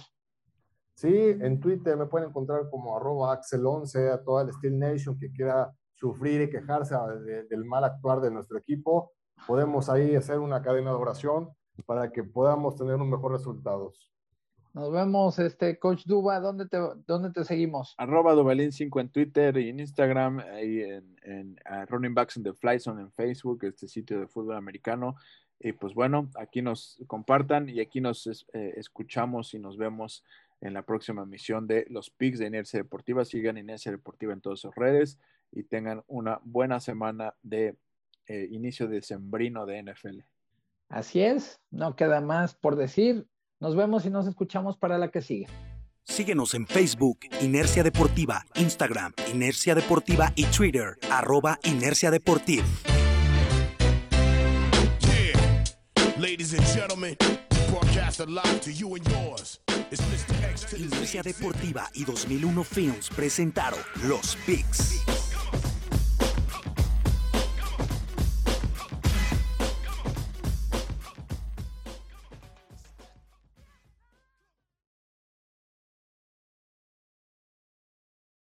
Sí, 0.95 1.15
en 1.15 1.61
Twitter 1.61 1.97
me 1.97 2.07
pueden 2.07 2.29
encontrar 2.29 2.69
como 2.70 2.97
arroba 2.97 3.39
Axel11 3.39 4.12
a 4.12 4.23
toda 4.23 4.45
la 4.45 4.53
Steel 4.53 4.79
Nation 4.79 5.19
que 5.19 5.33
quiera 5.33 5.73
sufrir 5.95 6.43
y 6.43 6.51
quejarse 6.51 6.95
del 7.49 7.65
mal 7.65 7.85
actuar 7.85 8.20
de 8.20 8.31
nuestro 8.31 8.59
equipo 8.59 9.12
podemos 9.47 9.89
ahí 9.89 10.15
hacer 10.15 10.39
una 10.39 10.62
cadena 10.62 10.91
de 10.91 10.97
oración 10.97 11.51
para 11.87 12.12
que 12.12 12.23
podamos 12.23 12.77
tener 12.77 12.97
un 12.97 13.11
mejor 13.11 13.33
resultados. 13.33 14.11
Nos 14.74 14.91
vemos, 14.91 15.39
este 15.39 15.79
Coach 15.79 16.05
Duba, 16.07 16.41
¿dónde 16.41 16.66
te, 16.66 16.79
dónde 17.07 17.31
te 17.31 17.45
seguimos? 17.45 17.95
Arroba 17.99 18.35
Dubalín5 18.35 19.01
en 19.03 19.09
Twitter 19.11 19.59
y 19.59 19.69
en 19.69 19.81
Instagram, 19.81 20.41
y 20.62 20.81
en, 20.81 21.16
en 21.23 21.57
Running 21.89 22.15
Backs 22.15 22.39
in 22.39 22.43
the 22.43 22.55
Fly 22.55 22.81
Zone 22.81 23.03
en 23.03 23.12
Facebook, 23.12 23.65
este 23.65 23.87
sitio 23.87 24.19
de 24.20 24.27
fútbol 24.27 24.57
americano. 24.57 25.16
Y 25.64 25.72
pues 25.72 25.94
bueno, 25.94 26.28
aquí 26.34 26.60
nos 26.60 26.98
compartan 27.06 27.68
y 27.68 27.80
aquí 27.80 28.01
nos 28.01 28.26
eh, 28.52 28.74
escuchamos 28.76 29.55
y 29.55 29.60
nos 29.60 29.76
vemos 29.76 30.24
en 30.60 30.74
la 30.74 30.82
próxima 30.82 31.22
emisión 31.22 31.68
de 31.68 31.86
los 31.89 32.10
Picks 32.10 32.40
de 32.40 32.47
Inercia 32.47 32.80
Deportiva. 32.80 33.24
Sigan 33.24 33.59
Inercia 33.59 33.93
Deportiva 33.93 34.32
en 34.32 34.40
todas 34.40 34.59
sus 34.59 34.74
redes 34.74 35.18
y 35.52 35.62
tengan 35.62 36.02
una 36.09 36.40
buena 36.43 36.80
semana 36.80 37.34
de 37.43 37.76
eh, 38.26 38.48
inicio 38.51 38.89
de 38.89 39.02
sembrino 39.02 39.64
de 39.64 39.82
NFL. 39.84 40.20
Así 40.89 41.22
es, 41.22 41.60
no 41.70 41.94
queda 41.94 42.20
más 42.20 42.55
por 42.55 42.74
decir. 42.74 43.26
Nos 43.60 43.76
vemos 43.76 44.05
y 44.05 44.10
nos 44.10 44.26
escuchamos 44.26 44.76
para 44.76 44.98
la 44.98 45.12
que 45.12 45.22
sigue. 45.22 45.47
Síguenos 46.02 46.55
en 46.55 46.66
Facebook, 46.66 47.20
Inercia 47.40 47.84
Deportiva, 47.84 48.44
Instagram, 48.56 49.12
Inercia 49.32 49.76
Deportiva 49.76 50.32
y 50.34 50.47
Twitter, 50.47 50.98
arroba 51.09 51.60
Inercia 51.62 52.10
Deportiva. 52.10 52.64
Inercia 60.77 61.23
Deportiva 61.23 61.90
y 61.94 62.05
2001 62.05 62.65
Films 62.65 63.11
presentaron 63.11 63.81
Los 64.05 64.36
Picks. 64.47 65.22